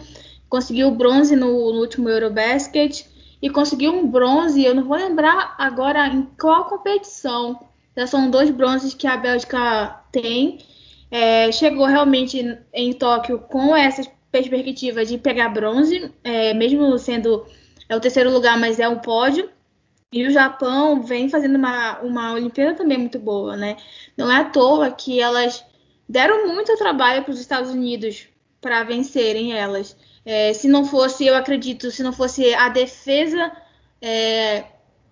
conseguiu 0.49 0.91
bronze 0.91 1.35
no, 1.35 1.73
no, 1.73 1.81
último 1.81 2.11
Eurobasket 2.11 3.07
e 3.41 3.49
conseguiu 3.49 3.93
um 3.93 4.07
bronze, 4.07 4.63
eu 4.63 4.75
não 4.75 4.85
vou 4.85 4.97
lembrar 4.97 5.55
agora 5.59 6.07
em 6.09 6.29
qual 6.39 6.67
competição, 6.67 7.59
já 7.97 8.07
são 8.07 8.31
dois 8.31 8.51
bronzes 8.51 8.93
que 8.93 9.07
a 9.07 9.17
Bélgica 9.17 10.03
tem. 10.13 10.59
É, 11.11 11.53
chegou 11.53 11.85
realmente 11.85 12.59
em 12.73 12.93
Tóquio 12.95 13.39
com 13.39 13.77
essa 13.77 14.03
perspectiva 14.31 15.05
de 15.05 15.19
pegar 15.19 15.51
bronze, 15.51 16.11
é, 16.25 16.55
mesmo 16.55 16.97
sendo 16.99 17.45
é 17.89 17.97
o 17.97 18.01
terceiro 18.01 18.31
lugar, 18.31 18.59
mas 18.59 18.81
é 18.81 18.89
um 18.89 18.99
pódio. 18.99 19.51
E 20.13 20.27
o 20.27 20.31
Japão 20.31 21.03
vem 21.03 21.29
fazendo 21.29 21.57
uma, 21.57 21.99
uma 22.01 22.33
Olimpíada 22.35 22.75
também 22.75 22.99
muito 22.99 23.19
boa, 23.19 23.57
né? 23.57 23.77
Não 24.17 24.31
é 24.31 24.37
à 24.37 24.45
toa 24.45 24.91
que 24.91 25.21
elas 25.21 25.65
deram 26.09 26.47
muito 26.49 26.77
trabalho 26.77 27.23
para 27.23 27.33
os 27.33 27.41
Estados 27.41 27.71
Unidos 27.71 28.29
para 28.61 28.85
vencerem 28.85 29.55
elas. 29.55 29.97
É, 30.25 30.53
se 30.53 30.69
não 30.69 30.85
fosse, 30.85 31.27
eu 31.27 31.35
acredito, 31.35 31.91
se 31.91 32.03
não 32.03 32.13
fosse 32.13 32.55
a 32.55 32.69
defesa 32.69 33.51
é, 34.01 34.65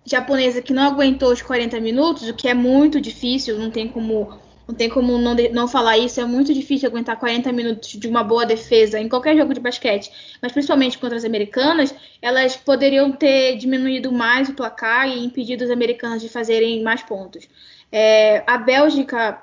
japonesa 0.05 0.61
que 0.61 0.73
não 0.73 0.83
aguentou 0.83 1.31
os 1.31 1.41
40 1.41 1.79
minutos, 1.79 2.29
o 2.29 2.33
que 2.33 2.47
é 2.47 2.53
muito 2.53 3.01
difícil, 3.01 3.57
não 3.57 3.71
tem 3.71 3.87
como 3.87 4.39
não 4.71 4.77
tem 4.77 4.89
como 4.89 5.17
não, 5.17 5.35
não 5.51 5.67
falar 5.67 5.97
isso, 5.97 6.19
é 6.19 6.25
muito 6.25 6.53
difícil 6.53 6.89
aguentar 6.89 7.19
40 7.19 7.51
minutos 7.51 7.89
de 7.89 8.07
uma 8.07 8.23
boa 8.23 8.45
defesa 8.45 8.99
em 8.99 9.09
qualquer 9.09 9.35
jogo 9.37 9.53
de 9.53 9.59
basquete, 9.59 10.11
mas 10.41 10.51
principalmente 10.51 10.97
contra 10.97 11.17
as 11.17 11.25
americanas, 11.25 11.93
elas 12.21 12.55
poderiam 12.55 13.11
ter 13.11 13.57
diminuído 13.57 14.11
mais 14.11 14.49
o 14.49 14.53
placar 14.53 15.07
e 15.07 15.23
impedido 15.23 15.63
as 15.63 15.69
americanas 15.69 16.21
de 16.21 16.29
fazerem 16.29 16.81
mais 16.81 17.03
pontos. 17.03 17.47
É, 17.91 18.43
a 18.47 18.57
Bélgica 18.57 19.41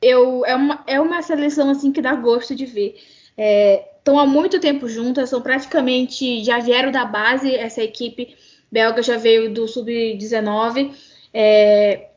eu, 0.00 0.44
é, 0.46 0.56
uma, 0.56 0.82
é 0.86 1.00
uma 1.00 1.20
seleção 1.20 1.70
assim 1.70 1.92
que 1.92 2.00
dá 2.00 2.14
gosto 2.14 2.54
de 2.54 2.64
ver. 2.64 2.96
Estão 3.98 4.18
é, 4.18 4.22
há 4.22 4.26
muito 4.26 4.58
tempo 4.58 4.88
juntas, 4.88 5.28
são 5.28 5.42
praticamente 5.42 6.42
já 6.42 6.58
vieram 6.58 6.90
da 6.90 7.04
base 7.04 7.54
essa 7.54 7.82
equipe 7.82 8.34
belga 8.72 9.02
já 9.02 9.16
veio 9.16 9.52
do 9.52 9.68
sub-19. 9.68 10.94
É, 11.34 12.09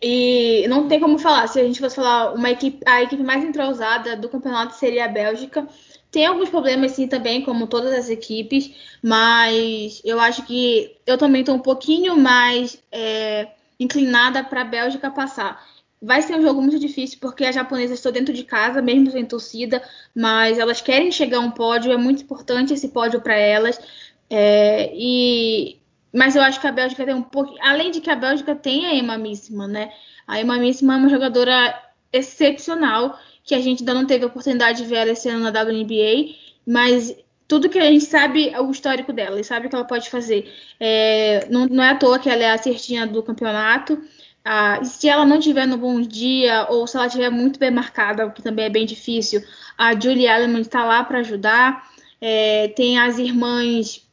e 0.00 0.66
não 0.68 0.88
tem 0.88 1.00
como 1.00 1.18
falar. 1.18 1.46
Se 1.48 1.60
a 1.60 1.64
gente 1.64 1.80
fosse 1.80 1.96
falar 1.96 2.34
uma 2.34 2.50
equipe, 2.50 2.78
a 2.86 3.02
equipe 3.02 3.22
mais 3.22 3.44
entrosada 3.44 4.16
do 4.16 4.28
campeonato 4.28 4.74
seria 4.74 5.06
a 5.06 5.08
Bélgica. 5.08 5.66
Tem 6.10 6.26
alguns 6.26 6.48
problemas 6.48 6.92
sim 6.92 7.06
também, 7.08 7.42
como 7.42 7.66
todas 7.66 7.92
as 7.92 8.08
equipes, 8.08 8.74
mas 9.02 10.00
eu 10.04 10.20
acho 10.20 10.44
que 10.44 10.96
eu 11.06 11.18
também 11.18 11.40
estou 11.40 11.54
um 11.56 11.60
pouquinho 11.60 12.16
mais 12.16 12.82
é, 12.92 13.48
inclinada 13.78 14.42
para 14.44 14.62
a 14.62 14.64
Bélgica 14.64 15.10
passar. 15.10 15.64
Vai 16.00 16.22
ser 16.22 16.36
um 16.36 16.42
jogo 16.42 16.60
muito 16.60 16.78
difícil 16.78 17.18
porque 17.20 17.44
as 17.44 17.54
japonesas 17.54 17.98
estão 17.98 18.12
dentro 18.12 18.32
de 18.32 18.44
casa, 18.44 18.82
mesmo 18.82 19.10
sem 19.10 19.24
torcida, 19.24 19.82
mas 20.14 20.58
elas 20.58 20.80
querem 20.80 21.10
chegar 21.10 21.38
a 21.38 21.40
um 21.40 21.50
pódio, 21.50 21.92
é 21.92 21.96
muito 21.96 22.22
importante 22.22 22.72
esse 22.74 22.88
pódio 22.88 23.20
para 23.20 23.34
elas. 23.34 23.80
É, 24.28 24.90
e, 24.94 25.78
mas 26.16 26.34
eu 26.34 26.40
acho 26.40 26.58
que 26.58 26.66
a 26.66 26.72
Bélgica 26.72 27.04
tem 27.04 27.14
um 27.14 27.22
pouco. 27.22 27.54
Além 27.60 27.90
de 27.90 28.00
que 28.00 28.08
a 28.08 28.16
Bélgica 28.16 28.54
tem 28.54 28.86
a 28.86 28.94
Emma 28.94 29.18
Missima, 29.18 29.68
né? 29.68 29.92
A 30.26 30.40
Emma 30.40 30.56
Missima 30.56 30.94
é 30.94 30.96
uma 30.96 31.10
jogadora 31.10 31.78
excepcional, 32.10 33.18
que 33.44 33.54
a 33.54 33.60
gente 33.60 33.80
ainda 33.80 33.92
não 33.92 34.06
teve 34.06 34.24
a 34.24 34.28
oportunidade 34.28 34.78
de 34.82 34.88
ver 34.88 34.96
ela 34.96 35.10
esse 35.10 35.28
ano 35.28 35.40
na 35.40 35.50
WNBA, 35.50 36.34
mas 36.66 37.14
tudo 37.46 37.68
que 37.68 37.78
a 37.78 37.84
gente 37.84 38.06
sabe 38.06 38.48
é 38.48 38.58
o 38.58 38.70
histórico 38.70 39.12
dela, 39.12 39.38
e 39.38 39.44
sabe 39.44 39.66
o 39.66 39.68
que 39.68 39.76
ela 39.76 39.84
pode 39.84 40.08
fazer. 40.08 40.50
É, 40.80 41.46
não, 41.50 41.66
não, 41.66 41.84
é 41.84 41.90
à 41.90 41.94
toa 41.94 42.18
que 42.18 42.30
ela 42.30 42.42
é 42.42 42.50
a 42.50 42.58
certinha 42.58 43.06
do 43.06 43.22
campeonato. 43.22 44.02
Ah, 44.42 44.82
se 44.84 45.08
ela 45.08 45.26
não 45.26 45.38
tiver 45.38 45.66
no 45.66 45.76
bom 45.76 46.00
dia, 46.00 46.66
ou 46.70 46.86
se 46.86 46.96
ela 46.96 47.08
estiver 47.08 47.30
muito 47.30 47.58
bem 47.60 47.70
marcada, 47.70 48.24
o 48.24 48.32
que 48.32 48.42
também 48.42 48.64
é 48.64 48.70
bem 48.70 48.86
difícil, 48.86 49.42
a 49.76 49.92
Julie 49.92 50.26
Elleman 50.26 50.62
está 50.62 50.82
lá 50.82 51.04
para 51.04 51.18
ajudar. 51.18 51.90
É, 52.18 52.68
tem 52.68 52.98
as 52.98 53.18
irmãs 53.18 54.05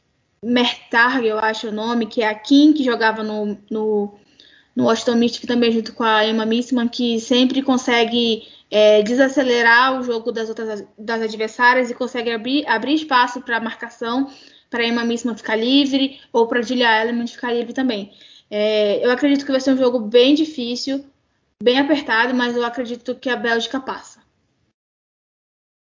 Mertar, 0.44 1.24
eu 1.24 1.38
acho 1.38 1.68
o 1.68 1.72
nome, 1.72 2.06
que 2.06 2.22
é 2.22 2.28
a 2.28 2.34
Kim, 2.34 2.72
que 2.72 2.84
jogava 2.84 3.22
no, 3.22 3.58
no, 3.70 4.14
no 4.76 4.84
Washington 4.84 5.16
Mystic 5.16 5.46
também 5.46 5.72
junto 5.72 5.92
com 5.94 6.04
a 6.04 6.26
Emma 6.26 6.44
Missman, 6.44 6.88
que 6.88 7.18
sempre 7.20 7.62
consegue 7.62 8.46
é, 8.70 9.02
desacelerar 9.02 9.98
o 9.98 10.02
jogo 10.02 10.32
das 10.32 10.48
outras 10.48 10.84
das 10.98 11.22
adversárias 11.22 11.90
e 11.90 11.94
consegue 11.94 12.30
abrir, 12.30 12.66
abrir 12.66 12.94
espaço 12.94 13.40
para 13.40 13.60
marcação, 13.60 14.30
para 14.68 14.84
Emma 14.86 15.04
Missman 15.04 15.36
ficar 15.36 15.56
livre 15.56 16.20
ou 16.32 16.46
para 16.46 16.60
Julia 16.60 17.00
Element 17.00 17.28
ficar 17.28 17.52
livre 17.52 17.72
também. 17.72 18.12
É, 18.50 19.04
eu 19.04 19.10
acredito 19.10 19.46
que 19.46 19.52
vai 19.52 19.60
ser 19.60 19.72
um 19.72 19.78
jogo 19.78 20.00
bem 20.00 20.34
difícil, 20.34 21.04
bem 21.62 21.78
apertado, 21.78 22.34
mas 22.34 22.56
eu 22.56 22.64
acredito 22.64 23.14
que 23.14 23.30
a 23.30 23.36
Bélgica 23.36 23.80
passa. 23.80 24.23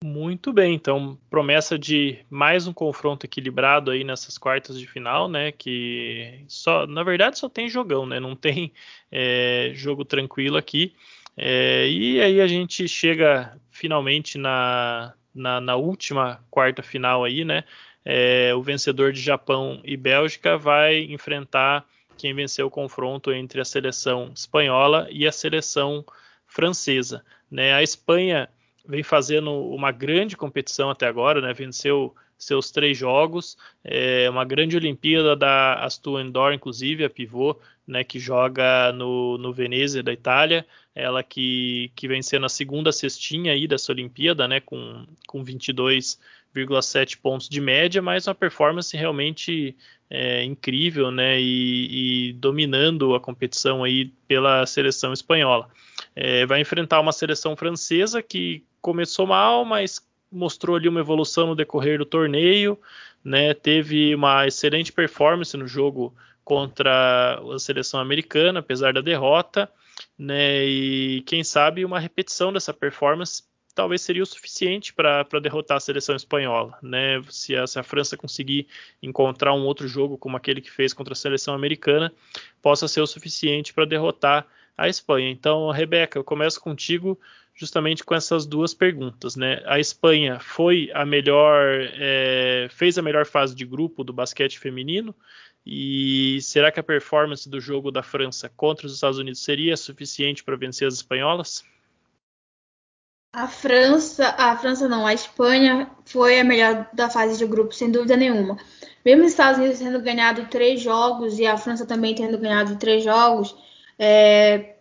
Muito 0.03 0.53
bem, 0.53 0.75
então 0.75 1.17
promessa 1.27 1.77
de 1.77 2.23
mais 2.29 2.67
um 2.67 2.73
confronto 2.73 3.25
equilibrado 3.25 3.89
aí 3.89 4.03
nessas 4.03 4.37
quartas 4.37 4.79
de 4.79 4.85
final, 4.85 5.27
né? 5.27 5.51
Que 5.51 6.43
só, 6.47 6.85
na 6.85 7.03
verdade, 7.03 7.39
só 7.39 7.49
tem 7.49 7.67
jogão, 7.67 8.05
né? 8.05 8.19
Não 8.19 8.35
tem 8.35 8.71
é, 9.11 9.71
jogo 9.73 10.05
tranquilo 10.05 10.55
aqui. 10.55 10.93
É, 11.35 11.87
e 11.89 12.21
aí 12.21 12.39
a 12.39 12.45
gente 12.47 12.87
chega 12.87 13.59
finalmente 13.71 14.37
na, 14.37 15.15
na, 15.33 15.59
na 15.59 15.75
última 15.75 16.43
quarta 16.51 16.83
final 16.83 17.23
aí, 17.23 17.43
né? 17.43 17.63
É, 18.05 18.53
o 18.53 18.61
vencedor 18.61 19.11
de 19.11 19.19
Japão 19.19 19.81
e 19.83 19.97
Bélgica 19.97 20.59
vai 20.59 20.99
enfrentar 21.05 21.83
quem 22.17 22.35
venceu 22.35 22.67
o 22.67 22.71
confronto 22.71 23.31
entre 23.31 23.59
a 23.59 23.65
seleção 23.65 24.31
espanhola 24.33 25.07
e 25.09 25.25
a 25.27 25.31
seleção 25.31 26.05
francesa. 26.45 27.25
Né? 27.49 27.73
A 27.73 27.83
Espanha 27.83 28.49
vem 28.87 29.03
fazendo 29.03 29.51
uma 29.51 29.91
grande 29.91 30.37
competição 30.37 30.89
até 30.89 31.07
agora, 31.07 31.41
né? 31.41 31.53
Venceu 31.53 32.15
seus 32.37 32.69
três 32.69 32.95
jogos, 32.95 33.57
é 33.83 34.29
uma 34.29 34.45
grande 34.45 34.77
Olimpíada 34.77 35.35
da 35.35 35.73
Astu 35.83 36.19
Endor, 36.19 36.53
inclusive 36.53 37.03
a 37.03 37.09
pivô, 37.09 37.59
né? 37.85 38.03
Que 38.03 38.19
joga 38.19 38.91
no, 38.93 39.37
no 39.37 39.51
Venezia 39.51 40.03
da 40.03 40.13
Itália, 40.13 40.65
ela 40.93 41.23
que, 41.23 41.91
que 41.95 42.07
vem 42.07 42.21
sendo 42.21 42.45
a 42.45 42.49
segunda 42.49 42.91
cestinha 42.91 43.53
aí 43.53 43.67
dessa 43.67 43.91
Olimpíada, 43.91 44.47
né? 44.47 44.59
Com, 44.59 45.05
com 45.27 45.43
22,7 45.43 47.17
pontos 47.19 47.49
de 47.49 47.59
média, 47.59 48.01
mas 48.01 48.27
uma 48.27 48.35
performance 48.35 48.95
realmente 48.95 49.75
é, 50.09 50.43
incrível, 50.43 51.11
né? 51.11 51.39
E, 51.41 52.29
e, 52.29 52.33
dominando 52.33 53.15
a 53.15 53.19
competição 53.19 53.83
aí 53.83 54.11
pela 54.27 54.65
seleção 54.65 55.11
espanhola. 55.11 55.69
É, 56.15 56.45
vai 56.45 56.61
enfrentar 56.61 56.99
uma 56.99 57.11
seleção 57.11 57.55
francesa 57.55 58.21
que 58.21 58.63
começou 58.87 59.27
mal, 59.27 59.65
mas 59.65 60.01
mostrou 60.31 60.77
ali 60.77 60.87
uma 60.87 61.01
evolução 61.01 61.47
no 61.47 61.55
decorrer 61.57 61.97
do 61.97 62.05
torneio, 62.05 62.79
né? 63.21 63.53
Teve 63.53 64.15
uma 64.15 64.47
excelente 64.47 64.93
performance 64.93 65.57
no 65.57 65.67
jogo 65.67 66.15
contra 66.41 67.37
a 67.53 67.59
seleção 67.59 67.99
americana, 67.99 68.61
apesar 68.61 68.93
da 68.93 69.01
derrota, 69.01 69.69
né? 70.17 70.65
E 70.65 71.21
quem 71.23 71.43
sabe 71.43 71.83
uma 71.83 71.99
repetição 71.99 72.53
dessa 72.53 72.73
performance 72.73 73.43
talvez 73.75 74.01
seria 74.01 74.23
o 74.23 74.25
suficiente 74.25 74.93
para 74.93 75.25
derrotar 75.41 75.75
a 75.75 75.81
seleção 75.81 76.15
espanhola, 76.15 76.77
né? 76.81 77.21
Se 77.29 77.57
a, 77.57 77.67
se 77.67 77.77
a, 77.77 77.83
França 77.83 78.15
conseguir 78.15 78.67
encontrar 79.03 79.53
um 79.53 79.65
outro 79.65 79.85
jogo 79.85 80.17
como 80.17 80.37
aquele 80.37 80.61
que 80.61 80.71
fez 80.71 80.93
contra 80.93 81.11
a 81.11 81.15
seleção 81.15 81.53
americana, 81.53 82.13
possa 82.61 82.87
ser 82.87 83.01
o 83.01 83.07
suficiente 83.07 83.73
para 83.73 83.83
derrotar 83.83 84.47
a 84.77 84.87
Espanha. 84.87 85.29
Então, 85.29 85.69
Rebeca, 85.71 86.17
eu 86.17 86.23
começo 86.23 86.61
contigo 86.61 87.19
justamente 87.57 88.03
com 88.03 88.13
essas 88.13 88.45
duas 88.45 88.73
perguntas, 88.73 89.35
né? 89.35 89.63
A 89.65 89.79
Espanha 89.79 90.39
foi 90.39 90.91
a 90.93 91.03
melhor, 91.03 91.89
é, 91.99 92.67
fez 92.69 92.99
a 92.99 93.01
melhor 93.01 93.25
fase 93.25 93.55
de 93.55 93.65
grupo 93.65 94.03
do 94.03 94.13
basquete 94.13 94.59
feminino 94.59 95.13
e 95.65 96.39
será 96.43 96.71
que 96.71 96.79
a 96.79 96.83
performance 96.83 97.49
do 97.49 97.59
jogo 97.59 97.91
da 97.91 98.03
França 98.03 98.47
contra 98.55 98.85
os 98.85 98.93
Estados 98.93 99.17
Unidos 99.17 99.43
seria 99.43 99.75
suficiente 99.75 100.43
para 100.43 100.55
vencer 100.55 100.87
as 100.87 100.93
espanholas? 100.93 101.65
A 103.33 103.47
França, 103.47 104.35
a 104.37 104.55
França 104.55 104.87
não, 104.87 105.05
a 105.05 105.13
Espanha 105.13 105.89
foi 106.05 106.39
a 106.39 106.43
melhor 106.43 106.87
da 106.93 107.09
fase 107.09 107.39
de 107.39 107.45
grupo, 107.45 107.73
sem 107.73 107.89
dúvida 107.89 108.15
nenhuma. 108.15 108.57
Mesmo 109.03 109.25
os 109.25 109.31
Estados 109.31 109.59
Unidos 109.59 109.79
tendo 109.79 109.99
ganhado 109.99 110.45
três 110.45 110.79
jogos 110.79 111.39
e 111.39 111.45
a 111.45 111.57
França 111.57 111.87
também 111.87 112.13
tendo 112.13 112.37
ganhado 112.37 112.77
três 112.77 113.03
jogos, 113.03 113.55
é, 113.97 114.76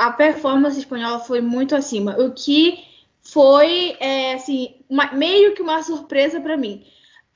a 0.00 0.10
performance 0.10 0.78
espanhola 0.78 1.18
foi 1.20 1.42
muito 1.42 1.76
acima, 1.76 2.16
o 2.18 2.32
que 2.32 2.82
foi 3.20 3.96
é, 4.00 4.32
assim 4.32 4.76
uma, 4.88 5.12
meio 5.12 5.54
que 5.54 5.60
uma 5.60 5.82
surpresa 5.82 6.40
para 6.40 6.56
mim. 6.56 6.82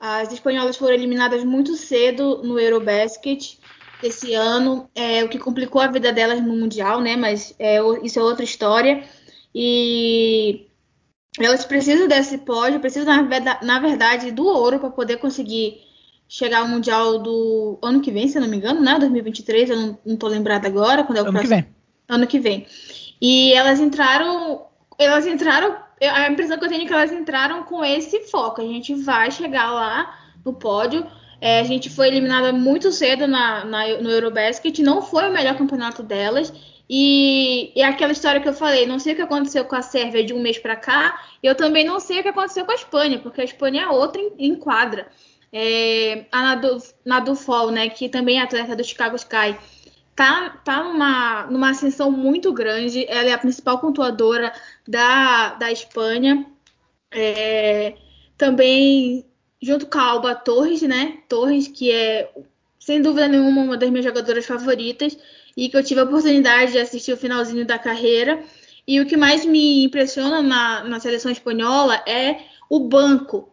As 0.00 0.32
espanholas 0.32 0.76
foram 0.78 0.94
eliminadas 0.94 1.44
muito 1.44 1.76
cedo 1.76 2.42
no 2.42 2.58
Eurobasket 2.58 3.58
esse 4.02 4.32
ano, 4.32 4.88
é, 4.94 5.22
o 5.22 5.28
que 5.28 5.38
complicou 5.38 5.80
a 5.82 5.88
vida 5.88 6.10
delas 6.10 6.42
no 6.42 6.56
mundial, 6.56 7.02
né? 7.02 7.16
Mas 7.16 7.54
é, 7.58 7.80
isso 8.02 8.18
é 8.18 8.22
outra 8.22 8.44
história. 8.44 9.04
E 9.54 10.66
elas 11.38 11.66
precisam 11.66 12.08
desse 12.08 12.38
pódio, 12.38 12.80
precisam 12.80 13.14
na, 13.14 13.62
na 13.62 13.78
verdade 13.78 14.30
do 14.30 14.46
ouro 14.46 14.78
para 14.78 14.90
poder 14.90 15.18
conseguir 15.18 15.82
chegar 16.26 16.60
ao 16.60 16.68
mundial 16.68 17.18
do 17.18 17.78
ano 17.82 18.00
que 18.00 18.10
vem, 18.10 18.26
se 18.26 18.38
eu 18.38 18.42
não 18.42 18.48
me 18.48 18.56
engano, 18.56 18.80
né? 18.80 18.98
2023, 18.98 19.68
eu 19.68 19.76
não, 19.76 19.98
não 20.04 20.16
tô 20.16 20.28
lembrada 20.28 20.66
agora, 20.66 21.04
quando 21.04 21.18
é 21.18 21.20
o 21.20 21.24
ano 21.24 21.32
próximo. 21.32 21.56
que 21.56 21.62
vem 21.62 21.73
ano 22.08 22.26
que 22.26 22.38
vem. 22.38 22.66
E 23.20 23.52
elas 23.52 23.80
entraram, 23.80 24.66
elas 24.98 25.26
entraram, 25.26 25.76
a 26.00 26.28
impressão 26.28 26.58
que 26.58 26.64
eu 26.64 26.68
tenho 26.68 26.82
é 26.82 26.86
que 26.86 26.92
elas 26.92 27.12
entraram 27.12 27.62
com 27.64 27.84
esse 27.84 28.20
foco. 28.24 28.60
A 28.60 28.64
gente 28.64 28.94
vai 28.94 29.30
chegar 29.30 29.72
lá 29.72 30.18
no 30.44 30.52
pódio. 30.52 31.06
É, 31.40 31.60
a 31.60 31.64
gente 31.64 31.90
foi 31.90 32.08
eliminada 32.08 32.52
muito 32.52 32.90
cedo 32.90 33.26
na, 33.26 33.64
na, 33.64 33.86
no 33.98 34.10
Eurobasket, 34.10 34.78
não 34.82 35.02
foi 35.02 35.28
o 35.28 35.32
melhor 35.32 35.56
campeonato 35.56 36.02
delas. 36.02 36.52
E, 36.88 37.72
e 37.74 37.82
aquela 37.82 38.12
história 38.12 38.40
que 38.40 38.48
eu 38.48 38.52
falei, 38.52 38.86
não 38.86 38.98
sei 38.98 39.14
o 39.14 39.16
que 39.16 39.22
aconteceu 39.22 39.64
com 39.64 39.74
a 39.74 39.82
Sérvia 39.82 40.24
de 40.24 40.34
um 40.34 40.40
mês 40.40 40.58
para 40.58 40.76
cá, 40.76 41.18
eu 41.42 41.54
também 41.54 41.84
não 41.84 41.98
sei 41.98 42.20
o 42.20 42.22
que 42.22 42.28
aconteceu 42.28 42.64
com 42.64 42.72
a 42.72 42.74
Espanha, 42.74 43.18
porque 43.18 43.40
a 43.40 43.44
Espanha 43.44 43.82
é 43.82 43.88
outra 43.88 44.20
em, 44.20 44.32
em 44.38 44.54
quadra. 44.54 45.08
É, 45.52 46.26
a 46.30 46.42
Nadu, 46.42 46.78
Nadu 47.04 47.34
Fall, 47.34 47.70
né, 47.70 47.88
que 47.88 48.08
também 48.08 48.38
é 48.38 48.42
atleta 48.42 48.76
do 48.76 48.84
Chicago 48.84 49.16
Sky, 49.16 49.56
tá, 50.14 50.50
tá 50.64 50.84
numa, 50.84 51.46
numa 51.46 51.70
ascensão 51.70 52.10
muito 52.10 52.52
grande. 52.52 53.04
Ela 53.08 53.30
é 53.30 53.32
a 53.32 53.38
principal 53.38 53.78
pontuadora 53.78 54.52
da, 54.86 55.54
da 55.54 55.72
Espanha. 55.72 56.46
É, 57.10 57.94
também 58.36 59.24
junto 59.62 59.86
com 59.86 59.98
a 59.98 60.02
Alba 60.02 60.34
Torres, 60.34 60.82
né? 60.82 61.18
Torres, 61.28 61.68
que 61.68 61.90
é 61.90 62.30
sem 62.78 63.00
dúvida 63.00 63.26
nenhuma 63.26 63.62
uma 63.62 63.76
das 63.78 63.88
minhas 63.88 64.04
jogadoras 64.04 64.44
favoritas 64.44 65.16
e 65.56 65.68
que 65.68 65.76
eu 65.76 65.82
tive 65.82 66.00
a 66.00 66.04
oportunidade 66.04 66.72
de 66.72 66.78
assistir 66.78 67.12
o 67.12 67.16
finalzinho 67.16 67.64
da 67.66 67.78
carreira. 67.78 68.44
E 68.86 69.00
o 69.00 69.06
que 69.06 69.16
mais 69.16 69.46
me 69.46 69.84
impressiona 69.84 70.42
na, 70.42 70.84
na 70.84 71.00
seleção 71.00 71.32
espanhola 71.32 72.02
é 72.06 72.40
o 72.68 72.80
banco. 72.80 73.48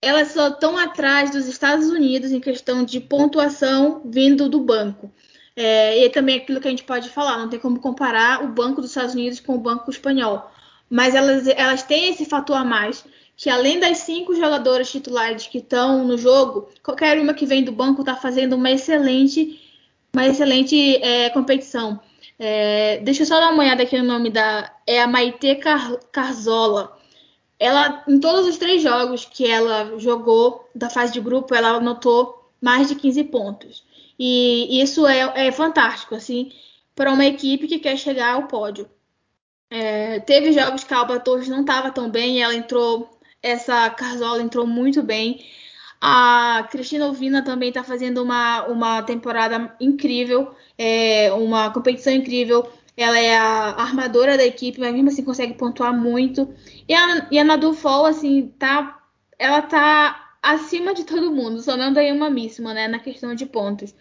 Elas 0.00 0.28
só 0.28 0.48
estão 0.48 0.78
atrás 0.78 1.32
dos 1.32 1.48
Estados 1.48 1.88
Unidos 1.88 2.30
em 2.30 2.38
questão 2.38 2.84
de 2.84 3.00
pontuação 3.00 4.02
vindo 4.04 4.48
do 4.48 4.60
banco. 4.60 5.10
É, 5.56 6.04
e 6.04 6.10
também 6.10 6.36
aquilo 6.36 6.60
que 6.60 6.68
a 6.68 6.70
gente 6.70 6.84
pode 6.84 7.08
falar, 7.08 7.38
não 7.38 7.48
tem 7.48 7.58
como 7.58 7.80
comparar 7.80 8.44
o 8.44 8.48
Banco 8.48 8.82
dos 8.82 8.90
Estados 8.90 9.14
Unidos 9.14 9.40
com 9.40 9.54
o 9.54 9.58
Banco 9.58 9.90
Espanhol. 9.90 10.50
Mas 10.88 11.14
elas, 11.14 11.48
elas 11.48 11.82
têm 11.82 12.10
esse 12.10 12.26
fator 12.26 12.56
a 12.56 12.64
mais, 12.64 13.04
que 13.36 13.48
além 13.48 13.80
das 13.80 13.98
cinco 13.98 14.34
jogadoras 14.34 14.90
titulares 14.90 15.46
que 15.46 15.58
estão 15.58 16.04
no 16.04 16.18
jogo, 16.18 16.68
qualquer 16.82 17.18
uma 17.18 17.34
que 17.34 17.46
vem 17.46 17.64
do 17.64 17.72
banco 17.72 18.02
está 18.02 18.14
fazendo 18.16 18.54
uma 18.54 18.70
excelente, 18.70 19.60
uma 20.12 20.26
excelente 20.26 20.96
é, 21.02 21.30
competição. 21.30 22.00
É, 22.38 22.98
deixa 22.98 23.22
eu 23.22 23.26
só 23.26 23.40
dar 23.40 23.50
uma 23.50 23.62
olhada 23.62 23.82
aqui 23.82 23.96
no 23.98 24.04
nome 24.04 24.30
da. 24.30 24.70
É 24.86 25.00
a 25.02 25.06
Maite 25.06 25.54
Car 25.56 25.98
Carzola. 26.12 26.96
Ela, 27.58 28.04
em 28.06 28.20
todos 28.20 28.46
os 28.46 28.58
três 28.58 28.82
jogos 28.82 29.24
que 29.24 29.50
ela 29.50 29.98
jogou 29.98 30.68
da 30.74 30.90
fase 30.90 31.14
de 31.14 31.20
grupo, 31.20 31.54
ela 31.54 31.70
anotou 31.70 32.50
mais 32.60 32.88
de 32.88 32.94
15 32.94 33.24
pontos. 33.24 33.85
E 34.18 34.80
isso 34.80 35.06
é, 35.06 35.46
é 35.48 35.52
fantástico, 35.52 36.14
assim, 36.14 36.52
para 36.94 37.12
uma 37.12 37.26
equipe 37.26 37.66
que 37.68 37.78
quer 37.78 37.96
chegar 37.96 38.34
ao 38.34 38.46
pódio. 38.46 38.88
É, 39.70 40.20
teve 40.20 40.52
jogos 40.52 40.84
que 40.84 40.94
a 40.94 40.98
Alba 40.98 41.18
Torres 41.20 41.48
não 41.48 41.60
estava 41.60 41.90
tão 41.90 42.10
bem, 42.10 42.42
ela 42.42 42.54
entrou, 42.54 43.18
essa 43.42 43.90
Carzola 43.90 44.42
entrou 44.42 44.66
muito 44.66 45.02
bem. 45.02 45.44
A 46.00 46.68
Cristina 46.70 47.06
Ovina 47.06 47.42
também 47.42 47.70
está 47.70 47.82
fazendo 47.82 48.22
uma, 48.22 48.64
uma 48.66 49.02
temporada 49.02 49.74
incrível, 49.80 50.54
é, 50.78 51.32
uma 51.32 51.70
competição 51.70 52.12
incrível. 52.12 52.70
Ela 52.96 53.18
é 53.18 53.36
a 53.36 53.74
armadora 53.76 54.36
da 54.36 54.44
equipe, 54.44 54.80
mas 54.80 54.92
mesmo 54.92 55.08
assim 55.08 55.24
consegue 55.24 55.54
pontuar 55.54 55.92
muito. 55.92 56.54
E 56.88 56.94
a, 56.94 57.26
e 57.30 57.38
a 57.38 57.44
Nadu 57.44 57.74
Fall, 57.74 58.06
assim, 58.06 58.48
tá, 58.58 59.00
ela 59.38 59.62
tá 59.62 60.25
acima 60.52 60.94
de 60.94 61.04
todo 61.04 61.32
mundo, 61.32 61.60
só 61.60 61.76
não 61.76 61.92
daí 61.92 62.12
uma 62.12 62.30
míssima, 62.30 62.72
né, 62.72 62.88
na 62.88 62.98
questão 62.98 63.34
de 63.34 63.46
pontos. 63.46 63.94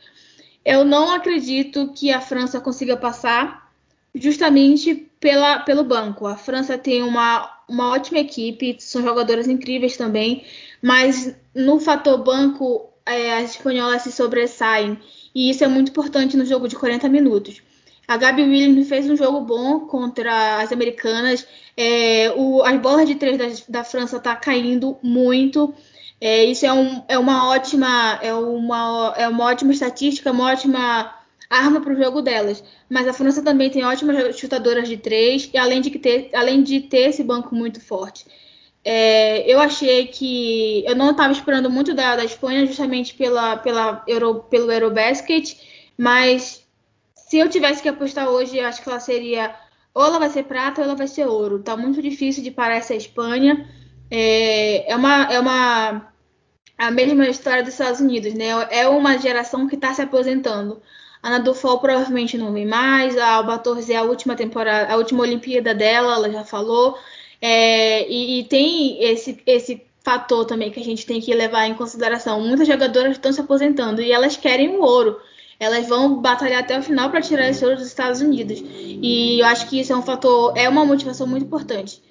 Eu 0.64 0.84
não 0.84 1.12
acredito 1.12 1.92
que 1.94 2.12
a 2.12 2.22
França 2.22 2.60
consiga 2.60 2.98
passar 2.98 3.72
justamente 4.14 4.96
pela, 5.20 5.60
pelo 5.60 5.84
banco. 5.84 6.26
A 6.26 6.36
França 6.36 6.78
tem 6.78 7.04
uma, 7.04 7.52
uma 7.68 7.90
ótima 7.92 8.20
equipe, 8.20 8.78
são 8.80 9.02
jogadoras 9.02 9.48
incríveis 9.48 9.98
também, 9.98 10.46
mas 10.82 11.36
no 11.54 11.80
fator 11.80 12.24
banco 12.24 12.90
é, 13.06 13.38
as 13.38 13.52
espanholas 13.52 14.02
se 14.02 14.12
sobressaem. 14.12 14.98
E 15.34 15.50
isso 15.50 15.64
é 15.64 15.68
muito 15.68 15.90
importante 15.90 16.38
no 16.38 16.46
jogo 16.46 16.68
de 16.68 16.76
40 16.76 17.10
minutos. 17.10 17.62
A 18.08 18.18
Gabi 18.18 18.44
Williams 18.44 18.88
fez 18.88 19.10
um 19.10 19.18
jogo 19.18 19.42
bom 19.42 19.82
contra 19.82 20.62
as 20.62 20.72
americanas. 20.72 21.46
É, 21.76 22.32
o, 22.36 22.62
as 22.64 22.80
bolas 22.80 23.08
de 23.08 23.16
três 23.16 23.38
da, 23.38 23.80
da 23.80 23.84
França 23.84 24.20
tá 24.20 24.36
caindo 24.36 24.98
muito. 25.02 25.74
É, 26.20 26.44
isso 26.46 26.66
é, 26.66 26.74
um, 26.74 27.04
é, 27.08 27.18
uma 27.18 27.50
ótima 27.50 28.20
é 28.22 28.34
uma, 28.34 29.14
é 29.18 29.28
uma 29.28 29.46
ótima 29.46 29.72
estatística, 29.74 30.32
uma 30.32 30.52
ótima 30.52 31.14
arma 31.50 31.82
para 31.82 31.94
o 31.94 31.96
jogo 31.96 32.22
delas. 32.22 32.64
Mas 32.90 33.08
a 33.08 33.14
França 33.14 33.44
também 33.44 33.70
tem 33.70 33.84
ótimas 33.84 34.38
chutadoras 34.38 34.88
de 34.88 34.98
três, 34.98 35.50
e 35.54 35.58
além 35.58 35.82
de, 35.82 35.90
ter, 35.92 36.30
além 36.34 36.64
de 36.64 36.82
ter 36.82 37.10
esse 37.10 37.24
banco 37.24 37.54
muito 37.54 37.82
forte. 37.82 38.26
É, 38.84 39.52
eu 39.52 39.60
achei 39.60 40.08
que 40.08 40.84
eu 40.86 40.96
não 40.96 41.12
estava 41.12 41.34
esperando 41.34 41.70
muito 41.70 41.94
da, 41.94 42.16
da 42.16 42.24
Espanha, 42.24 42.66
justamente 42.66 43.16
pela, 43.16 43.58
pela 43.58 44.04
Euro, 44.08 44.44
pelo 44.44 44.72
Eurobasket, 44.72 45.58
mas 45.98 46.64
se 47.16 47.38
eu 47.38 47.50
tivesse 47.50 47.82
que 47.82 47.90
apostar 47.90 48.30
hoje, 48.30 48.60
acho 48.60 48.84
que 48.84 48.90
ela 48.90 49.00
seria 49.00 49.56
ou 49.94 50.06
ela 50.06 50.20
vai 50.20 50.30
ser 50.30 50.44
prata 50.44 50.82
ou 50.82 50.86
ela 50.86 50.96
vai 50.96 51.08
ser 51.08 51.26
ouro. 51.26 51.64
Tá 51.64 51.76
muito 51.76 52.02
difícil 52.02 52.44
de 52.44 52.52
parar 52.52 52.76
essa 52.76 52.94
Espanha. 52.94 53.68
É, 54.10 54.92
é 54.92 54.96
uma, 54.96 55.24
é 55.34 55.40
uma 55.40 56.14
a 56.78 56.92
mesma 56.92 57.28
história 57.28 57.64
dos 57.64 57.74
Estados 57.74 58.02
Unidos, 58.02 58.34
né? 58.34 58.50
É 58.70 58.88
uma 58.88 59.18
geração 59.18 59.68
que 59.68 59.76
está 59.76 59.94
se 59.94 60.02
aposentando. 60.02 60.82
Ana 61.24 61.40
Dufal 61.40 61.80
provavelmente 61.80 62.38
não 62.38 62.54
vem 62.54 62.66
mais. 62.66 63.18
A 63.18 63.34
Alba 63.34 63.58
Torres 63.58 63.90
é 63.90 63.96
a 63.96 64.04
última 64.04 64.36
temporada, 64.36 64.94
a 64.94 64.98
última 64.98 65.24
Olimpíada 65.24 65.74
dela, 65.74 66.16
ela 66.16 66.30
já 66.30 66.44
falou. 66.44 66.98
É, 67.42 68.08
e, 68.10 68.40
e, 68.40 68.44
tem 68.46 69.04
esse, 69.04 69.42
esse 69.46 69.82
fator 70.04 70.46
também 70.46 70.72
que 70.72 70.80
a 70.80 70.84
gente 70.84 71.06
tem 71.06 71.20
que 71.20 71.34
levar 71.34 71.66
em 71.66 71.74
consideração. 71.74 72.42
Muitas 72.42 72.68
jogadoras 72.68 73.14
estão 73.14 73.34
se 73.34 73.42
aposentando 73.42 74.02
e 74.02 74.12
elas 74.12 74.38
querem 74.38 74.70
o 74.70 74.82
ouro. 74.82 75.20
Elas 75.60 75.88
vão 75.88 76.22
batalhar 76.22 76.60
até 76.60 76.78
o 76.78 76.84
final 76.84 77.10
para 77.10 77.22
tirar 77.22 77.50
esse 77.50 77.64
ouro 77.64 77.78
dos 77.78 77.88
Estados 77.88 78.22
Unidos. 78.22 78.62
E 78.62 79.40
eu 79.40 79.46
acho 79.48 79.68
que 79.70 79.80
isso 79.80 79.94
é 79.94 79.96
um 79.96 80.02
fator, 80.02 80.54
é 80.56 80.68
uma 80.68 80.86
motivação 80.86 81.26
muito 81.26 81.46
importante. 81.46 82.02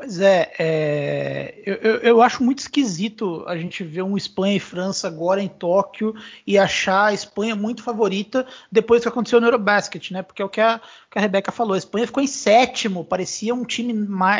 Pois 0.00 0.18
é, 0.18 0.50
é 0.58 1.54
eu, 1.66 1.74
eu, 1.74 1.96
eu, 1.96 2.22
acho 2.22 2.42
muito 2.42 2.60
esquisito 2.60 3.44
a 3.46 3.54
gente 3.54 3.84
ver 3.84 4.00
um 4.00 4.16
Espanha 4.16 4.56
e 4.56 4.58
França 4.58 5.06
agora 5.06 5.42
em 5.42 5.48
Tóquio 5.48 6.14
e 6.46 6.56
achar 6.56 7.08
a 7.08 7.12
Espanha 7.12 7.54
muito 7.54 7.82
favorita 7.82 8.46
depois 8.72 9.02
que 9.02 9.08
aconteceu 9.08 9.42
no 9.42 9.46
Eurobasket, 9.46 10.10
né? 10.10 10.22
Porque 10.22 10.40
é 10.40 10.44
o 10.44 10.48
que 10.48 10.58
a, 10.62 10.80
que 11.10 11.18
a 11.18 11.20
Rebeca 11.20 11.52
falou, 11.52 11.74
a 11.74 11.78
Espanha 11.78 12.06
ficou 12.06 12.22
em 12.22 12.26
sétimo, 12.26 13.04
parecia 13.04 13.54
um 13.54 13.62
time 13.62 13.92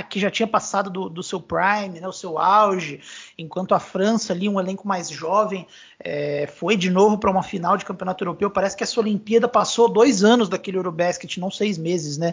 que 0.08 0.18
já 0.18 0.30
tinha 0.30 0.46
passado 0.46 0.88
do, 0.88 1.10
do 1.10 1.22
seu 1.22 1.38
prime, 1.38 2.00
né, 2.00 2.08
o 2.08 2.12
seu 2.12 2.38
auge, 2.38 3.00
enquanto 3.36 3.74
a 3.74 3.80
França 3.80 4.32
ali, 4.32 4.48
um 4.48 4.58
elenco 4.58 4.88
mais 4.88 5.10
jovem, 5.10 5.66
é, 5.98 6.46
foi 6.46 6.76
de 6.76 6.88
novo 6.88 7.18
para 7.18 7.30
uma 7.30 7.42
final 7.42 7.76
de 7.76 7.84
campeonato 7.84 8.24
europeu. 8.24 8.48
Parece 8.50 8.76
que 8.76 8.82
essa 8.82 8.98
Olimpíada 8.98 9.46
passou 9.46 9.88
dois 9.88 10.24
anos 10.24 10.48
daquele 10.48 10.78
Eurobasket, 10.78 11.38
não 11.38 11.50
seis 11.50 11.76
meses, 11.76 12.16
né? 12.16 12.32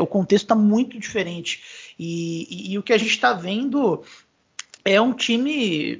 O 0.00 0.06
contexto 0.06 0.44
está 0.44 0.54
muito 0.54 0.98
diferente. 0.98 1.60
E, 2.02 2.48
e, 2.50 2.72
e 2.72 2.78
o 2.78 2.82
que 2.82 2.92
a 2.92 2.98
gente 2.98 3.10
está 3.10 3.32
vendo 3.32 4.02
é 4.84 5.00
um 5.00 5.12
time. 5.12 5.96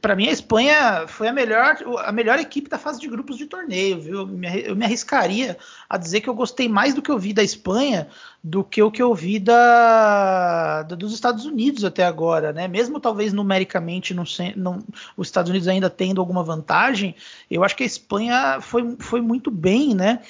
Para 0.00 0.14
mim, 0.14 0.28
a 0.28 0.32
Espanha 0.32 1.08
foi 1.08 1.26
a 1.26 1.32
melhor, 1.32 1.76
a 2.04 2.12
melhor 2.12 2.38
equipe 2.38 2.70
da 2.70 2.78
fase 2.78 3.00
de 3.00 3.08
grupos 3.08 3.36
de 3.36 3.46
torneio, 3.46 4.00
viu? 4.00 4.18
Eu 4.20 4.76
me 4.76 4.84
arriscaria 4.84 5.58
a 5.88 5.96
dizer 5.96 6.20
que 6.20 6.28
eu 6.28 6.34
gostei 6.34 6.68
mais 6.68 6.94
do 6.94 7.02
que 7.02 7.10
eu 7.10 7.18
vi 7.18 7.32
da 7.32 7.42
Espanha 7.42 8.08
do 8.42 8.62
que 8.62 8.80
o 8.80 8.90
que 8.90 9.02
eu 9.02 9.12
vi 9.12 9.40
da, 9.40 10.84
da 10.84 10.94
dos 10.94 11.12
Estados 11.12 11.44
Unidos 11.44 11.84
até 11.84 12.04
agora, 12.04 12.52
né? 12.52 12.68
Mesmo 12.68 13.00
talvez 13.00 13.32
numericamente 13.32 14.14
não, 14.14 14.22
não, 14.54 14.84
os 15.16 15.26
Estados 15.26 15.50
Unidos 15.50 15.66
ainda 15.66 15.90
tendo 15.90 16.20
alguma 16.20 16.44
vantagem, 16.44 17.16
eu 17.50 17.64
acho 17.64 17.76
que 17.76 17.82
a 17.82 17.86
Espanha 17.86 18.60
foi, 18.60 18.94
foi 19.00 19.20
muito 19.20 19.50
bem, 19.50 19.92
né? 19.94 20.20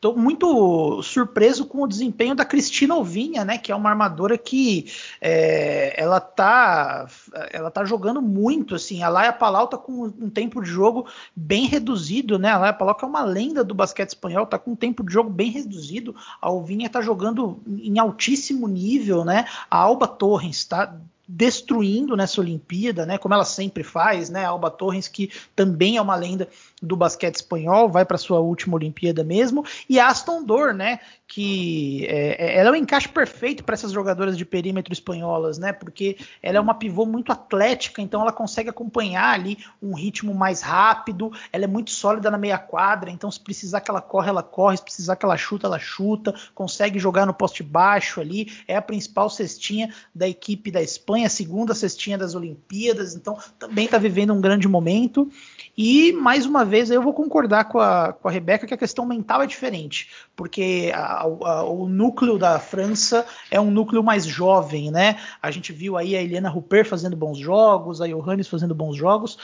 Estou 0.00 0.16
muito 0.16 1.02
surpreso 1.02 1.66
com 1.66 1.82
o 1.82 1.86
desempenho 1.86 2.34
da 2.34 2.42
Cristina 2.42 2.96
Ovinha, 2.96 3.44
né? 3.44 3.58
Que 3.58 3.70
é 3.70 3.76
uma 3.76 3.90
armadora 3.90 4.38
que 4.38 4.90
é, 5.20 5.92
ela 6.02 6.18
tá 6.18 7.06
ela 7.52 7.70
tá 7.70 7.84
jogando 7.84 8.22
muito, 8.22 8.74
assim. 8.74 9.02
A 9.02 9.10
Laia 9.10 9.30
Palau 9.30 9.68
tá 9.68 9.76
com 9.76 10.04
um 10.04 10.30
tempo 10.30 10.62
de 10.62 10.70
jogo 10.70 11.06
bem 11.36 11.66
reduzido, 11.66 12.38
né? 12.38 12.48
A 12.48 12.56
Laia 12.56 12.72
Palau 12.72 12.94
que 12.94 13.04
é 13.04 13.08
uma 13.08 13.22
lenda 13.22 13.62
do 13.62 13.74
basquete 13.74 14.08
espanhol, 14.08 14.46
tá 14.46 14.58
com 14.58 14.70
um 14.70 14.76
tempo 14.76 15.04
de 15.04 15.12
jogo 15.12 15.28
bem 15.28 15.50
reduzido. 15.50 16.16
A 16.40 16.50
Ovinha 16.50 16.88
tá 16.88 17.02
jogando 17.02 17.60
em 17.68 17.98
altíssimo 17.98 18.66
nível, 18.66 19.22
né? 19.22 19.44
A 19.70 19.76
Alba 19.76 20.08
Torres 20.08 20.64
tá 20.64 20.98
destruindo 21.32 22.16
nessa 22.16 22.40
Olimpíada, 22.40 23.06
né? 23.06 23.16
Como 23.16 23.32
ela 23.32 23.44
sempre 23.44 23.84
faz, 23.84 24.28
né? 24.28 24.44
A 24.44 24.48
Alba 24.48 24.70
Torres 24.70 25.06
que 25.06 25.30
também 25.54 25.96
é 25.96 26.02
uma 26.02 26.16
lenda 26.16 26.48
do 26.82 26.96
basquete 26.96 27.36
espanhol, 27.36 27.88
vai 27.88 28.04
para 28.04 28.16
sua 28.16 28.40
última 28.40 28.76
Olimpíada 28.76 29.22
mesmo, 29.22 29.64
e 29.88 30.00
Aston 30.00 30.42
Dor, 30.42 30.72
né, 30.72 31.00
que 31.26 32.06
é, 32.06 32.46
é 32.46 32.58
ela 32.58 32.70
é 32.70 32.72
um 32.72 32.76
encaixe 32.76 33.08
perfeito 33.08 33.62
para 33.62 33.74
essas 33.74 33.92
jogadoras 33.92 34.36
de 34.36 34.44
perímetro 34.44 34.92
espanholas, 34.92 35.58
né, 35.58 35.72
porque 35.72 36.16
ela 36.42 36.56
é 36.56 36.60
uma 36.60 36.74
pivô 36.74 37.04
muito 37.04 37.30
atlética, 37.30 38.00
então 38.00 38.22
ela 38.22 38.32
consegue 38.32 38.70
acompanhar 38.70 39.34
ali 39.34 39.58
um 39.82 39.94
ritmo 39.94 40.34
mais 40.34 40.62
rápido, 40.62 41.30
ela 41.52 41.64
é 41.64 41.68
muito 41.68 41.90
sólida 41.90 42.30
na 42.30 42.38
meia 42.38 42.58
quadra, 42.58 43.10
então 43.10 43.30
se 43.30 43.40
precisar 43.40 43.80
que 43.80 43.90
ela 43.90 44.00
corre, 44.00 44.30
ela 44.30 44.42
corre, 44.42 44.78
se 44.78 44.82
precisar 44.84 45.16
que 45.16 45.24
ela 45.24 45.36
chuta, 45.36 45.66
ela 45.66 45.78
chuta, 45.78 46.34
consegue 46.54 46.98
jogar 46.98 47.26
no 47.26 47.34
poste 47.34 47.62
baixo 47.62 48.20
ali, 48.20 48.50
é 48.66 48.76
a 48.76 48.82
principal 48.82 49.28
cestinha 49.28 49.92
da 50.14 50.26
equipe 50.26 50.70
da 50.70 50.82
Espanha, 50.82 51.19
a 51.24 51.30
segunda 51.30 51.74
cestinha 51.74 52.18
das 52.18 52.34
Olimpíadas, 52.34 53.14
então 53.14 53.38
também 53.58 53.84
está 53.84 53.98
vivendo 53.98 54.32
um 54.32 54.40
grande 54.40 54.68
momento, 54.68 55.28
e 55.76 56.12
mais 56.12 56.46
uma 56.46 56.64
vez 56.64 56.90
eu 56.90 57.02
vou 57.02 57.14
concordar 57.14 57.64
com 57.64 57.78
a, 57.78 58.12
com 58.12 58.28
a 58.28 58.30
Rebeca 58.30 58.66
que 58.66 58.74
a 58.74 58.78
questão 58.78 59.06
mental 59.06 59.42
é 59.42 59.46
diferente, 59.46 60.10
porque 60.36 60.90
a, 60.94 61.22
a, 61.22 61.64
o 61.64 61.88
núcleo 61.88 62.38
da 62.38 62.58
França 62.58 63.26
é 63.50 63.60
um 63.60 63.70
núcleo 63.70 64.02
mais 64.02 64.26
jovem, 64.26 64.90
né? 64.90 65.18
A 65.40 65.50
gente 65.50 65.72
viu 65.72 65.96
aí 65.96 66.16
a 66.16 66.22
Helena 66.22 66.48
Rupert 66.48 66.86
fazendo 66.86 67.16
bons 67.16 67.38
jogos, 67.38 68.00
a 68.00 68.06
Johannes 68.06 68.48
fazendo 68.48 68.74
bons 68.74 68.96
jogos. 68.96 69.38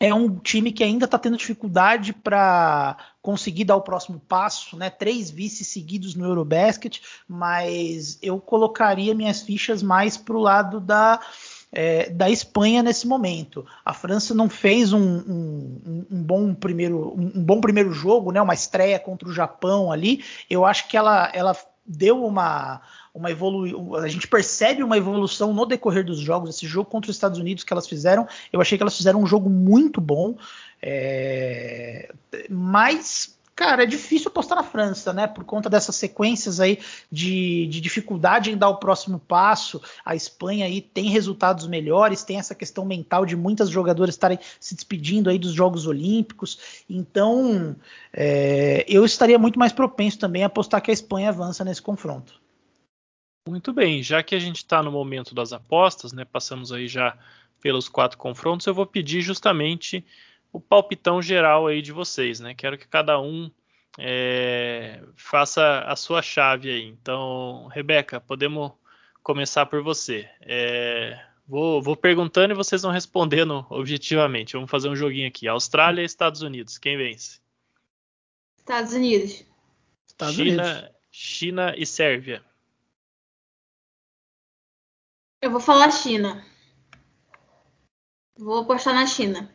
É 0.00 0.12
um 0.12 0.36
time 0.38 0.72
que 0.72 0.84
ainda 0.84 1.04
está 1.04 1.18
tendo 1.18 1.36
dificuldade 1.36 2.12
para 2.12 2.96
conseguir 3.22 3.64
dar 3.64 3.76
o 3.76 3.82
próximo 3.82 4.20
passo, 4.20 4.76
né? 4.76 4.90
Três 4.90 5.30
vices 5.30 5.68
seguidos 5.68 6.14
no 6.14 6.24
Eurobasket, 6.24 7.00
mas 7.28 8.18
eu 8.20 8.40
colocaria 8.40 9.14
minhas 9.14 9.42
fichas 9.42 9.82
mais 9.82 10.16
para 10.16 10.36
o 10.36 10.40
lado 10.40 10.80
da 10.80 11.20
é, 11.74 12.08
da 12.08 12.30
Espanha 12.30 12.82
nesse 12.82 13.06
momento. 13.06 13.66
A 13.84 13.92
França 13.92 14.32
não 14.32 14.48
fez 14.48 14.92
um, 14.92 15.00
um, 15.00 16.06
um 16.10 16.22
bom, 16.22 16.54
primeiro, 16.54 17.12
um, 17.18 17.42
bom 17.42 17.60
primeiro 17.60 17.92
jogo, 17.92 18.30
né, 18.30 18.40
uma 18.40 18.54
estreia 18.54 18.98
contra 18.98 19.28
o 19.28 19.32
Japão 19.32 19.90
ali. 19.90 20.24
Eu 20.48 20.64
acho 20.64 20.86
que 20.86 20.96
ela, 20.96 21.30
ela 21.34 21.56
deu 21.86 22.24
uma, 22.24 22.80
uma 23.12 23.30
evolução. 23.30 23.94
A 23.96 24.08
gente 24.08 24.26
percebe 24.26 24.82
uma 24.82 24.96
evolução 24.96 25.52
no 25.52 25.66
decorrer 25.66 26.04
dos 26.04 26.18
jogos. 26.18 26.50
Esse 26.50 26.66
jogo 26.66 26.90
contra 26.90 27.10
os 27.10 27.16
Estados 27.16 27.38
Unidos 27.38 27.64
que 27.64 27.72
elas 27.72 27.88
fizeram, 27.88 28.26
eu 28.52 28.60
achei 28.60 28.78
que 28.78 28.82
elas 28.82 28.96
fizeram 28.96 29.22
um 29.22 29.26
jogo 29.26 29.50
muito 29.50 30.00
bom. 30.00 30.36
É, 30.80 32.12
mas 32.48 33.38
Cara, 33.56 33.84
é 33.84 33.86
difícil 33.86 34.28
apostar 34.28 34.56
na 34.56 34.64
França, 34.64 35.12
né? 35.12 35.28
Por 35.28 35.44
conta 35.44 35.70
dessas 35.70 35.94
sequências 35.94 36.58
aí 36.58 36.80
de, 37.10 37.68
de, 37.68 37.80
dificuldade 37.80 38.50
em 38.50 38.56
dar 38.56 38.68
o 38.68 38.78
próximo 38.78 39.20
passo. 39.20 39.80
A 40.04 40.16
Espanha 40.16 40.66
aí 40.66 40.80
tem 40.80 41.08
resultados 41.08 41.68
melhores, 41.68 42.24
tem 42.24 42.36
essa 42.36 42.54
questão 42.54 42.84
mental 42.84 43.24
de 43.24 43.36
muitas 43.36 43.70
jogadoras 43.70 44.16
estarem 44.16 44.40
se 44.58 44.74
despedindo 44.74 45.30
aí 45.30 45.38
dos 45.38 45.52
Jogos 45.52 45.86
Olímpicos. 45.86 46.84
Então, 46.90 47.76
é, 48.12 48.84
eu 48.88 49.04
estaria 49.04 49.38
muito 49.38 49.58
mais 49.58 49.72
propenso 49.72 50.18
também 50.18 50.42
a 50.42 50.46
apostar 50.46 50.82
que 50.82 50.90
a 50.90 50.94
Espanha 50.94 51.28
avança 51.28 51.64
nesse 51.64 51.80
confronto. 51.80 52.40
Muito 53.48 53.72
bem, 53.72 54.02
já 54.02 54.20
que 54.22 54.34
a 54.34 54.38
gente 54.40 54.56
está 54.56 54.82
no 54.82 54.90
momento 54.90 55.32
das 55.32 55.52
apostas, 55.52 56.12
né? 56.12 56.24
Passamos 56.24 56.72
aí 56.72 56.88
já 56.88 57.16
pelos 57.60 57.88
quatro 57.88 58.18
confrontos, 58.18 58.66
eu 58.66 58.74
vou 58.74 58.86
pedir 58.86 59.20
justamente 59.20 60.04
o 60.54 60.60
palpitão 60.60 61.20
geral 61.20 61.66
aí 61.66 61.82
de 61.82 61.90
vocês, 61.90 62.38
né? 62.38 62.54
Quero 62.54 62.78
que 62.78 62.86
cada 62.86 63.20
um 63.20 63.50
é, 63.98 65.02
faça 65.16 65.80
a 65.80 65.96
sua 65.96 66.22
chave 66.22 66.70
aí. 66.70 66.84
Então, 66.86 67.66
Rebeca, 67.74 68.20
podemos 68.20 68.70
começar 69.20 69.66
por 69.66 69.82
você. 69.82 70.30
É, 70.42 71.20
vou, 71.44 71.82
vou, 71.82 71.96
perguntando 71.96 72.54
e 72.54 72.56
vocês 72.56 72.82
vão 72.82 72.92
respondendo 72.92 73.66
objetivamente. 73.68 74.52
Vamos 74.52 74.70
fazer 74.70 74.88
um 74.88 74.94
joguinho 74.94 75.26
aqui. 75.26 75.48
Austrália 75.48 76.02
e 76.02 76.04
Estados 76.04 76.40
Unidos, 76.40 76.78
quem 76.78 76.96
vence? 76.96 77.40
Estados 78.56 78.92
Unidos. 78.92 79.44
Estados 80.06 80.36
China, 80.36 80.62
Unidos. 80.62 80.90
China 81.10 81.74
e 81.76 81.84
Sérvia. 81.84 82.44
Eu 85.42 85.50
vou 85.50 85.60
falar 85.60 85.90
China. 85.90 86.46
Vou 88.38 88.60
apostar 88.60 88.94
na 88.94 89.04
China. 89.04 89.52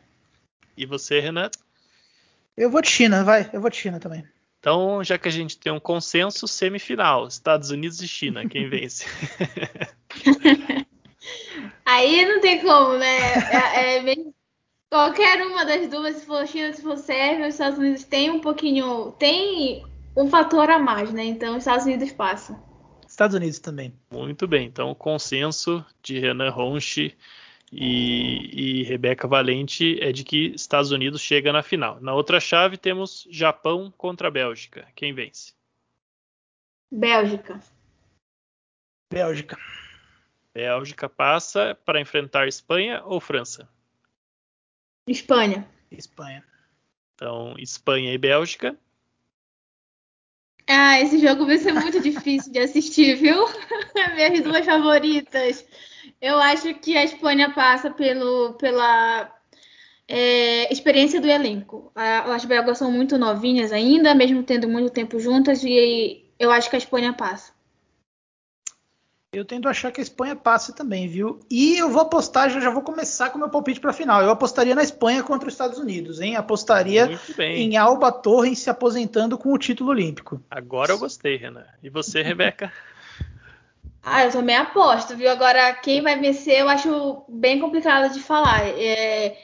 E 0.80 0.86
você, 0.86 1.20
Renato? 1.20 1.60
Eu 2.56 2.72
vou 2.72 2.82
de 2.82 2.90
China, 2.90 3.22
vai. 3.22 3.50
Eu 3.52 3.60
vou 3.60 3.70
de 3.70 3.76
China 3.76 4.00
também. 4.00 4.24
Então, 4.62 5.04
já 5.04 5.18
que 5.18 5.28
a 5.28 5.32
gente 5.32 5.58
tem 5.58 5.74
um 5.74 5.80
consenso, 5.80 6.48
semifinal, 6.48 7.28
Estados 7.28 7.70
Unidos 7.70 8.02
e 8.02 8.08
China, 8.08 8.48
quem 8.48 8.68
vence? 8.72 9.06
Aí 11.86 12.24
não 12.26 12.40
tem 12.40 12.62
como, 12.62 12.94
né? 12.98 13.34
É, 13.52 13.98
é, 13.98 14.04
bem, 14.04 14.34
Qualquer 14.90 15.46
uma 15.46 15.66
das 15.66 15.90
duas, 15.90 16.16
se 16.16 16.26
for 16.26 16.48
China, 16.48 16.72
se 16.72 16.82
for 16.82 16.96
Sérvia, 16.96 17.50
os 17.50 17.56
Estados 17.56 17.78
Unidos 17.78 18.06
tem 18.06 18.32
um 18.32 18.40
pouquinho. 18.40 19.12
tem 19.20 19.84
um 20.16 20.30
fator 20.30 20.70
a 20.70 20.80
mais, 20.80 21.12
né? 21.12 21.26
Então 21.26 21.52
os 21.52 21.60
Estados 21.60 21.86
Unidos 21.86 22.10
passam. 22.14 22.58
Estados 23.06 23.36
Unidos 23.36 23.60
também. 23.60 23.94
Muito 24.10 24.48
bem. 24.48 24.66
Então, 24.68 24.92
o 24.92 24.96
consenso 24.96 25.86
de 26.02 26.20
Renan 26.20 26.52
Ronchi 26.52 27.18
e, 27.72 28.80
e 28.82 28.84
Rebeca 28.84 29.28
Valente 29.28 30.00
é 30.02 30.12
de 30.12 30.24
que 30.24 30.48
Estados 30.56 30.92
Unidos 30.92 31.22
chega 31.22 31.54
na 31.54 31.62
final. 31.62 32.00
Na 32.02 32.14
outra 32.14 32.40
chave 32.40 32.78
temos 32.78 33.28
Japão 33.30 33.94
contra 33.96 34.32
Bélgica. 34.32 34.88
Quem 34.96 35.14
vence? 35.14 35.54
Bélgica. 36.92 37.60
Bélgica. 39.12 39.58
Bélgica 40.54 41.08
passa 41.08 41.76
para 41.86 42.02
enfrentar 42.02 42.48
Espanha 42.48 43.04
ou 43.06 43.20
França? 43.20 43.70
Espanha. 45.08 45.68
Espanha. 45.92 46.44
Então, 47.16 47.56
Espanha 47.58 48.14
e 48.14 48.18
Bélgica. 48.18 48.78
Ah, 50.68 51.00
esse 51.02 51.20
jogo 51.20 51.46
vai 51.46 51.58
ser 51.58 51.74
muito 51.74 52.00
difícil 52.00 52.52
de 52.52 52.60
assistir, 52.60 53.16
viu? 53.16 53.46
Minhas 54.16 54.42
duas 54.42 54.66
favoritas. 54.66 55.66
Eu 56.22 56.40
acho 56.40 56.74
que 56.76 56.98
a 56.98 57.04
Espanha 57.04 57.52
passa 57.52 57.90
pelo, 57.90 58.54
pela 58.54 59.32
é, 60.08 60.72
experiência 60.74 61.22
do 61.22 61.28
elenco. 61.28 61.92
As 61.96 62.44
belgas 62.46 62.78
são 62.78 62.92
muito 62.92 63.18
novinhas 63.18 63.72
ainda, 63.72 64.16
mesmo 64.16 64.44
tendo 64.44 64.68
muito 64.68 64.92
tempo 64.92 65.20
juntas, 65.20 65.64
e 65.64 66.26
eu 66.40 66.52
acho 66.52 66.70
que 66.70 66.76
a 66.76 66.80
Espanha 66.80 67.14
passa. 67.14 67.54
Eu 69.32 69.46
tento 69.46 69.70
achar 69.70 69.92
que 69.92 70.02
a 70.02 70.04
Espanha 70.04 70.36
passe 70.36 70.74
também, 70.74 71.08
viu? 71.08 71.40
E 71.52 71.78
eu 71.78 71.88
vou 71.92 72.02
apostar, 72.02 72.50
já, 72.50 72.60
já 72.60 72.72
vou 72.72 72.82
começar 72.82 73.30
com 73.30 73.38
o 73.38 73.40
meu 73.40 73.50
palpite 73.50 73.80
para 73.80 73.92
a 73.92 73.94
final. 73.94 74.24
Eu 74.24 74.32
apostaria 74.32 74.74
na 74.74 74.82
Espanha 74.82 75.22
contra 75.22 75.48
os 75.48 75.54
Estados 75.54 75.78
Unidos, 75.78 76.20
hein? 76.20 76.36
Apostaria 76.36 77.12
em 77.38 77.78
Alba 77.78 78.12
Torres 78.12 78.58
se 78.58 78.72
aposentando 78.72 79.38
com 79.38 79.54
o 79.54 79.58
título 79.60 79.92
olímpico. 79.92 80.42
Agora 80.50 80.94
eu 80.94 80.98
gostei, 80.98 81.38
Renan. 81.38 81.64
E 81.84 81.92
você, 81.92 82.24
Rebeca? 82.26 82.74
Ah, 84.04 84.26
eu 84.26 84.32
também 84.32 84.56
aposto, 84.56 85.16
viu? 85.16 85.30
Agora, 85.30 85.74
quem 85.76 86.02
vai 86.02 86.20
vencer 86.20 86.60
eu 86.60 86.70
acho 86.70 87.24
bem 87.28 87.60
complicado 87.60 88.14
de 88.14 88.20
falar. 88.20 88.68
É, 88.68 89.38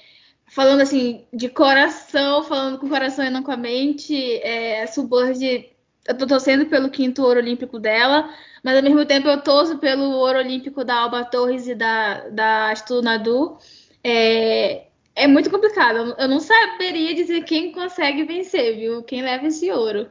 falando 0.48 0.82
assim, 0.82 1.26
de 1.34 1.50
coração, 1.50 2.44
falando 2.44 2.80
com 2.80 2.88
o 2.88 2.90
coração 2.90 3.26
e 3.26 3.30
não 3.30 3.44
com 3.44 3.52
a 3.52 3.58
mente, 3.58 4.16
é, 4.42 4.84
a 4.84 4.88
Suburb, 4.88 5.70
eu 6.08 6.18
tô 6.18 6.28
torcendo 6.28 6.66
pelo 6.68 6.90
quinto 6.90 7.24
ouro 7.24 7.40
olímpico 7.40 7.80
dela 7.80 8.30
mas 8.66 8.78
ao 8.78 8.82
mesmo 8.82 9.06
tempo 9.06 9.28
eu 9.28 9.40
torço 9.44 9.78
pelo 9.78 10.10
ouro 10.10 10.40
olímpico 10.40 10.84
da 10.84 10.96
Alba 10.96 11.24
Torres 11.24 11.68
e 11.68 11.76
da, 11.76 12.30
da 12.30 12.72
Astunadu. 12.72 13.60
É, 14.04 14.88
é 15.16 15.28
muito 15.28 15.52
complicado. 15.52 16.16
Eu 16.18 16.28
não 16.28 16.40
saberia 16.40 17.14
dizer 17.14 17.44
quem 17.44 17.72
consegue 17.72 18.24
vencer, 18.24 18.76
viu? 18.76 19.04
Quem 19.04 19.22
leva 19.22 19.46
esse 19.46 19.72
ouro. 19.72 20.10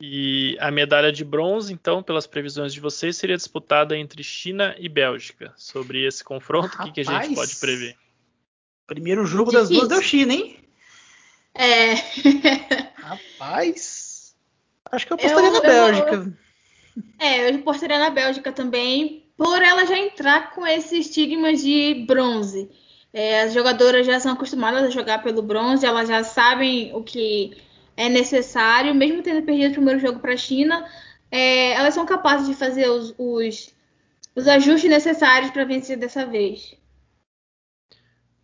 E 0.00 0.56
a 0.60 0.70
medalha 0.70 1.10
de 1.10 1.24
bronze, 1.24 1.72
então, 1.72 2.02
pelas 2.02 2.26
previsões 2.26 2.72
de 2.72 2.78
vocês, 2.78 3.16
seria 3.16 3.36
disputada 3.36 3.96
entre 3.96 4.22
China 4.22 4.74
e 4.78 4.88
Bélgica. 4.88 5.52
Sobre 5.56 6.06
esse 6.06 6.22
confronto, 6.22 6.68
o 6.76 6.84
que, 6.84 6.92
que, 6.92 7.00
a 7.00 7.04
gente 7.04 7.34
pode 7.34 7.56
prever? 7.56 7.96
Primeiro 8.86 9.26
jogo 9.26 9.50
Difícil. 9.50 9.68
das 9.68 9.76
duas 9.76 9.88
deu 9.88 10.02
China, 10.02 10.34
hein? 10.34 10.56
É. 11.52 11.94
Rapaz. 12.94 14.36
Acho 14.90 15.06
que 15.06 15.12
eu 15.12 15.16
apostaria 15.16 15.48
eu, 15.48 15.52
na 15.52 15.60
Bélgica. 15.60 16.14
Eu, 16.14 16.32
é, 17.18 17.50
eu 17.50 17.58
postaria 17.62 17.98
na 17.98 18.10
Bélgica 18.10 18.52
também, 18.52 19.26
por 19.36 19.60
ela 19.60 19.84
já 19.84 19.98
entrar 19.98 20.52
com 20.52 20.64
esse 20.64 21.00
estigma 21.00 21.52
de 21.52 22.06
bronze. 22.06 22.70
É, 23.12 23.42
as 23.42 23.52
jogadoras 23.52 24.06
já 24.06 24.20
são 24.20 24.32
acostumadas 24.32 24.84
a 24.84 24.90
jogar 24.90 25.22
pelo 25.24 25.42
bronze, 25.42 25.84
elas 25.84 26.08
já 26.08 26.22
sabem 26.22 26.94
o 26.94 27.02
que 27.02 27.56
é 27.98 28.08
necessário, 28.08 28.94
mesmo 28.94 29.24
tendo 29.24 29.44
perdido 29.44 29.72
o 29.72 29.74
primeiro 29.74 29.98
jogo 29.98 30.20
para 30.20 30.34
a 30.34 30.36
China, 30.36 30.88
é, 31.32 31.72
elas 31.72 31.92
são 31.94 32.06
capazes 32.06 32.46
de 32.46 32.54
fazer 32.54 32.88
os, 32.88 33.12
os, 33.18 33.74
os 34.36 34.46
ajustes 34.46 34.88
necessários 34.88 35.50
para 35.50 35.64
vencer 35.64 35.98
dessa 35.98 36.24
vez. 36.24 36.76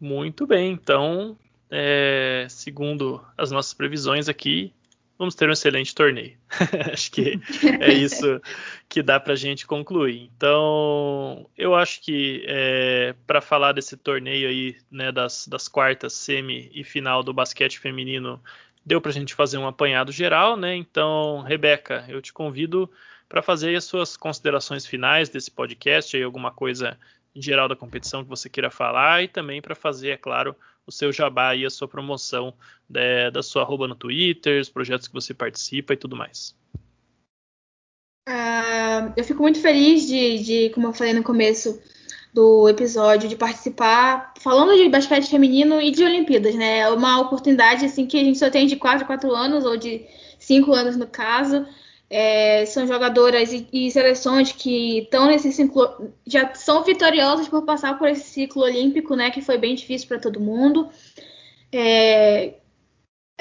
Muito 0.00 0.44
bem, 0.44 0.72
então, 0.72 1.38
é, 1.70 2.48
segundo 2.50 3.24
as 3.38 3.52
nossas 3.52 3.72
previsões 3.72 4.28
aqui, 4.28 4.72
vamos 5.16 5.36
ter 5.36 5.48
um 5.48 5.52
excelente 5.52 5.94
torneio. 5.94 6.36
acho 6.92 7.12
que 7.12 7.40
é 7.80 7.92
isso 7.94 8.42
que 8.88 9.04
dá 9.04 9.20
para 9.20 9.34
a 9.34 9.36
gente 9.36 9.68
concluir. 9.68 10.28
Então, 10.36 11.48
eu 11.56 11.76
acho 11.76 12.02
que 12.02 12.44
é, 12.48 13.14
para 13.24 13.40
falar 13.40 13.70
desse 13.70 13.96
torneio 13.96 14.48
aí, 14.48 14.76
né, 14.90 15.12
das, 15.12 15.46
das 15.46 15.68
quartas, 15.68 16.12
semi 16.12 16.72
e 16.74 16.82
final 16.82 17.22
do 17.22 17.32
basquete 17.32 17.78
feminino, 17.78 18.42
deu 18.84 19.00
para 19.00 19.10
a 19.10 19.14
gente 19.14 19.34
fazer 19.34 19.58
um 19.58 19.66
apanhado 19.66 20.12
geral, 20.12 20.56
né? 20.56 20.74
Então, 20.76 21.42
Rebeca, 21.42 22.04
eu 22.08 22.20
te 22.20 22.32
convido 22.32 22.90
para 23.28 23.42
fazer 23.42 23.74
as 23.74 23.84
suas 23.84 24.16
considerações 24.16 24.86
finais 24.86 25.28
desse 25.28 25.50
podcast, 25.50 26.16
aí 26.16 26.22
alguma 26.22 26.50
coisa 26.50 26.98
em 27.34 27.42
geral 27.42 27.68
da 27.68 27.74
competição 27.74 28.22
que 28.22 28.30
você 28.30 28.48
queira 28.48 28.70
falar 28.70 29.22
e 29.22 29.28
também 29.28 29.60
para 29.60 29.74
fazer, 29.74 30.10
é 30.10 30.16
claro, 30.16 30.54
o 30.86 30.92
seu 30.92 31.12
jabá 31.12 31.54
e 31.54 31.64
a 31.64 31.70
sua 31.70 31.88
promoção 31.88 32.54
né, 32.88 33.30
da 33.30 33.42
sua 33.42 33.62
arroba 33.62 33.88
no 33.88 33.94
Twitter, 33.94 34.60
os 34.60 34.68
projetos 34.68 35.08
que 35.08 35.14
você 35.14 35.34
participa 35.34 35.94
e 35.94 35.96
tudo 35.96 36.14
mais. 36.14 36.54
Uh, 38.28 39.12
eu 39.16 39.24
fico 39.24 39.42
muito 39.42 39.60
feliz 39.60 40.06
de, 40.06 40.38
de, 40.38 40.70
como 40.70 40.86
eu 40.86 40.92
falei 40.92 41.12
no 41.12 41.22
começo 41.22 41.80
do 42.34 42.68
episódio, 42.68 43.28
de 43.28 43.36
participar 43.36 44.34
falando 44.40 44.76
de 44.76 44.88
basquete 44.88 45.30
feminino 45.30 45.80
e 45.80 45.92
de 45.92 46.02
Olimpíadas, 46.02 46.56
né? 46.56 46.80
É 46.80 46.90
uma 46.90 47.20
oportunidade 47.20 47.86
assim 47.86 48.06
que 48.06 48.20
a 48.20 48.24
gente 48.24 48.38
só 48.38 48.50
tem 48.50 48.66
de 48.66 48.74
4 48.74 49.04
a 49.04 49.06
4 49.06 49.32
anos, 49.32 49.64
ou 49.64 49.76
de 49.76 50.04
5 50.40 50.72
anos 50.72 50.96
no 50.96 51.06
caso. 51.06 51.64
É, 52.10 52.66
são 52.66 52.86
jogadoras 52.86 53.52
e, 53.52 53.68
e, 53.72 53.90
seleções 53.90 54.52
que 54.52 54.98
estão 54.98 55.26
nesse 55.26 55.52
ciclo, 55.52 56.12
já 56.26 56.52
são 56.54 56.82
vitoriosas 56.82 57.48
por 57.48 57.62
passar 57.64 57.98
por 57.98 58.08
esse 58.08 58.24
ciclo 58.24 58.62
olímpico, 58.62 59.16
né, 59.16 59.30
que 59.30 59.40
foi 59.40 59.56
bem 59.56 59.74
difícil 59.74 60.08
para 60.08 60.18
todo 60.18 60.40
mundo. 60.40 60.88
É, 61.72 62.54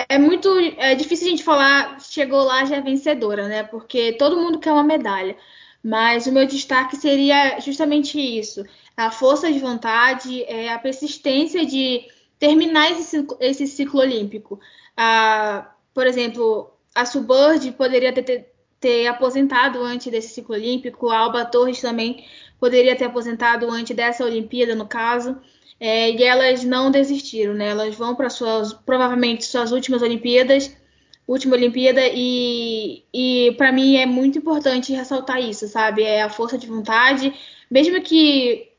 é 0.10 0.18
muito 0.20 0.50
é 0.78 0.96
difícil 0.96 1.28
a 1.28 1.30
gente 1.32 1.44
falar 1.44 2.00
chegou 2.00 2.44
lá 2.44 2.66
já 2.66 2.78
é 2.78 2.82
vencedora, 2.82 3.48
né, 3.48 3.64
porque 3.64 4.14
todo 4.14 4.38
mundo 4.38 4.60
quer 4.60 4.72
uma 4.72 4.84
medalha. 4.84 5.36
Mas 5.84 6.26
o 6.28 6.32
meu 6.32 6.48
destaque 6.48 6.96
seria 6.96 7.60
justamente 7.60 8.20
isso: 8.20 8.64
a 8.96 9.12
força 9.12 9.52
de 9.52 9.60
vontade, 9.60 10.44
é, 10.44 10.72
a 10.72 10.80
persistência 10.80 11.66
de 11.66 12.06
terminar 12.40 12.92
esse 12.92 13.04
ciclo, 13.04 13.38
esse 13.40 13.68
ciclo 13.68 14.00
olímpico. 14.00 14.60
Ah, 14.96 15.72
por 15.94 16.08
exemplo, 16.08 16.72
a 16.96 17.06
Suburb 17.06 17.72
poderia 17.74 18.14
ter, 18.14 18.54
ter 18.80 19.08
aposentado 19.08 19.82
antes 19.82 20.12
desse 20.12 20.34
ciclo 20.34 20.56
olímpico, 20.56 21.10
a 21.10 21.18
Alba 21.18 21.46
Torres 21.46 21.82
também 21.82 22.26
poderia 22.60 22.96
ter 22.96 23.06
aposentado 23.06 23.70
antes 23.70 23.96
dessa 23.96 24.24
Olimpíada, 24.24 24.74
no 24.76 24.88
caso, 24.88 25.38
é, 25.80 26.12
e 26.12 26.24
elas 26.24 26.64
não 26.64 26.90
desistiram, 26.92 27.54
né? 27.54 27.70
Elas 27.70 27.96
vão 27.96 28.16
para 28.16 28.30
suas, 28.30 28.74
provavelmente, 28.74 29.46
suas 29.46 29.72
últimas 29.72 30.02
Olimpíadas, 30.02 30.76
última 31.28 31.56
Olimpíada, 31.56 32.02
e, 32.14 33.04
e 33.14 33.54
para 33.58 33.72
mim 33.72 33.96
é 33.96 34.06
muito 34.06 34.38
importante 34.38 34.94
ressaltar 34.94 35.40
isso, 35.42 35.68
sabe? 35.68 36.04
É 36.04 36.22
a 36.22 36.30
força 36.30 36.58
de 36.58 36.68
vontade, 36.68 37.34
mesmo 37.70 38.02
que, 38.02 38.70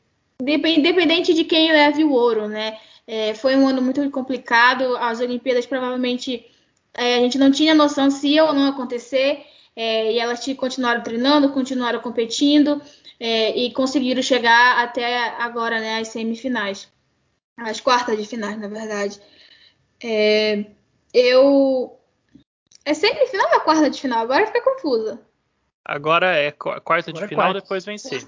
independente 0.40 1.32
de 1.34 1.45
quem 1.45 1.72
leve 1.72 2.05
o 2.05 2.12
ouro, 2.12 2.49
né? 2.49 2.78
É, 3.07 3.34
foi 3.34 3.57
um 3.57 3.68
ano 3.68 3.82
muito 3.82 4.11
complicado, 4.11 4.97
as 4.97 5.20
Olimpíadas 5.20 5.66
provavelmente 5.66 6.47
é, 6.95 7.16
a 7.16 7.20
gente 7.20 7.38
não 7.38 7.51
tinha 7.51 7.74
noção 7.74 8.11
se 8.11 8.28
ia 8.28 8.45
ou 8.45 8.53
não 8.55 8.68
acontecer, 8.68 9.45
é, 9.76 10.12
e 10.12 10.18
elas 10.18 10.45
continuaram 10.57 11.03
treinando, 11.03 11.53
continuaram 11.53 12.01
competindo 12.01 12.80
é, 13.18 13.57
e 13.57 13.72
conseguiram 13.72 14.22
chegar 14.22 14.82
até 14.82 15.18
agora, 15.38 15.80
né, 15.80 15.99
as 15.99 16.09
semifinais, 16.09 16.88
as 17.59 17.80
quartas 17.80 18.16
de 18.18 18.26
finais, 18.26 18.59
na 18.59 18.68
verdade. 18.68 19.20
É, 20.03 20.66
eu 21.12 21.99
é 22.85 22.95
semifinal 22.95 23.49
ou 23.51 23.57
é 23.57 23.61
quarta 23.61 23.91
de 23.91 24.01
final? 24.01 24.22
Agora 24.22 24.47
fica 24.47 24.62
confusa. 24.62 25.20
Agora 25.85 26.37
é 26.37 26.51
quarta 26.51 27.12
de 27.12 27.18
Agora 27.18 27.26
é 27.26 27.28
final, 27.28 27.51
é 27.51 27.55
depois 27.55 27.85
vencer. 27.85 28.22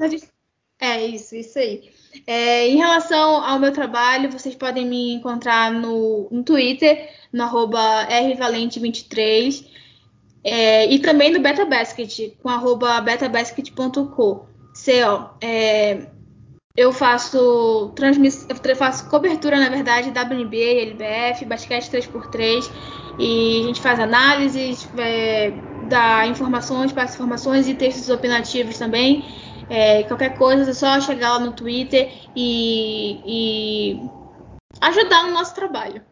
É 0.79 1.07
isso, 1.07 1.35
isso 1.35 1.59
aí. 1.59 1.91
É, 2.27 2.69
em 2.69 2.77
relação 2.77 3.43
ao 3.43 3.59
meu 3.59 3.73
trabalho, 3.73 4.31
vocês 4.31 4.55
podem 4.55 4.87
me 4.87 5.15
encontrar 5.15 5.73
no, 5.73 6.29
no 6.31 6.43
Twitter, 6.43 7.11
no 7.33 7.45
arroba 7.45 8.07
rvalente23. 8.09 9.67
É, 10.45 10.87
e 10.87 10.99
também 11.01 11.33
no 11.33 11.41
BetaBasket, 11.41 12.37
com 12.43 12.49
arroba 12.49 13.01
betabasket.co. 13.01 14.47
É, 15.41 16.07
eu 16.77 16.93
faço 16.93 17.93
transmiss... 17.97 18.47
eu 18.49 18.77
faço 18.77 19.09
cobertura, 19.09 19.59
na 19.59 19.71
verdade, 19.71 20.11
WNBA, 20.11 20.83
LBF, 20.83 21.45
basquete 21.47 21.91
3x3 21.91 22.71
e 23.19 23.61
a 23.63 23.67
gente 23.67 23.81
faz 23.81 23.99
análises, 23.99 24.89
é, 24.99 25.51
dá 25.89 26.27
informações, 26.27 26.93
passa 26.93 27.15
informações 27.15 27.69
e 27.69 27.75
textos 27.75 28.11
opinativos 28.11 28.79
também. 28.79 29.25
É, 29.69 30.03
qualquer 30.05 30.37
coisa 30.37 30.71
é 30.71 30.75
só 30.75 31.01
chegar 31.01 31.35
lá 31.35 31.41
no 31.41 31.53
Twitter 31.53 32.13
e, 32.35 33.21
e 33.27 34.01
ajudar 34.81 35.25
no 35.25 35.33
nosso 35.33 35.55
trabalho. 35.55 36.03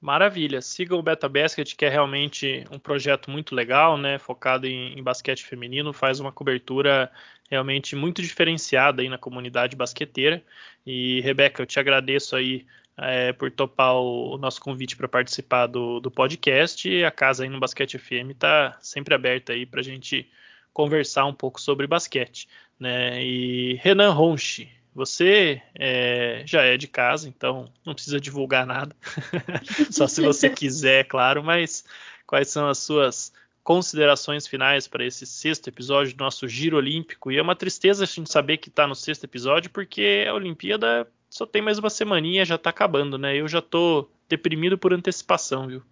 Maravilha. 0.00 0.60
Siga 0.60 0.94
o 0.94 1.02
Beta 1.02 1.28
Basket, 1.28 1.74
que 1.74 1.84
é 1.84 1.88
realmente 1.88 2.64
um 2.70 2.78
projeto 2.78 3.30
muito 3.30 3.54
legal, 3.54 3.96
né? 3.96 4.18
Focado 4.18 4.66
em, 4.66 4.98
em, 4.98 5.02
basquete 5.02 5.44
feminino, 5.44 5.92
faz 5.92 6.20
uma 6.20 6.30
cobertura 6.30 7.10
realmente 7.50 7.96
muito 7.96 8.20
diferenciada 8.20 9.02
aí 9.02 9.08
na 9.08 9.18
comunidade 9.18 9.74
basqueteira. 9.74 10.44
E, 10.86 11.20
Rebeca, 11.22 11.62
eu 11.62 11.66
te 11.66 11.80
agradeço 11.80 12.36
aí 12.36 12.66
é, 12.98 13.32
por 13.32 13.50
topar 13.50 13.94
o, 13.94 14.38
nosso 14.38 14.60
convite 14.60 14.96
para 14.96 15.08
participar 15.08 15.66
do, 15.66 16.00
do 16.00 16.10
podcast. 16.10 16.88
E 16.88 17.04
a 17.04 17.10
casa 17.10 17.44
aí 17.44 17.48
no 17.48 17.60
Basquete 17.60 17.98
FM 17.98 18.30
está 18.30 18.76
sempre 18.80 19.14
aberta 19.14 19.52
aí 19.52 19.66
para 19.66 19.80
a 19.80 19.84
gente 19.84 20.28
conversar 20.72 21.26
um 21.26 21.34
pouco 21.34 21.60
sobre 21.60 21.86
basquete. 21.86 22.48
Né? 22.78 23.22
E 23.22 23.74
Renan 23.82 24.12
Ronchi, 24.12 24.70
você 24.94 25.62
é, 25.74 26.42
já 26.46 26.62
é 26.62 26.76
de 26.76 26.86
casa, 26.86 27.28
então 27.28 27.70
não 27.84 27.94
precisa 27.94 28.18
divulgar 28.18 28.66
nada. 28.66 28.96
Só 29.90 30.06
se 30.06 30.22
você 30.22 30.48
quiser, 30.48 31.04
claro. 31.04 31.42
Mas 31.42 31.84
quais 32.26 32.48
são 32.48 32.68
as 32.68 32.78
suas 32.78 33.32
considerações 33.62 34.46
finais 34.46 34.86
para 34.86 35.04
esse 35.04 35.26
sexto 35.26 35.68
episódio 35.68 36.14
do 36.14 36.24
nosso 36.24 36.48
Giro 36.48 36.78
Olímpico? 36.78 37.30
E 37.30 37.36
é 37.36 37.42
uma 37.42 37.56
tristeza 37.56 38.04
a 38.04 38.06
gente 38.06 38.30
saber 38.30 38.56
que 38.56 38.68
está 38.68 38.86
no 38.86 38.94
sexto 38.94 39.24
episódio, 39.24 39.70
porque 39.70 40.24
a 40.26 40.32
Olimpíada 40.32 41.06
só 41.36 41.44
tem 41.44 41.60
mais 41.60 41.78
uma 41.78 41.90
semaninha, 41.90 42.46
já 42.46 42.54
está 42.54 42.70
acabando, 42.70 43.18
né? 43.18 43.36
Eu 43.36 43.46
já 43.46 43.58
estou 43.58 44.10
deprimido 44.26 44.78
por 44.78 44.94
antecipação, 44.94 45.66
viu? 45.66 45.82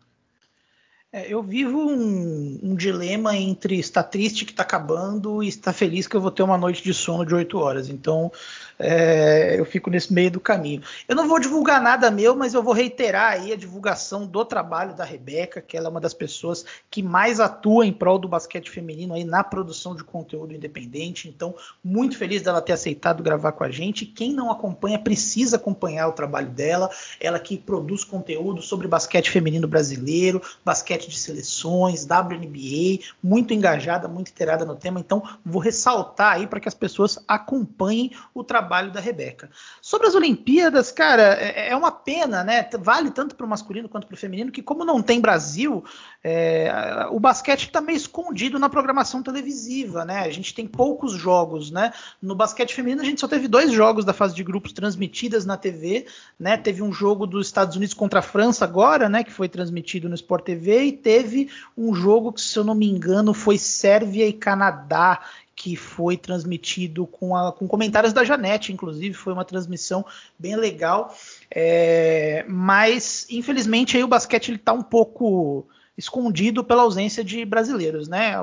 É, 1.12 1.32
eu 1.32 1.42
vivo 1.42 1.78
um, 1.78 2.61
um, 2.62 2.74
dilema 2.74 3.36
entre 3.36 3.78
estar 3.78 4.05
triste 4.05 4.47
que 4.47 4.53
está 4.53 4.62
acabando 4.62 5.42
e 5.42 5.49
estar 5.49 5.74
feliz 5.74 6.09
que 6.09 6.16
eu 6.16 6.20
vou 6.20 6.30
ter 6.30 6.42
uma 6.42 6.57
noite 6.57 6.82
de 6.82 6.95
sono 6.95 7.26
de 7.26 7.34
8 7.34 7.59
horas. 7.59 7.88
Então, 7.90 8.32
é, 8.79 9.59
eu 9.59 9.64
fico 9.64 9.91
nesse 9.91 10.12
meio 10.12 10.31
do 10.31 10.41
caminho. 10.41 10.83
Eu 11.09 11.14
não 11.14 11.29
vou 11.29 11.39
divulgar 11.39 11.81
nada 11.81 12.11
meu, 12.11 12.35
mas 12.35 12.55
eu 12.55 12.62
vou 12.62 12.75
reiterar 12.75 13.33
aí 13.33 13.53
a 13.53 13.57
divulgação 13.57 14.27
do 14.27 14.45
trabalho 14.45 14.95
da 14.95 15.05
Rebeca, 15.05 15.61
que 15.61 15.77
ela 15.77 15.87
é 15.87 15.91
uma 15.91 16.01
das 16.01 16.14
pessoas 16.14 16.64
que 16.91 17.03
mais 17.03 17.41
atua 17.41 17.87
em 17.87 17.93
prol 17.93 18.18
do 18.18 18.29
basquete 18.29 18.70
feminino 18.70 19.14
aí 19.14 19.25
na 19.25 19.45
produção 19.45 19.95
de 19.95 20.03
conteúdo 20.03 20.55
independente. 20.55 21.29
Então, 21.29 21.55
muito 21.83 22.16
feliz 22.18 22.43
dela 22.43 22.61
ter 22.61 22.72
aceitado 22.72 23.22
gravar 23.22 23.53
com 23.53 23.64
a 23.64 23.70
gente. 23.70 24.07
Quem 24.07 24.33
não 24.33 24.51
acompanha 24.51 24.99
precisa 24.99 25.57
acompanhar 25.57 26.09
o 26.09 26.12
trabalho 26.12 26.49
dela. 26.49 26.91
Ela 27.20 27.39
que 27.39 27.57
produz 27.57 28.05
conteúdo 28.05 28.61
sobre 28.61 28.89
basquete 28.89 29.31
feminino 29.31 29.68
brasileiro, 29.68 30.43
basquete 30.64 31.09
de 31.09 31.18
seleções, 31.18 32.05
WNBA, 32.05 33.05
muito 33.22 33.55
engajada, 33.55 34.09
muito 34.09 34.31
inteirada 34.31 34.64
no 34.64 34.75
tema. 34.75 34.99
Então, 34.99 35.22
vou 35.45 35.61
ressaltar 35.62 36.35
aí 36.35 36.47
para 36.47 36.61
que 36.61 36.68
as 36.68 36.75
pessoas 36.75 37.18
acompanhem 37.29 38.11
o 38.35 38.43
trabalho 38.43 38.63
da 38.64 39.00
Rebeca. 39.00 39.50
Sobre 39.80 40.06
as 40.06 40.14
Olimpíadas, 40.14 40.90
cara, 40.90 41.34
é, 41.34 41.70
é 41.70 41.76
uma 41.76 41.92
pena, 41.92 42.42
né? 42.42 42.68
Vale 42.80 43.10
tanto 43.10 43.36
para 43.36 43.44
o 43.44 43.48
masculino 43.48 43.88
quanto 43.88 44.06
para 44.06 44.14
o 44.14 44.18
feminino, 44.18 44.50
que 44.50 44.62
como 44.62 44.84
não 44.84 45.02
tem 45.02 45.20
Brasil, 45.20 45.84
é, 46.22 47.06
o 47.10 47.20
basquete 47.20 47.66
está 47.66 47.80
meio 47.80 47.96
escondido 47.96 48.58
na 48.58 48.68
programação 48.68 49.22
televisiva, 49.22 50.04
né? 50.04 50.20
A 50.20 50.30
gente 50.30 50.54
tem 50.54 50.66
poucos 50.66 51.12
jogos, 51.12 51.70
né? 51.70 51.92
No 52.20 52.34
basquete 52.34 52.74
feminino 52.74 53.02
a 53.02 53.04
gente 53.04 53.20
só 53.20 53.28
teve 53.28 53.46
dois 53.46 53.70
jogos 53.70 54.04
da 54.04 54.12
fase 54.12 54.34
de 54.34 54.42
grupos 54.42 54.72
transmitidas 54.72 55.44
na 55.44 55.56
TV, 55.56 56.06
né? 56.38 56.56
Teve 56.56 56.82
um 56.82 56.92
jogo 56.92 57.26
dos 57.26 57.46
Estados 57.46 57.76
Unidos 57.76 57.94
contra 57.94 58.20
a 58.20 58.22
França 58.22 58.64
agora, 58.64 59.08
né? 59.08 59.22
Que 59.22 59.32
foi 59.32 59.48
transmitido 59.48 60.08
no 60.08 60.14
Sport 60.14 60.44
TV 60.44 60.94
teve 60.94 61.50
um 61.76 61.94
jogo 61.94 62.32
que, 62.32 62.40
se 62.40 62.58
eu 62.58 62.64
não 62.64 62.74
me 62.74 62.88
engano, 62.88 63.34
foi 63.34 63.58
Sérvia 63.58 64.26
e 64.26 64.32
Canadá, 64.32 65.20
que 65.64 65.76
foi 65.76 66.14
transmitido 66.14 67.06
com, 67.06 67.34
a, 67.34 67.50
com 67.50 67.66
comentários 67.66 68.12
da 68.12 68.22
Janete, 68.22 68.70
inclusive, 68.70 69.14
foi 69.14 69.32
uma 69.32 69.46
transmissão 69.46 70.04
bem 70.38 70.56
legal. 70.56 71.16
É, 71.50 72.44
mas, 72.46 73.26
infelizmente, 73.30 73.96
aí 73.96 74.04
o 74.04 74.06
basquete 74.06 74.52
está 74.52 74.74
um 74.74 74.82
pouco 74.82 75.66
escondido 75.97 76.64
pela 76.64 76.82
ausência 76.82 77.22
de 77.22 77.45
brasileiros, 77.45 78.09
né? 78.09 78.34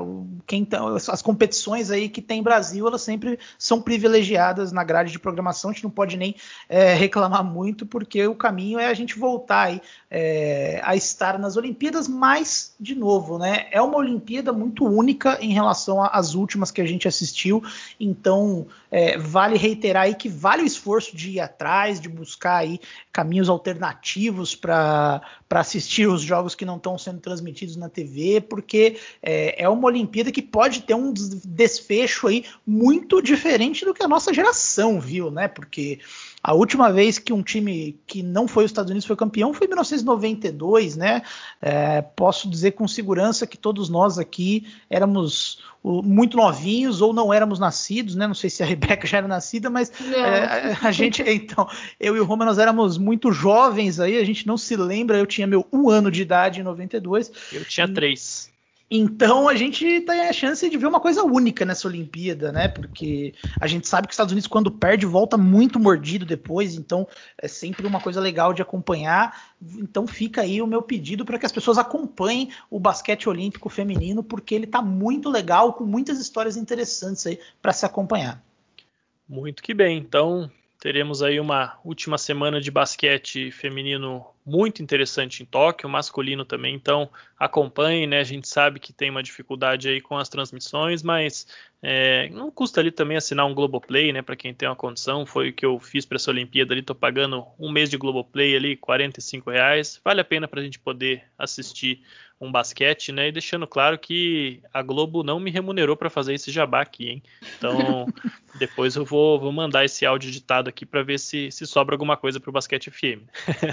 Quem, 0.46 0.64
tá, 0.64 0.80
as 0.96 1.20
competições 1.20 1.90
aí 1.90 2.08
que 2.08 2.22
tem 2.22 2.42
Brasil, 2.42 2.86
elas 2.86 3.02
sempre 3.02 3.38
são 3.58 3.80
privilegiadas 3.80 4.72
na 4.72 4.82
grade 4.82 5.12
de 5.12 5.18
programação. 5.18 5.70
A 5.70 5.72
gente 5.74 5.84
não 5.84 5.90
pode 5.90 6.16
nem 6.16 6.34
é, 6.66 6.94
reclamar 6.94 7.44
muito, 7.44 7.84
porque 7.84 8.26
o 8.26 8.34
caminho 8.34 8.78
é 8.78 8.86
a 8.86 8.94
gente 8.94 9.18
voltar 9.18 9.64
aí 9.64 9.82
é, 10.10 10.80
a 10.82 10.96
estar 10.96 11.38
nas 11.38 11.56
Olimpíadas, 11.56 12.08
mas 12.08 12.74
de 12.80 12.94
novo, 12.94 13.38
né? 13.38 13.66
É 13.70 13.82
uma 13.82 13.98
Olimpíada 13.98 14.52
muito 14.52 14.86
única 14.86 15.36
em 15.40 15.52
relação 15.52 16.02
às 16.02 16.34
últimas 16.34 16.70
que 16.70 16.80
a 16.80 16.86
gente 16.86 17.06
assistiu. 17.06 17.62
Então 18.00 18.66
é, 18.90 19.18
vale 19.18 19.58
reiterar 19.58 20.04
aí 20.04 20.14
que 20.14 20.28
vale 20.28 20.62
o 20.62 20.66
esforço 20.66 21.14
de 21.14 21.32
ir 21.32 21.40
atrás, 21.40 22.00
de 22.00 22.08
buscar 22.08 22.56
aí 22.56 22.80
caminhos 23.12 23.50
alternativos 23.50 24.54
para 24.54 25.20
assistir 25.50 26.08
os 26.08 26.22
jogos 26.22 26.54
que 26.54 26.64
não 26.64 26.76
estão 26.76 26.96
sendo 26.96 27.20
transmitidos 27.20 27.41
transmitidos 27.42 27.76
na 27.76 27.88
TV, 27.88 28.40
porque 28.40 28.96
é, 29.22 29.62
é 29.64 29.68
uma 29.68 29.88
Olimpíada 29.88 30.30
que 30.30 30.40
pode 30.40 30.82
ter 30.82 30.94
um 30.94 31.12
desfecho 31.12 32.28
aí 32.28 32.44
muito 32.66 33.20
diferente 33.20 33.84
do 33.84 33.92
que 33.92 34.02
a 34.02 34.08
nossa 34.08 34.32
geração 34.32 35.00
viu, 35.00 35.30
né? 35.30 35.48
Porque 35.48 35.98
a 36.42 36.54
última 36.54 36.90
vez 36.90 37.18
que 37.18 37.32
um 37.32 37.42
time 37.42 38.00
que 38.06 38.22
não 38.22 38.48
foi 38.48 38.64
os 38.64 38.70
Estados 38.70 38.90
Unidos 38.90 39.06
foi 39.06 39.14
campeão 39.14 39.54
foi 39.54 39.66
em 39.66 39.70
1992, 39.70 40.96
né? 40.96 41.22
É, 41.60 42.02
posso 42.02 42.50
dizer 42.50 42.72
com 42.72 42.88
segurança 42.88 43.46
que 43.46 43.56
todos 43.56 43.88
nós 43.88 44.18
aqui 44.18 44.66
éramos 44.90 45.62
muito 45.84 46.36
novinhos 46.36 47.00
ou 47.00 47.12
não 47.12 47.32
éramos 47.32 47.60
nascidos, 47.60 48.16
né? 48.16 48.26
Não 48.26 48.34
sei 48.34 48.50
se 48.50 48.62
a 48.62 48.66
Rebeca 48.72 49.06
já 49.06 49.18
era 49.18 49.28
nascida, 49.28 49.70
mas 49.70 49.92
é, 50.00 50.76
a 50.82 50.90
gente, 50.90 51.22
então, 51.26 51.68
eu 51.98 52.16
e 52.16 52.20
o 52.20 52.24
Roma 52.24 52.44
nós 52.44 52.58
éramos 52.58 52.98
muito 52.98 53.30
jovens 53.30 54.00
aí, 54.00 54.18
a 54.18 54.24
gente 54.24 54.46
não 54.46 54.56
se 54.56 54.74
lembra. 54.76 55.18
Eu 55.18 55.26
tinha 55.26 55.46
meu 55.46 55.66
um 55.72 55.88
ano 55.88 56.10
de 56.10 56.22
idade 56.22 56.60
em 56.60 56.64
92. 56.64 57.30
Eu 57.52 57.64
tinha 57.64 57.86
três. 57.86 58.51
Então 58.94 59.48
a 59.48 59.54
gente 59.54 60.02
tem 60.02 60.28
a 60.28 60.32
chance 60.34 60.68
de 60.68 60.76
ver 60.76 60.86
uma 60.86 61.00
coisa 61.00 61.24
única 61.24 61.64
nessa 61.64 61.88
Olimpíada, 61.88 62.52
né? 62.52 62.68
Porque 62.68 63.32
a 63.58 63.66
gente 63.66 63.88
sabe 63.88 64.06
que 64.06 64.10
os 64.10 64.14
Estados 64.14 64.32
Unidos, 64.32 64.46
quando 64.46 64.70
perde, 64.70 65.06
volta 65.06 65.38
muito 65.38 65.80
mordido 65.80 66.26
depois. 66.26 66.74
Então 66.74 67.08
é 67.38 67.48
sempre 67.48 67.86
uma 67.86 68.02
coisa 68.02 68.20
legal 68.20 68.52
de 68.52 68.60
acompanhar. 68.60 69.54
Então 69.78 70.06
fica 70.06 70.42
aí 70.42 70.60
o 70.60 70.66
meu 70.66 70.82
pedido 70.82 71.24
para 71.24 71.38
que 71.38 71.46
as 71.46 71.52
pessoas 71.52 71.78
acompanhem 71.78 72.50
o 72.68 72.78
basquete 72.78 73.30
olímpico 73.30 73.70
feminino, 73.70 74.22
porque 74.22 74.54
ele 74.54 74.66
está 74.66 74.82
muito 74.82 75.30
legal, 75.30 75.72
com 75.72 75.84
muitas 75.84 76.20
histórias 76.20 76.58
interessantes 76.58 77.26
aí 77.26 77.40
para 77.62 77.72
se 77.72 77.86
acompanhar. 77.86 78.44
Muito 79.26 79.62
que 79.62 79.72
bem. 79.72 79.96
Então 79.96 80.50
teremos 80.82 81.22
aí 81.22 81.38
uma 81.38 81.78
última 81.84 82.18
semana 82.18 82.60
de 82.60 82.68
basquete 82.68 83.52
feminino 83.52 84.26
muito 84.44 84.82
interessante 84.82 85.40
em 85.40 85.46
Tóquio, 85.46 85.88
masculino 85.88 86.44
também, 86.44 86.74
então 86.74 87.08
acompanhe, 87.38 88.04
né? 88.04 88.18
A 88.18 88.24
gente 88.24 88.48
sabe 88.48 88.80
que 88.80 88.92
tem 88.92 89.08
uma 89.08 89.22
dificuldade 89.22 89.88
aí 89.88 90.00
com 90.00 90.18
as 90.18 90.28
transmissões, 90.28 91.00
mas 91.00 91.46
é, 91.80 92.28
não 92.30 92.50
custa 92.50 92.80
ali 92.80 92.90
também 92.90 93.16
assinar 93.16 93.46
um 93.46 93.54
Globoplay, 93.54 94.12
né? 94.12 94.22
Para 94.22 94.34
quem 94.34 94.52
tem 94.52 94.68
uma 94.68 94.74
condição, 94.74 95.24
foi 95.24 95.50
o 95.50 95.52
que 95.52 95.64
eu 95.64 95.78
fiz 95.78 96.04
para 96.04 96.16
essa 96.16 96.32
Olimpíada 96.32 96.74
ali, 96.74 96.82
tô 96.82 96.96
pagando 96.96 97.46
um 97.60 97.70
mês 97.70 97.88
de 97.88 97.96
Globoplay 97.96 98.56
ali, 98.56 98.76
45 98.76 99.52
reais, 99.52 100.00
vale 100.04 100.20
a 100.20 100.24
pena 100.24 100.48
para 100.48 100.60
a 100.60 100.64
gente 100.64 100.80
poder 100.80 101.22
assistir 101.38 102.02
um 102.42 102.50
basquete, 102.50 103.12
né? 103.12 103.28
E 103.28 103.32
deixando 103.32 103.66
claro 103.68 103.96
que 103.96 104.60
a 104.74 104.82
Globo 104.82 105.22
não 105.22 105.38
me 105.38 105.50
remunerou 105.50 105.96
para 105.96 106.10
fazer 106.10 106.34
esse 106.34 106.50
jabá 106.50 106.82
aqui, 106.82 107.08
hein? 107.08 107.22
Então 107.56 108.06
depois 108.58 108.96
eu 108.96 109.04
vou, 109.04 109.38
vou 109.38 109.52
mandar 109.52 109.84
esse 109.84 110.04
áudio 110.04 110.28
editado 110.28 110.68
aqui 110.68 110.84
para 110.84 111.04
ver 111.04 111.20
se, 111.20 111.50
se 111.52 111.64
sobra 111.66 111.94
alguma 111.94 112.16
coisa 112.16 112.40
para 112.40 112.50
o 112.50 112.52
basquete 112.52 112.90
FM. 112.90 113.22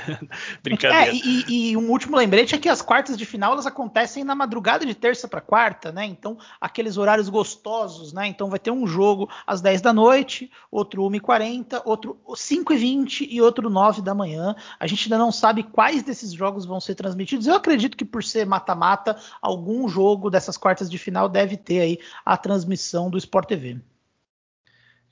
Brincadeira. 0.61 1.11
É, 1.11 1.15
e, 1.15 1.71
e, 1.71 1.77
um 1.77 1.89
último 1.89 2.15
lembrete 2.15 2.53
é 2.53 2.59
que 2.59 2.69
as 2.69 2.81
quartas 2.81 3.17
de 3.17 3.25
final 3.25 3.53
elas 3.53 3.65
acontecem 3.65 4.23
na 4.23 4.35
madrugada 4.35 4.85
de 4.85 4.93
terça 4.93 5.27
para 5.27 5.41
quarta, 5.41 5.91
né? 5.91 6.05
Então, 6.05 6.37
aqueles 6.61 6.95
horários 6.97 7.27
gostosos, 7.27 8.13
né? 8.13 8.27
Então 8.27 8.49
vai 8.49 8.59
ter 8.59 8.71
um 8.71 8.85
jogo 8.85 9.27
às 9.47 9.61
10 9.61 9.81
da 9.81 9.91
noite, 9.91 10.51
outro 10.69 11.01
1h40, 11.03 11.81
outro 11.85 12.19
5h20 12.27 13.27
e 13.29 13.41
outro 13.41 13.69
9 13.69 14.03
da 14.03 14.13
manhã. 14.13 14.55
A 14.79 14.85
gente 14.85 15.05
ainda 15.05 15.17
não 15.17 15.31
sabe 15.31 15.63
quais 15.63 16.03
desses 16.03 16.31
jogos 16.31 16.65
vão 16.65 16.79
ser 16.79 16.93
transmitidos. 16.93 17.47
Eu 17.47 17.55
acredito 17.55 17.97
que 17.97 18.05
por 18.05 18.23
ser 18.23 18.45
mata-mata, 18.59 19.17
algum 19.41 19.87
jogo 19.87 20.29
dessas 20.29 20.57
quartas 20.57 20.89
de 20.89 20.97
final 20.97 21.29
deve 21.29 21.55
ter 21.55 21.79
aí 21.79 21.99
a 22.25 22.35
transmissão 22.35 23.09
do 23.09 23.17
Sport 23.17 23.47
TV. 23.47 23.79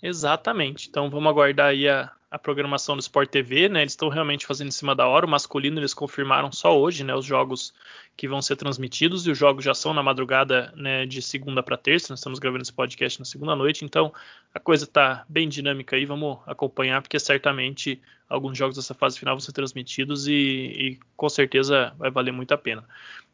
Exatamente. 0.01 0.87
Então 0.89 1.09
vamos 1.09 1.29
aguardar 1.29 1.67
aí 1.67 1.87
a, 1.89 2.11
a 2.29 2.37
programação 2.37 2.95
do 2.95 2.99
Sport 2.99 3.29
TV, 3.29 3.67
né? 3.67 3.81
Eles 3.81 3.93
estão 3.93 4.09
realmente 4.09 4.45
fazendo 4.45 4.67
em 4.67 4.71
cima 4.71 4.93
da 4.93 5.07
hora. 5.07 5.25
O 5.25 5.29
masculino 5.29 5.79
eles 5.79 5.93
confirmaram 5.93 6.51
só 6.51 6.77
hoje, 6.79 7.03
né? 7.03 7.15
Os 7.15 7.25
jogos 7.25 7.73
que 8.15 8.27
vão 8.27 8.41
ser 8.41 8.55
transmitidos 8.57 9.25
e 9.25 9.31
os 9.31 9.37
jogos 9.37 9.65
já 9.65 9.73
são 9.73 9.93
na 9.93 10.03
madrugada, 10.03 10.71
né? 10.75 11.05
De 11.07 11.19
segunda 11.19 11.63
para 11.63 11.77
terça. 11.77 12.11
Nós 12.11 12.19
estamos 12.19 12.37
gravando 12.37 12.61
esse 12.61 12.73
podcast 12.73 13.17
na 13.17 13.25
segunda 13.25 13.55
noite, 13.55 13.83
então 13.83 14.13
a 14.53 14.59
coisa 14.59 14.83
está 14.83 15.25
bem 15.27 15.49
dinâmica 15.49 15.95
aí. 15.95 16.05
Vamos 16.05 16.37
acompanhar 16.45 17.01
porque 17.01 17.17
certamente 17.17 17.99
alguns 18.29 18.57
jogos 18.57 18.75
dessa 18.75 18.93
fase 18.93 19.17
final 19.17 19.35
vão 19.35 19.39
ser 19.39 19.53
transmitidos 19.53 20.27
e, 20.27 20.33
e 20.33 20.99
com 21.15 21.29
certeza 21.29 21.93
vai 21.97 22.11
valer 22.11 22.31
muito 22.31 22.53
a 22.53 22.57
pena. 22.57 22.83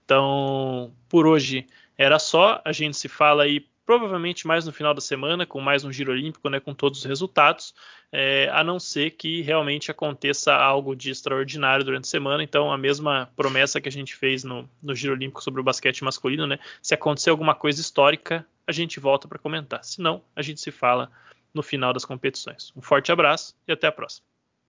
Então, 0.03 0.93
por 1.07 1.25
hoje 1.25 1.67
era 1.97 2.19
só. 2.19 2.61
A 2.65 2.71
gente 2.71 2.97
se 2.97 3.07
fala 3.07 3.43
aí 3.43 3.65
provavelmente 3.85 4.47
mais 4.47 4.65
no 4.65 4.71
final 4.71 4.93
da 4.93 5.01
semana, 5.01 5.45
com 5.45 5.59
mais 5.59 5.83
um 5.83 5.91
giro 5.91 6.11
olímpico, 6.11 6.49
né, 6.49 6.59
com 6.59 6.73
todos 6.73 6.99
os 6.99 7.05
resultados, 7.05 7.73
é, 8.11 8.49
a 8.53 8.63
não 8.63 8.79
ser 8.79 9.11
que 9.11 9.41
realmente 9.41 9.91
aconteça 9.91 10.53
algo 10.53 10.95
de 10.95 11.11
extraordinário 11.11 11.83
durante 11.83 12.05
a 12.05 12.09
semana. 12.09 12.43
Então, 12.43 12.71
a 12.71 12.77
mesma 12.77 13.29
promessa 13.35 13.81
que 13.81 13.89
a 13.89 13.91
gente 13.91 14.15
fez 14.15 14.43
no, 14.43 14.69
no 14.81 14.95
giro 14.95 15.13
olímpico 15.13 15.43
sobre 15.43 15.59
o 15.59 15.63
basquete 15.63 16.03
masculino, 16.03 16.47
né, 16.47 16.59
se 16.81 16.93
acontecer 16.93 17.29
alguma 17.29 17.55
coisa 17.55 17.81
histórica, 17.81 18.45
a 18.65 18.71
gente 18.71 18.99
volta 18.99 19.27
para 19.27 19.39
comentar. 19.39 19.83
Se 19.83 20.01
não, 20.01 20.23
a 20.35 20.41
gente 20.41 20.61
se 20.61 20.71
fala 20.71 21.11
no 21.53 21.61
final 21.61 21.93
das 21.93 22.05
competições. 22.05 22.71
Um 22.75 22.81
forte 22.81 23.11
abraço 23.11 23.55
e 23.67 23.71
até 23.71 23.87
a 23.87 23.91
próxima. 23.91 24.32